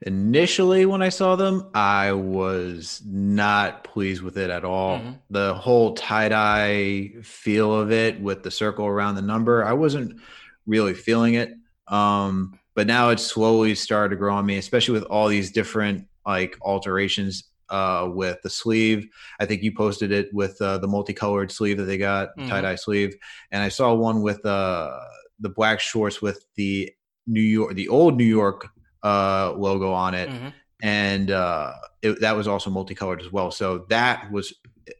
[0.00, 4.98] Initially, when I saw them, I was not pleased with it at all.
[4.98, 5.12] Mm-hmm.
[5.28, 10.18] The whole tie dye feel of it with the circle around the number, I wasn't
[10.66, 11.52] really feeling it.
[11.86, 16.06] Um, but now it's slowly started to grow on me, especially with all these different
[16.26, 19.08] like alterations uh, with the sleeve.
[19.40, 22.48] I think you posted it with uh, the multicolored sleeve that they got, mm-hmm.
[22.48, 23.16] tie dye sleeve,
[23.50, 25.00] and I saw one with uh,
[25.40, 26.92] the black shorts with the
[27.26, 28.68] New York, the old New York
[29.02, 30.48] uh, logo on it, mm-hmm.
[30.82, 31.72] and uh,
[32.02, 33.50] it, that was also multicolored as well.
[33.50, 34.54] So that was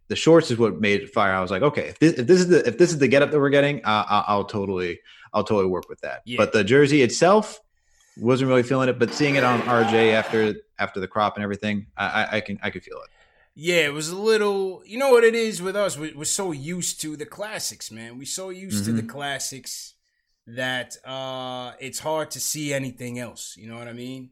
[0.08, 1.34] the shorts is what made it fire.
[1.34, 3.30] I was like, okay, if this, if this is the if this is the getup
[3.30, 4.98] that we're getting, uh, I'll, I'll, totally
[5.34, 6.22] I'll totally work with that.
[6.24, 6.38] Yeah.
[6.38, 7.60] But the jersey itself
[8.16, 11.86] wasn't really feeling it, but seeing it on RJ after after the crop and everything,
[11.96, 13.10] I, I can I could feel it.
[13.54, 14.82] Yeah, it was a little.
[14.84, 15.96] You know what it is with us?
[15.96, 18.18] We, are so used to the classics, man.
[18.18, 18.86] We're so used mm-hmm.
[18.86, 19.10] to the mm-hmm.
[19.10, 19.94] classics
[20.48, 23.56] that uh it's hard to see anything else.
[23.56, 24.30] You know what I mean?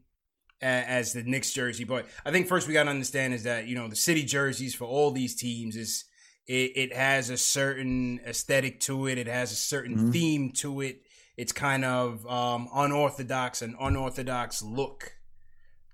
[0.61, 3.75] As the Knicks jersey, but I think first we got to understand is that you
[3.75, 6.05] know the city jerseys for all these teams is
[6.47, 9.17] it, it has a certain aesthetic to it.
[9.17, 10.11] It has a certain mm-hmm.
[10.11, 11.01] theme to it.
[11.37, 15.13] It's kind of um, unorthodox, an unorthodox look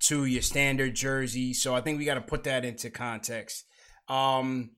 [0.01, 1.53] to your standard jersey.
[1.53, 3.65] So I think we got to put that into context.
[4.07, 4.71] Um,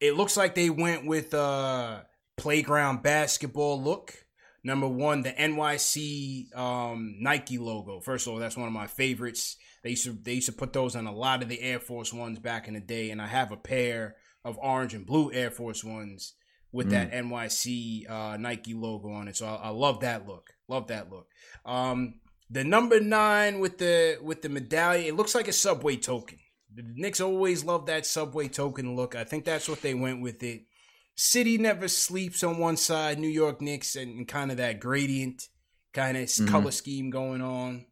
[0.00, 4.14] it looks like they went with a playground basketball look.
[4.62, 8.00] Number one, the NYC um, Nike logo.
[8.00, 9.56] First of all, that's one of my favorites.
[9.82, 12.12] They used to they used to put those on a lot of the Air Force
[12.12, 15.50] Ones back in the day, and I have a pair of orange and blue Air
[15.50, 16.34] Force Ones
[16.76, 16.90] with mm.
[16.90, 19.36] that NYC uh, Nike logo on it.
[19.36, 20.50] So I, I, love that look.
[20.68, 21.28] Love that look.
[21.64, 22.20] Um,
[22.50, 26.38] the number nine with the with the medallion, it looks like a subway token.
[26.74, 29.16] The Knicks always love that subway token look.
[29.16, 30.66] I think that's what they went with it.
[31.14, 35.48] City never sleeps on one side, New York Knicks, and, and kind of that gradient
[35.94, 36.48] kind of mm-hmm.
[36.48, 37.86] color scheme going on.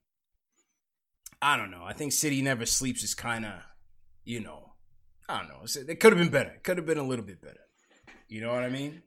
[1.40, 1.82] I don't know.
[1.82, 3.55] I think City never sleeps is kind of,
[4.24, 4.74] you know,
[5.27, 5.93] I don't know.
[5.93, 6.51] It could have been better.
[6.51, 7.64] It could have been a little bit better.
[8.35, 9.01] You know what I mean?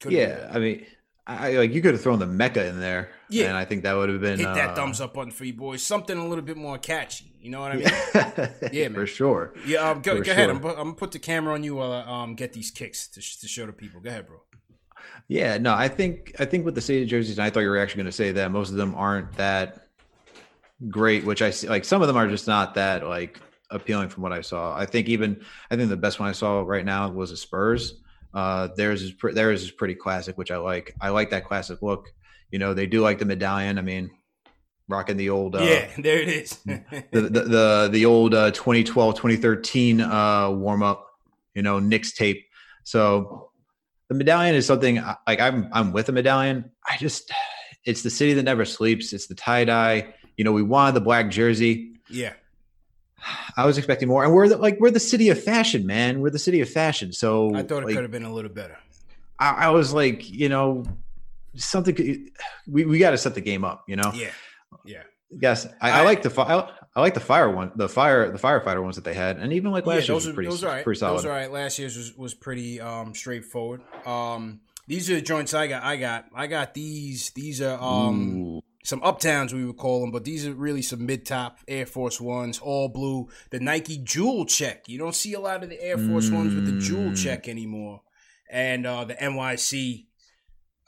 [0.00, 0.86] Could've yeah, I mean,
[1.26, 3.10] I like you could have thrown the Mecca in there.
[3.28, 5.44] Yeah, and I think that would have been hit that uh, thumbs up button for
[5.44, 5.82] you boys.
[5.82, 7.30] Something a little bit more catchy.
[7.38, 8.50] You know what I mean?
[8.72, 8.94] yeah, man.
[8.94, 9.52] for sure.
[9.66, 10.32] Yeah, um, go, go sure.
[10.32, 10.48] ahead.
[10.48, 13.20] I'm, I'm, gonna put the camera on you while I um, get these kicks to,
[13.20, 14.00] to show the people.
[14.00, 14.40] Go ahead, bro.
[15.28, 17.78] Yeah, no, I think I think with the city jerseys, and I thought you were
[17.78, 19.88] actually going to say that most of them aren't that
[20.88, 21.26] great.
[21.26, 23.38] Which I see, like some of them are just not that like
[23.70, 24.74] appealing from what I saw.
[24.74, 28.01] I think even I think the best one I saw right now was a Spurs
[28.34, 30.94] uh, theirs is pre- theirs is pretty classic, which I like.
[31.00, 32.12] I like that classic look.
[32.50, 33.78] You know, they do like the medallion.
[33.78, 34.10] I mean,
[34.88, 36.56] rocking the old uh, yeah, there it is.
[36.64, 41.08] the, the, the the old uh, 2012 2013 uh, warm up.
[41.54, 42.46] You know, Knicks tape.
[42.84, 43.50] So
[44.08, 46.70] the medallion is something like I'm I'm with a medallion.
[46.86, 47.30] I just
[47.84, 49.12] it's the city that never sleeps.
[49.12, 50.14] It's the tie dye.
[50.36, 52.00] You know, we wanted the black jersey.
[52.08, 52.32] Yeah.
[53.56, 56.20] I was expecting more, and we're the, like we're the city of fashion, man.
[56.20, 57.12] We're the city of fashion.
[57.12, 58.78] So I thought it like, could have been a little better.
[59.38, 60.84] I, I was like, you know,
[61.54, 62.30] something.
[62.66, 64.12] We we got to set the game up, you know.
[64.14, 64.30] Yeah,
[64.84, 65.02] yeah.
[65.40, 68.38] Yes, I, I, I like the I, I like the fire one, the fire the
[68.38, 70.68] firefighter ones that they had, and even like last yeah, year's was pretty, those are
[70.68, 70.84] right.
[70.84, 71.18] pretty solid.
[71.18, 71.50] Those are right.
[71.50, 73.80] Last year's was, was pretty um, straightforward.
[74.04, 75.82] Um, these are the joints I got.
[75.84, 77.30] I got I got these.
[77.30, 81.24] These are um, some uptowns we would call them, but these are really some mid
[81.24, 83.28] top Air Force Ones, all blue.
[83.50, 84.88] The Nike Jewel Check.
[84.88, 86.34] You don't see a lot of the Air Force mm.
[86.34, 87.22] Ones with the Jewel mm.
[87.22, 88.02] Check anymore,
[88.50, 90.06] and uh, the NYC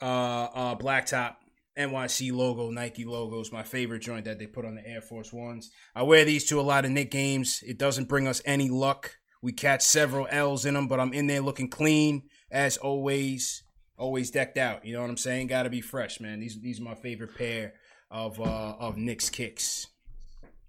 [0.01, 1.35] uh, uh, blacktop
[1.77, 5.33] NYC logo, Nike logo is my favorite joint that they put on the Air Force
[5.33, 5.71] Ones.
[5.93, 7.61] I wear these to a lot of Knick games.
[7.65, 9.17] It doesn't bring us any luck.
[9.41, 12.23] We catch several L's in them, but I'm in there looking clean.
[12.49, 13.63] as always,
[13.97, 14.85] always decked out.
[14.85, 15.47] You know what I'm saying?
[15.47, 16.39] Got to be fresh, man.
[16.39, 17.73] These these are my favorite pair
[18.09, 19.87] of uh of Knicks kicks.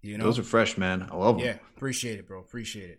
[0.03, 1.09] You know, those are fresh, man.
[1.11, 1.47] I love them.
[1.47, 2.39] Yeah, appreciate it, bro.
[2.41, 2.99] Appreciate it.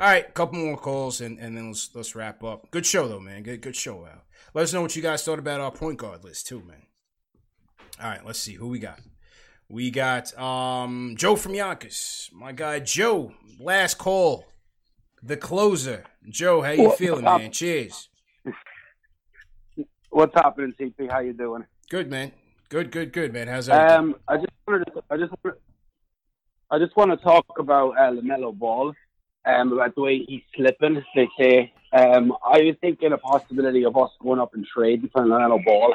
[0.00, 2.70] All right, couple more calls and, and then let's let's wrap up.
[2.70, 3.42] Good show though, man.
[3.42, 4.22] Good good show, Al.
[4.54, 6.82] Let us know what you guys thought about our point guard list too, man.
[8.00, 9.00] All right, let's see who we got.
[9.68, 12.30] We got um Joe from Yonkers.
[12.32, 13.32] My guy Joe.
[13.60, 14.46] Last call.
[15.22, 16.04] The closer.
[16.28, 17.52] Joe, how you well, feeling, man?
[17.52, 18.08] Cheers.
[20.10, 21.10] What's happening, CP?
[21.10, 21.64] How you doing?
[21.88, 22.32] Good, man.
[22.72, 23.48] Good, good, good, man.
[23.48, 23.90] How's that?
[23.90, 25.32] Um, I just wanted to, I just
[26.70, 28.94] I just want to talk about uh, Lamelo Ball,
[29.44, 31.04] um, about the way he's slipping.
[31.14, 35.22] They say um, I was thinking a possibility of us going up and trading for
[35.22, 35.94] Lamelo Ball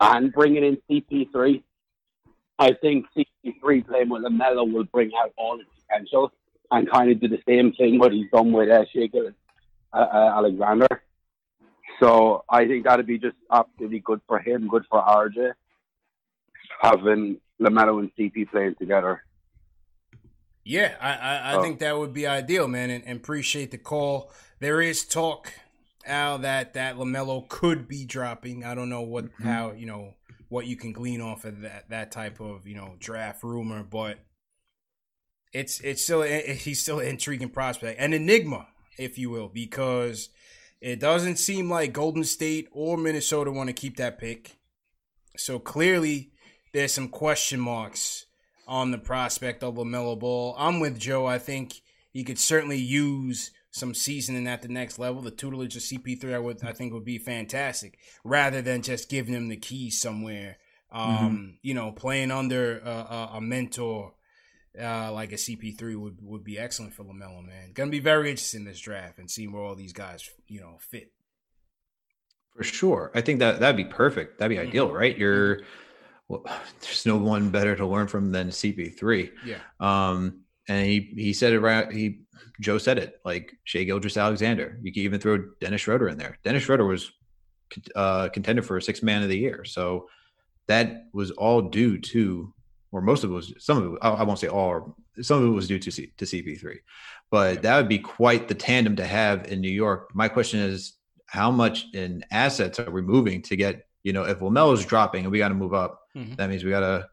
[0.00, 1.62] and bringing in CP3.
[2.58, 6.32] I think CP3 playing with Lamelo will bring out all his potential
[6.70, 9.10] and kind of do the same thing what he's done with uh, Shai
[9.92, 11.02] uh, uh, Alexander.
[12.00, 15.52] So I think that'd be just absolutely good for him, good for RJ,
[16.80, 19.22] having Lamelo and CP playing together.
[20.64, 21.62] Yeah, I, I, I oh.
[21.62, 24.32] think that would be ideal, man, and, and, appreciate the call.
[24.60, 25.52] There is talk,
[26.06, 28.64] Al, that that Lamelo could be dropping.
[28.64, 29.44] I don't know what mm-hmm.
[29.44, 30.14] how you know
[30.48, 34.18] what you can glean off of that that type of you know draft rumor, but
[35.52, 38.66] it's it's still he's still an intriguing prospect, an enigma,
[38.98, 40.30] if you will, because
[40.80, 44.56] it doesn't seem like Golden State or Minnesota want to keep that pick.
[45.36, 46.32] So clearly,
[46.74, 48.26] there's some question marks
[48.66, 50.56] on the prospect of LaMelo Ball.
[50.58, 51.24] I'm with Joe.
[51.24, 51.80] I think
[52.10, 55.22] he could certainly use some seasoning at the next level.
[55.22, 59.34] The tutelage of CP3, I would, I think, would be fantastic, rather than just giving
[59.34, 60.56] him the keys somewhere.
[60.90, 61.50] Um, mm-hmm.
[61.62, 64.14] You know, playing under a, a mentor
[64.80, 67.44] uh, like a CP3 would would be excellent for Lamelo.
[67.46, 70.78] Man, gonna be very interesting this draft and seeing where all these guys, you know,
[70.80, 71.12] fit.
[72.56, 74.38] For sure, I think that that'd be perfect.
[74.38, 74.68] That'd be mm-hmm.
[74.70, 75.16] ideal, right?
[75.16, 75.60] You're
[76.28, 76.44] well,
[76.80, 79.30] there's no one better to learn from than CP3.
[79.44, 79.58] Yeah.
[79.80, 81.92] Um, and he he said it right.
[81.92, 82.20] He
[82.60, 84.78] Joe said it like Shai Gilgeous-Alexander.
[84.82, 86.38] You can even throw Dennis Schroeder in there.
[86.44, 87.10] Dennis Schroeder was
[87.94, 89.64] uh, contender for a six man of the year.
[89.64, 90.08] So
[90.66, 92.52] that was all due to,
[92.92, 93.98] or most of it was some of it.
[94.02, 94.96] I won't say all.
[95.20, 96.76] Some of it was due to C, to CP3,
[97.30, 97.60] but yeah.
[97.60, 100.10] that would be quite the tandem to have in New York.
[100.14, 100.94] My question is,
[101.26, 103.86] how much in assets are we moving to get?
[104.02, 106.34] You know, if Lamelo's dropping and we got to move up, Mm-hmm.
[106.34, 107.08] That means we got to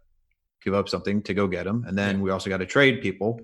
[0.63, 2.21] give up something to go get them, and then yeah.
[2.21, 3.39] we also got to trade people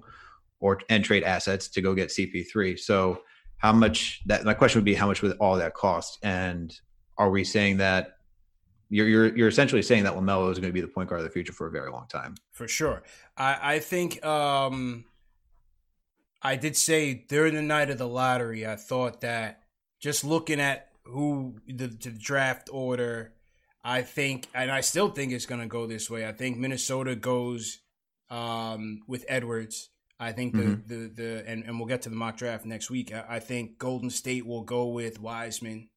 [0.59, 2.79] or and trade assets to go get CP3.
[2.79, 3.21] So
[3.57, 6.19] how much that my question would be how much would all that cost?
[6.23, 6.73] And
[7.17, 8.17] are we saying that
[8.89, 11.25] you're you're you're essentially saying that Lamelo is going to be the point guard of
[11.25, 12.35] the future for a very long time?
[12.51, 13.03] For sure,
[13.35, 15.05] I I think um
[16.41, 19.63] I did say during the night of the lottery, I thought that
[19.99, 23.33] just looking at who the, the draft order
[23.83, 26.27] I think, and I still think it's going to go this way.
[26.27, 27.79] I think Minnesota goes
[28.29, 29.89] um, with Edwards.
[30.19, 30.87] I think the, mm-hmm.
[30.87, 33.13] the, the, and, and we'll get to the mock draft next week.
[33.13, 35.89] I, I, think Golden State will go with Wiseman.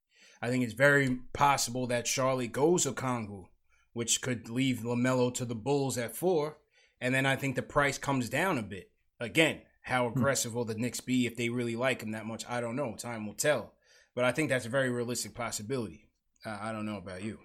[0.43, 3.47] I think it's very possible that Charlotte goes Okongwu,
[3.94, 6.59] which could leave LaMelo to the Bulls at four.
[7.01, 8.90] And then I think the price comes down a bit.
[9.19, 10.19] Again, how hmm.
[10.19, 12.44] aggressive will the Knicks be if they really like him that much?
[12.48, 12.94] I don't know.
[12.97, 13.73] Time will tell.
[14.15, 16.09] But I think that's a very realistic possibility.
[16.44, 17.39] Uh, I don't know about you.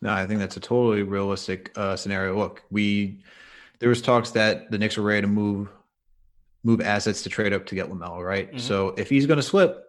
[0.00, 2.36] No, I think that's a totally realistic uh, scenario.
[2.36, 3.22] Look, we
[3.78, 5.68] there was talks that the Knicks were ready to move
[6.64, 8.48] move assets to trade up to get Lamelo, right?
[8.48, 8.58] Mm-hmm.
[8.58, 9.84] So if he's going to slip,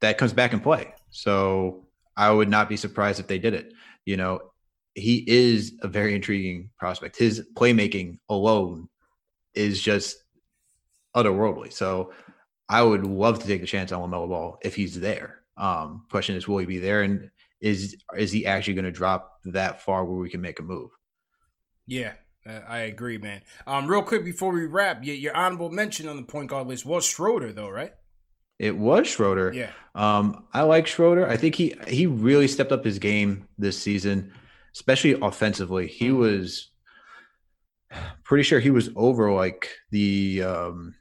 [0.00, 0.94] that comes back in play.
[1.10, 1.86] So
[2.16, 3.72] I would not be surprised if they did it.
[4.04, 4.52] You know,
[4.94, 7.16] he is a very intriguing prospect.
[7.16, 8.88] His playmaking alone
[9.54, 10.18] is just
[11.14, 11.72] otherworldly.
[11.72, 12.12] So
[12.68, 15.40] I would love to take the chance on Lamelo Ball if he's there.
[15.56, 17.02] Um, question is, will he be there?
[17.02, 20.62] And is is he actually going to drop that far where we can make a
[20.62, 20.90] move?
[21.86, 22.12] Yeah,
[22.46, 23.42] uh, I agree, man.
[23.66, 26.84] Um, real quick before we wrap, your, your honorable mention on the point guard list
[26.84, 27.92] was Schroeder, though, right?
[28.58, 29.52] It was Schroeder.
[29.52, 29.70] Yeah.
[29.94, 31.28] Um, I like Schroeder.
[31.28, 34.32] I think he he really stepped up his game this season,
[34.74, 35.86] especially offensively.
[35.86, 36.18] He mm-hmm.
[36.18, 36.70] was
[38.24, 40.94] pretty sure he was over like the um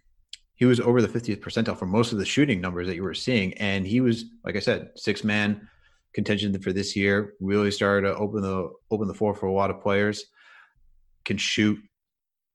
[0.56, 3.14] he was over the 50th percentile for most of the shooting numbers that you were
[3.14, 5.68] seeing and he was like i said six man
[6.16, 7.34] contention for this year.
[7.40, 10.26] Really started to open the open the floor for a lot of players.
[11.26, 11.78] Can shoot.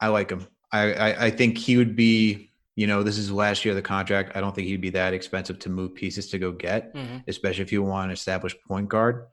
[0.00, 0.46] I like him.
[0.72, 2.48] I, I, I think he would be.
[2.76, 4.36] You know, this is last year of the contract.
[4.36, 7.18] I don't think he'd be that expensive to move pieces to go get, mm-hmm.
[7.28, 9.26] especially if you want an established point guard.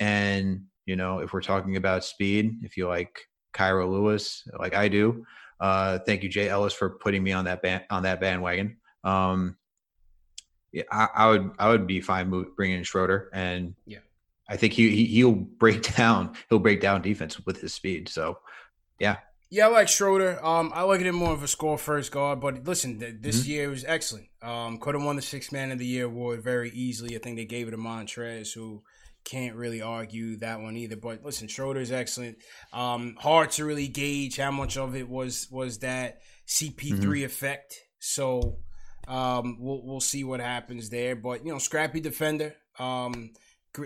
[0.00, 3.18] And you know, if we're talking about speed, if you like
[3.52, 5.26] Kira Lewis, like I do,
[5.60, 8.78] uh, thank you, Jay Ellis, for putting me on that band on that bandwagon.
[9.02, 9.56] Um,
[10.90, 13.98] I, I would I would be fine bringing in Schroeder, and yeah,
[14.48, 18.08] I think he, he he'll break down he'll break down defense with his speed.
[18.08, 18.38] So
[18.98, 19.16] yeah,
[19.50, 20.44] yeah, I like Schroeder.
[20.44, 23.50] Um, I like him more of a score first guard, but listen, th- this mm-hmm.
[23.50, 24.26] year was excellent.
[24.42, 27.14] Um, could have won the six man of the year award very easily.
[27.14, 28.82] I think they gave it to Montrez, who
[29.24, 30.96] can't really argue that one either.
[30.96, 32.38] But listen, Schroeder's excellent.
[32.72, 36.18] Um, hard to really gauge how much of it was was that
[36.48, 37.24] CP3 mm-hmm.
[37.24, 37.78] effect.
[38.00, 38.58] So
[39.08, 41.16] um, we'll we'll see what happens there.
[41.16, 42.54] But you know, scrappy defender.
[42.78, 43.32] Um,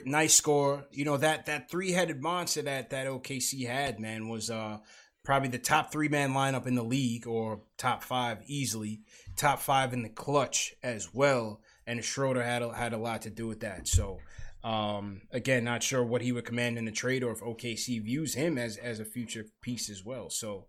[0.05, 0.87] nice score.
[0.91, 4.79] You know that that three headed monster that that OKC had, man, was uh
[5.25, 9.03] probably the top three man lineup in the league or top five easily,
[9.37, 11.61] top five in the clutch as well.
[11.87, 13.89] And Schroeder had a, had a lot to do with that.
[13.89, 14.21] So
[14.65, 18.35] um, again, not sure what he would command in the trade or if OKC views
[18.35, 20.31] him as as a future piece as well.
[20.31, 20.67] So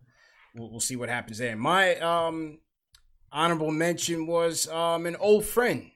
[0.54, 1.56] we'll, we'll see what happens there.
[1.56, 2.58] My um,
[3.32, 5.90] honorable mention was um, an old friend,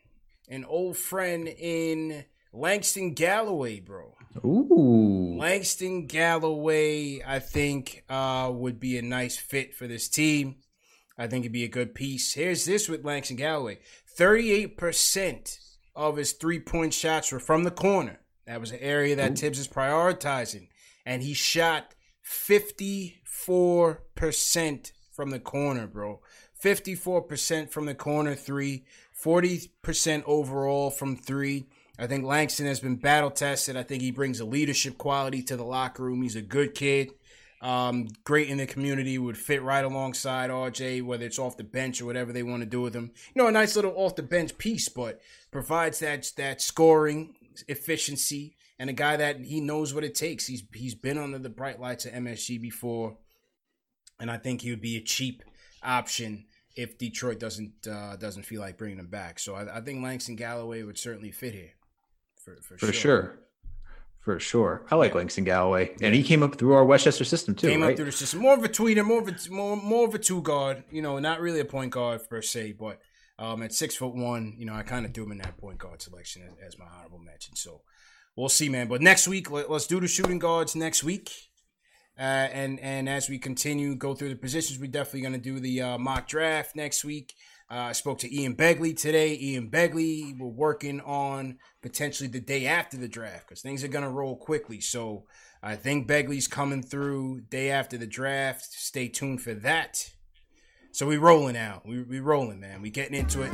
[0.48, 4.14] an old friend in Langston Galloway, bro.
[4.44, 5.36] Ooh.
[5.38, 10.56] Langston Galloway, I think, uh, would be a nice fit for this team.
[11.16, 12.34] I think it'd be a good piece.
[12.34, 13.78] Here's this with Langston Galloway
[14.18, 15.58] 38%
[15.94, 18.20] of his three point shots were from the corner.
[18.46, 19.36] That was an area that Ooh.
[19.36, 20.68] Thibs is prioritizing.
[21.06, 21.94] And he shot
[22.24, 26.20] 54% from the corner, bro.
[26.64, 28.84] 54% from the corner three,
[29.22, 31.66] 40% overall from three.
[31.98, 33.76] I think Langston has been battle tested.
[33.76, 36.22] I think he brings a leadership quality to the locker room.
[36.22, 37.12] He's a good kid,
[37.60, 42.00] um, great in the community, would fit right alongside RJ, whether it's off the bench
[42.00, 43.12] or whatever they want to do with him.
[43.34, 45.20] You know, a nice little off the bench piece, but
[45.50, 47.34] provides that that scoring
[47.68, 50.46] efficiency and a guy that he knows what it takes.
[50.46, 53.18] He's he's been under the bright lights of MSG before,
[54.18, 55.42] and I think he would be a cheap
[55.82, 59.38] option if Detroit doesn't uh, doesn't feel like bringing him back.
[59.38, 61.72] So I, I think Langston Galloway would certainly fit here
[62.36, 62.92] for, for, for sure.
[62.92, 63.38] sure.
[64.20, 65.18] For sure, I like yeah.
[65.18, 67.68] Langston Galloway, and he came up through our Westchester system too.
[67.68, 67.90] Came right?
[67.90, 70.18] up through the system, more of a tweener, more of a more more of a
[70.18, 70.82] two guard.
[70.90, 73.00] You know, not really a point guard per se, but
[73.38, 75.78] um, at six foot one, you know, I kind of do him in that point
[75.78, 77.56] guard selection as, as, my honorable mention.
[77.56, 77.82] So
[78.36, 78.86] we'll see, man.
[78.86, 81.32] But next week, let, us do the shooting guards next week,
[82.18, 85.58] uh, and and as we continue go through the positions, we're definitely going to do
[85.58, 87.34] the uh, mock draft next week.
[87.70, 89.36] Uh, I spoke to Ian Begley today.
[89.40, 94.04] Ian Begley, we're working on potentially the day after the draft because things are going
[94.04, 94.80] to roll quickly.
[94.80, 95.24] So
[95.62, 98.72] I think Begley's coming through day after the draft.
[98.72, 100.10] Stay tuned for that.
[100.92, 101.84] So we rolling out.
[101.84, 102.80] We we rolling, man.
[102.80, 103.52] We getting into it.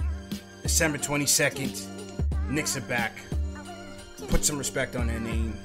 [0.62, 2.51] December 22nd.
[2.51, 3.16] Knicks are back.
[4.28, 5.57] Put some respect on their name.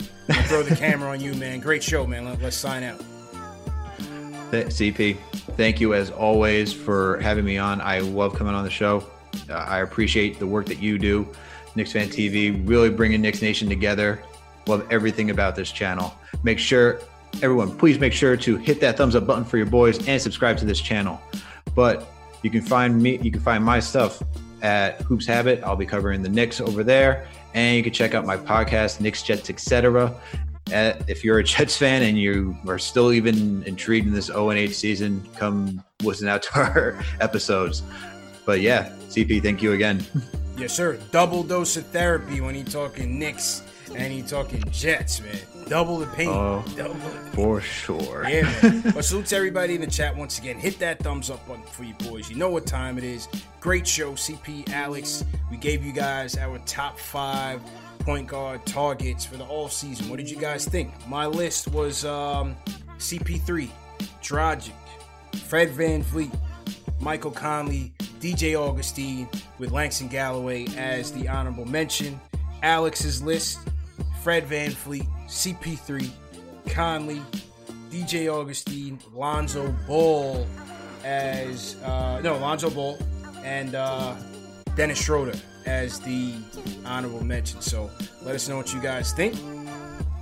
[0.46, 1.60] Throw the camera on you, man.
[1.60, 2.26] Great show, man.
[2.26, 3.02] Let, let's sign out.
[4.52, 5.18] CP,
[5.58, 7.82] thank you as always for having me on.
[7.82, 9.04] I love coming on the show.
[9.50, 11.28] Uh, I appreciate the work that you do,
[11.76, 14.22] Knicks Fan TV, really bringing Knicks Nation together.
[14.68, 16.14] Love everything about this channel.
[16.44, 17.02] Make sure,
[17.42, 20.58] everyone, please make sure to hit that thumbs up button for your boys and subscribe
[20.58, 21.22] to this channel.
[21.76, 22.08] But
[22.42, 24.22] you can find me, you can find my stuff
[24.62, 25.64] at Hoops Habit.
[25.64, 27.28] I'll be covering the Knicks over there.
[27.56, 30.15] And you can check out my podcast, Knicks Jets, etc
[30.72, 34.60] if you're a Jets fan and you are still even intrigued in this 0 and
[34.60, 37.84] 8 season, come listen out to our episodes.
[38.45, 40.06] But yeah, CP, thank you again.
[40.57, 40.99] Yes, sir.
[41.11, 43.64] Double dose of therapy when he talking Knicks
[43.96, 45.38] and he talking Jets, man.
[45.68, 46.30] Double the pain.
[46.30, 47.32] Oh, Double the pain.
[47.32, 48.28] For sure.
[48.28, 48.82] Yeah, man.
[48.94, 50.58] but salute to everybody in the chat once again.
[50.58, 52.30] Hit that thumbs up button for you boys.
[52.30, 53.28] You know what time it is.
[53.60, 55.24] Great show, CP, Alex.
[55.50, 57.62] We gave you guys our top five
[58.00, 60.10] point guard targets for the all season.
[60.10, 60.92] What did you guys think?
[61.08, 62.56] My list was um,
[62.98, 63.70] CP3,
[64.22, 64.72] Dragic,
[65.46, 66.38] Fred Van VanVleet,
[67.00, 69.28] Michael Conley, DJ Augustin,
[69.58, 72.20] with Langston Galloway as the honorable mention.
[72.62, 73.60] Alex's list,
[74.26, 76.10] Fred VanVleet, CP3,
[76.70, 77.22] Conley,
[77.92, 80.48] DJ Augustin, Lonzo Ball
[81.04, 82.98] as uh, no Lonzo Ball
[83.44, 84.16] and uh,
[84.76, 85.38] Dennis Schroeder
[85.68, 86.34] as the
[86.86, 87.62] honorable mention.
[87.62, 87.92] So
[88.24, 89.36] let us know what you guys think.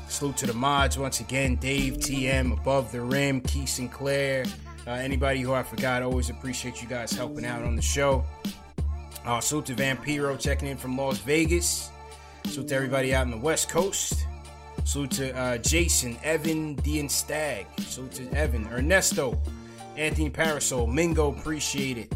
[0.09, 4.43] Salute to the mods once again Dave, TM, Above the Rim, Key Sinclair,
[4.85, 6.03] uh, anybody who I forgot.
[6.03, 8.25] Always appreciate you guys helping out on the show.
[9.23, 11.92] Uh, salute to Vampiro checking in from Las Vegas.
[12.45, 14.27] Salute to everybody out in the West Coast.
[14.85, 17.65] Salute to uh, Jason, Evan, Dean Stag.
[17.79, 19.39] Salute to Evan, Ernesto,
[19.97, 22.13] Anthony Parasol, Mingo, appreciate it.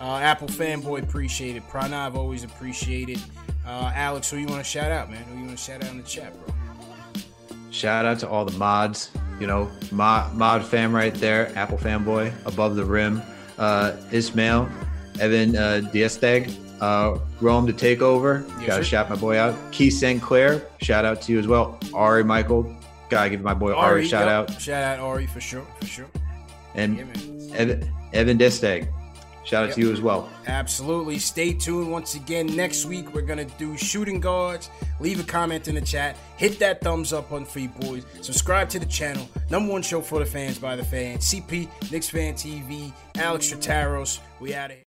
[0.00, 1.66] Uh, Apple fanboy, appreciate it.
[1.68, 3.18] Pranav, always appreciate it.
[3.66, 5.22] Uh, Alex, who you want to shout out, man?
[5.24, 6.54] Who you want to shout out in the chat, bro?
[7.70, 9.10] Shout out to all the mods.
[9.38, 11.52] You know, mod, mod fam right there.
[11.56, 13.22] Apple fanboy, above the rim.
[13.58, 14.70] Uh, Ismail,
[15.18, 18.44] Evan uh, Diasteg, Uh, Rome to take over.
[18.58, 19.54] Yes, Gotta shout my boy out.
[19.72, 20.20] Keith St.
[20.22, 20.62] Clair.
[20.80, 21.78] Shout out to you as well.
[21.92, 22.74] Ari Michael.
[23.10, 24.50] Gotta give my boy Ari, a shout yep.
[24.56, 24.60] out.
[24.62, 26.06] Shout out Ari for sure, for sure.
[26.74, 27.54] And Yeah.
[27.56, 28.88] Evan, Evan Destag.
[29.44, 29.74] Shout out Yep.
[29.74, 30.28] to you as well.
[30.46, 31.18] Absolutely.
[31.18, 31.90] Stay tuned.
[31.90, 34.70] Once again, next week we're gonna do shooting guards.
[35.00, 36.16] Leave a comment in the chat.
[36.36, 38.04] Hit that thumbs up on Free boys.
[38.20, 39.28] Subscribe to the channel.
[39.50, 41.24] Number one show for the fans by the fans.
[41.24, 44.20] CP, Knicks Fan TV, Alex Trataros.
[44.40, 44.84] We out of here.